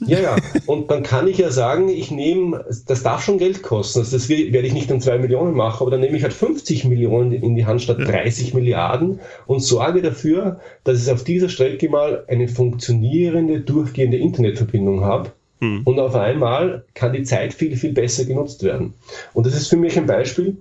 Ja, 0.07 0.19
ja. 0.19 0.37
Und 0.67 0.91
dann 0.91 1.03
kann 1.03 1.29
ich 1.29 1.37
ja 1.37 1.51
sagen, 1.51 1.91
ich 1.91 2.11
nehme, 2.11 2.65
das 2.87 3.03
darf 3.03 3.23
schon 3.23 3.37
Geld 3.37 3.63
kosten. 3.63 3.99
Also 3.99 4.17
das 4.17 4.31
werde 4.31 4.67
ich 4.67 4.73
nicht 4.73 4.91
um 4.91 5.03
zwei 5.03 5.19
Millionen 5.19 5.55
machen, 5.55 5.83
aber 5.83 5.91
dann 5.91 6.01
nehme 6.01 6.17
ich 6.17 6.23
halt 6.23 6.33
50 6.33 6.85
Millionen 6.87 7.33
in 7.33 7.55
die 7.55 7.67
Hand 7.67 7.83
statt 7.83 7.99
ja. 7.99 8.07
30 8.07 8.55
Milliarden 8.55 9.21
und 9.47 9.61
sorge 9.61 10.01
dafür, 10.01 10.59
dass 10.85 11.05
ich 11.05 11.13
auf 11.13 11.23
dieser 11.23 11.51
Strecke 11.51 11.91
mal 11.91 12.25
eine 12.29 12.49
funktionierende, 12.49 13.61
durchgehende 13.61 14.17
Internetverbindung 14.17 15.05
habe. 15.05 15.33
Hm. 15.61 15.83
Und 15.85 15.99
auf 15.99 16.15
einmal 16.15 16.85
kann 16.95 17.13
die 17.13 17.23
Zeit 17.23 17.55
viel, 17.55 17.77
viel 17.77 17.93
besser 17.93 18.25
genutzt 18.25 18.63
werden. 18.63 18.95
Und 19.33 19.47
das 19.47 19.55
ist 19.55 19.69
für 19.69 19.77
mich 19.77 19.97
ein 19.97 20.07
Beispiel 20.07 20.59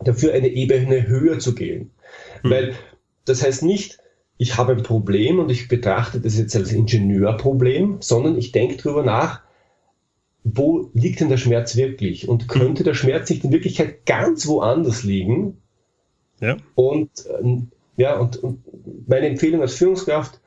dafür, 0.00 0.32
eine 0.32 0.48
Ebene 0.48 1.06
höher 1.06 1.38
zu 1.38 1.54
gehen. 1.54 1.90
Hm. 2.42 2.50
Weil 2.50 2.74
das 3.24 3.42
heißt 3.42 3.62
nicht, 3.62 3.98
ich 4.38 4.56
habe 4.56 4.72
ein 4.72 4.82
Problem 4.82 5.38
und 5.38 5.50
ich 5.50 5.68
betrachte 5.68 6.20
das 6.20 6.36
jetzt 6.36 6.56
als 6.56 6.72
Ingenieurproblem, 6.72 7.98
sondern 8.00 8.36
ich 8.36 8.50
denke 8.52 8.76
darüber 8.76 9.04
nach, 9.04 9.42
wo 10.44 10.90
liegt 10.94 11.20
denn 11.20 11.28
der 11.28 11.36
Schmerz 11.36 11.76
wirklich? 11.76 12.28
Und 12.28 12.48
könnte 12.48 12.82
der 12.82 12.94
Schmerz 12.94 13.30
nicht 13.30 13.44
in 13.44 13.52
Wirklichkeit 13.52 14.04
ganz 14.06 14.46
woanders 14.46 15.04
liegen? 15.04 15.58
Ja. 16.40 16.56
Und, 16.74 17.10
äh, 17.26 17.58
ja, 17.96 18.18
und, 18.18 18.36
und 18.42 18.64
meine 19.06 19.28
Empfehlung 19.28 19.60
als 19.60 19.74
Führungskraft 19.74 20.40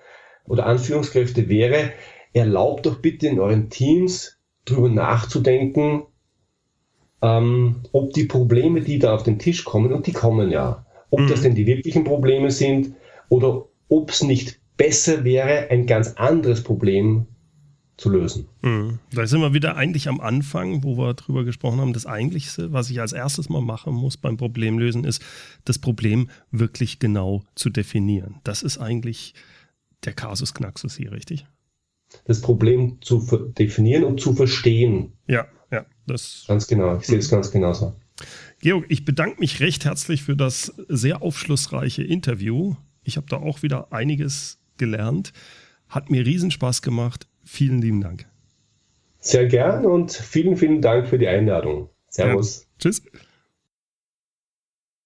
oder 0.46 0.66
an 0.66 0.80
Führungskräfte 0.80 1.48
wäre, 1.48 1.92
erlaubt 2.36 2.86
doch 2.86 3.00
bitte 3.00 3.28
in 3.28 3.40
euren 3.40 3.70
Teams 3.70 4.38
darüber 4.66 4.90
nachzudenken, 4.90 6.04
ähm, 7.22 7.78
ob 7.94 8.14
die 8.14 8.26
Probleme, 8.26 8.82
die 8.82 9.00
da 9.00 9.16
auf 9.16 9.24
den 9.24 9.40
Tisch 9.40 9.64
kommen, 9.64 9.94
und 9.94 10.06
die 10.06 10.12
kommen 10.12 10.52
ja, 10.52 10.86
ob 11.12 11.22
mhm. 11.22 11.28
das 11.28 11.42
denn 11.42 11.56
die 11.56 11.66
wirklichen 11.66 12.04
Probleme 12.04 12.52
sind 12.52 12.94
oder 13.30 13.66
ob 13.88 14.10
es 14.10 14.22
nicht 14.22 14.60
besser 14.76 15.24
wäre, 15.24 15.70
ein 15.70 15.88
ganz 15.88 16.14
anderes 16.14 16.62
Problem 16.62 17.28
zu 17.96 18.10
lösen. 18.10 18.50
Mhm. 18.62 19.00
Da 19.14 19.26
sind 19.26 19.40
wir 19.40 19.54
wieder 19.54 19.78
eigentlich 19.78 20.10
am 20.10 20.20
Anfang, 20.20 20.84
wo 20.84 20.98
wir 20.98 21.14
darüber 21.14 21.46
gesprochen 21.46 21.80
haben. 21.80 21.94
Das 21.94 22.06
Eigentlichste, 22.06 22.74
was 22.74 22.90
ich 22.90 23.00
als 23.00 23.14
erstes 23.14 23.48
mal 23.48 23.62
machen 23.62 23.94
muss 23.94 24.18
beim 24.18 24.36
Problemlösen, 24.36 25.06
ist, 25.06 25.24
das 25.64 25.80
Problem 25.80 26.30
wirklich 26.52 27.00
genau 27.00 27.44
zu 27.56 27.70
definieren. 27.70 28.42
Das 28.44 28.64
ist 28.64 28.78
eigentlich 28.78 29.34
der 30.04 30.12
Kasus 30.12 30.54
Knaxus 30.54 30.98
hier, 30.98 31.14
richtig? 31.14 31.46
Das 32.26 32.42
Problem 32.42 32.98
zu 33.02 33.20
definieren 33.58 34.04
und 34.04 34.20
zu 34.20 34.34
verstehen. 34.34 35.14
Ja, 35.28 35.48
ja. 35.72 35.86
Das 36.08 36.46
ganz 36.48 36.68
genau. 36.68 36.98
Ich 36.98 37.08
sehe 37.08 37.18
es 37.18 37.30
ganz 37.30 37.52
genauso. 37.52 37.96
Georg, 38.62 38.86
ich 38.90 39.06
bedanke 39.06 39.40
mich 39.40 39.60
recht 39.60 39.86
herzlich 39.86 40.24
für 40.24 40.36
das 40.36 40.74
sehr 40.88 41.22
aufschlussreiche 41.22 42.04
Interview. 42.04 42.76
Ich 43.04 43.18
habe 43.18 43.28
da 43.30 43.38
auch 43.38 43.64
wieder 43.64 43.92
einiges 43.92 44.60
gelernt. 44.78 45.34
Hat 45.88 46.10
mir 46.10 46.26
Riesenspaß 46.26 46.82
gemacht. 46.82 47.28
Vielen 47.44 47.82
lieben 47.82 48.02
Dank. 48.02 48.28
Sehr 49.20 49.48
gern 49.48 49.86
und 49.86 50.12
vielen, 50.12 50.58
vielen 50.58 50.82
Dank 50.82 51.08
für 51.08 51.18
die 51.18 51.28
Einladung. 51.28 51.90
Servus. 52.08 52.62
Ja, 52.62 52.68
tschüss. 52.80 53.04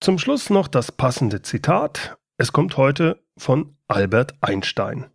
Zum 0.00 0.18
Schluss 0.18 0.50
noch 0.50 0.66
das 0.68 0.92
passende 0.92 1.42
Zitat. 1.42 2.16
Es 2.36 2.52
kommt 2.52 2.76
heute 2.76 3.24
von 3.38 3.76
Albert 3.88 4.36
Einstein. 4.42 5.10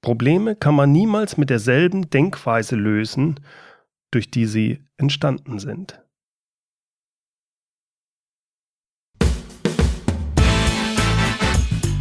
Probleme 0.00 0.54
kann 0.54 0.74
man 0.74 0.92
niemals 0.92 1.36
mit 1.36 1.50
derselben 1.50 2.08
Denkweise 2.10 2.76
lösen, 2.76 3.40
durch 4.12 4.30
die 4.30 4.46
sie 4.46 4.84
entstanden 4.96 5.58
sind. 5.58 6.00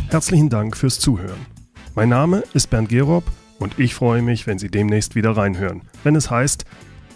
Herzlichen 0.09 0.49
Dank 0.49 0.77
fürs 0.77 0.99
Zuhören. 0.99 1.45
Mein 1.95 2.09
Name 2.09 2.43
ist 2.53 2.69
Bernd 2.69 2.89
Gerob 2.89 3.25
und 3.59 3.77
ich 3.77 3.93
freue 3.93 4.21
mich, 4.21 4.47
wenn 4.47 4.57
Sie 4.57 4.69
demnächst 4.69 5.15
wieder 5.15 5.35
reinhören, 5.35 5.81
wenn 6.03 6.15
es 6.15 6.31
heißt 6.31 6.65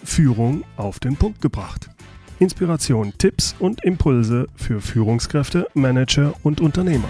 Führung 0.03 0.63
auf 0.75 0.99
den 0.99 1.15
Punkt 1.15 1.41
gebracht. 1.41 1.89
Inspiration, 2.39 3.13
Tipps 3.17 3.55
und 3.59 3.84
Impulse 3.86 4.47
für 4.55 4.82
Führungskräfte, 4.82 5.67
Manager 5.75 6.34
und 6.43 6.59
Unternehmer. 6.59 7.07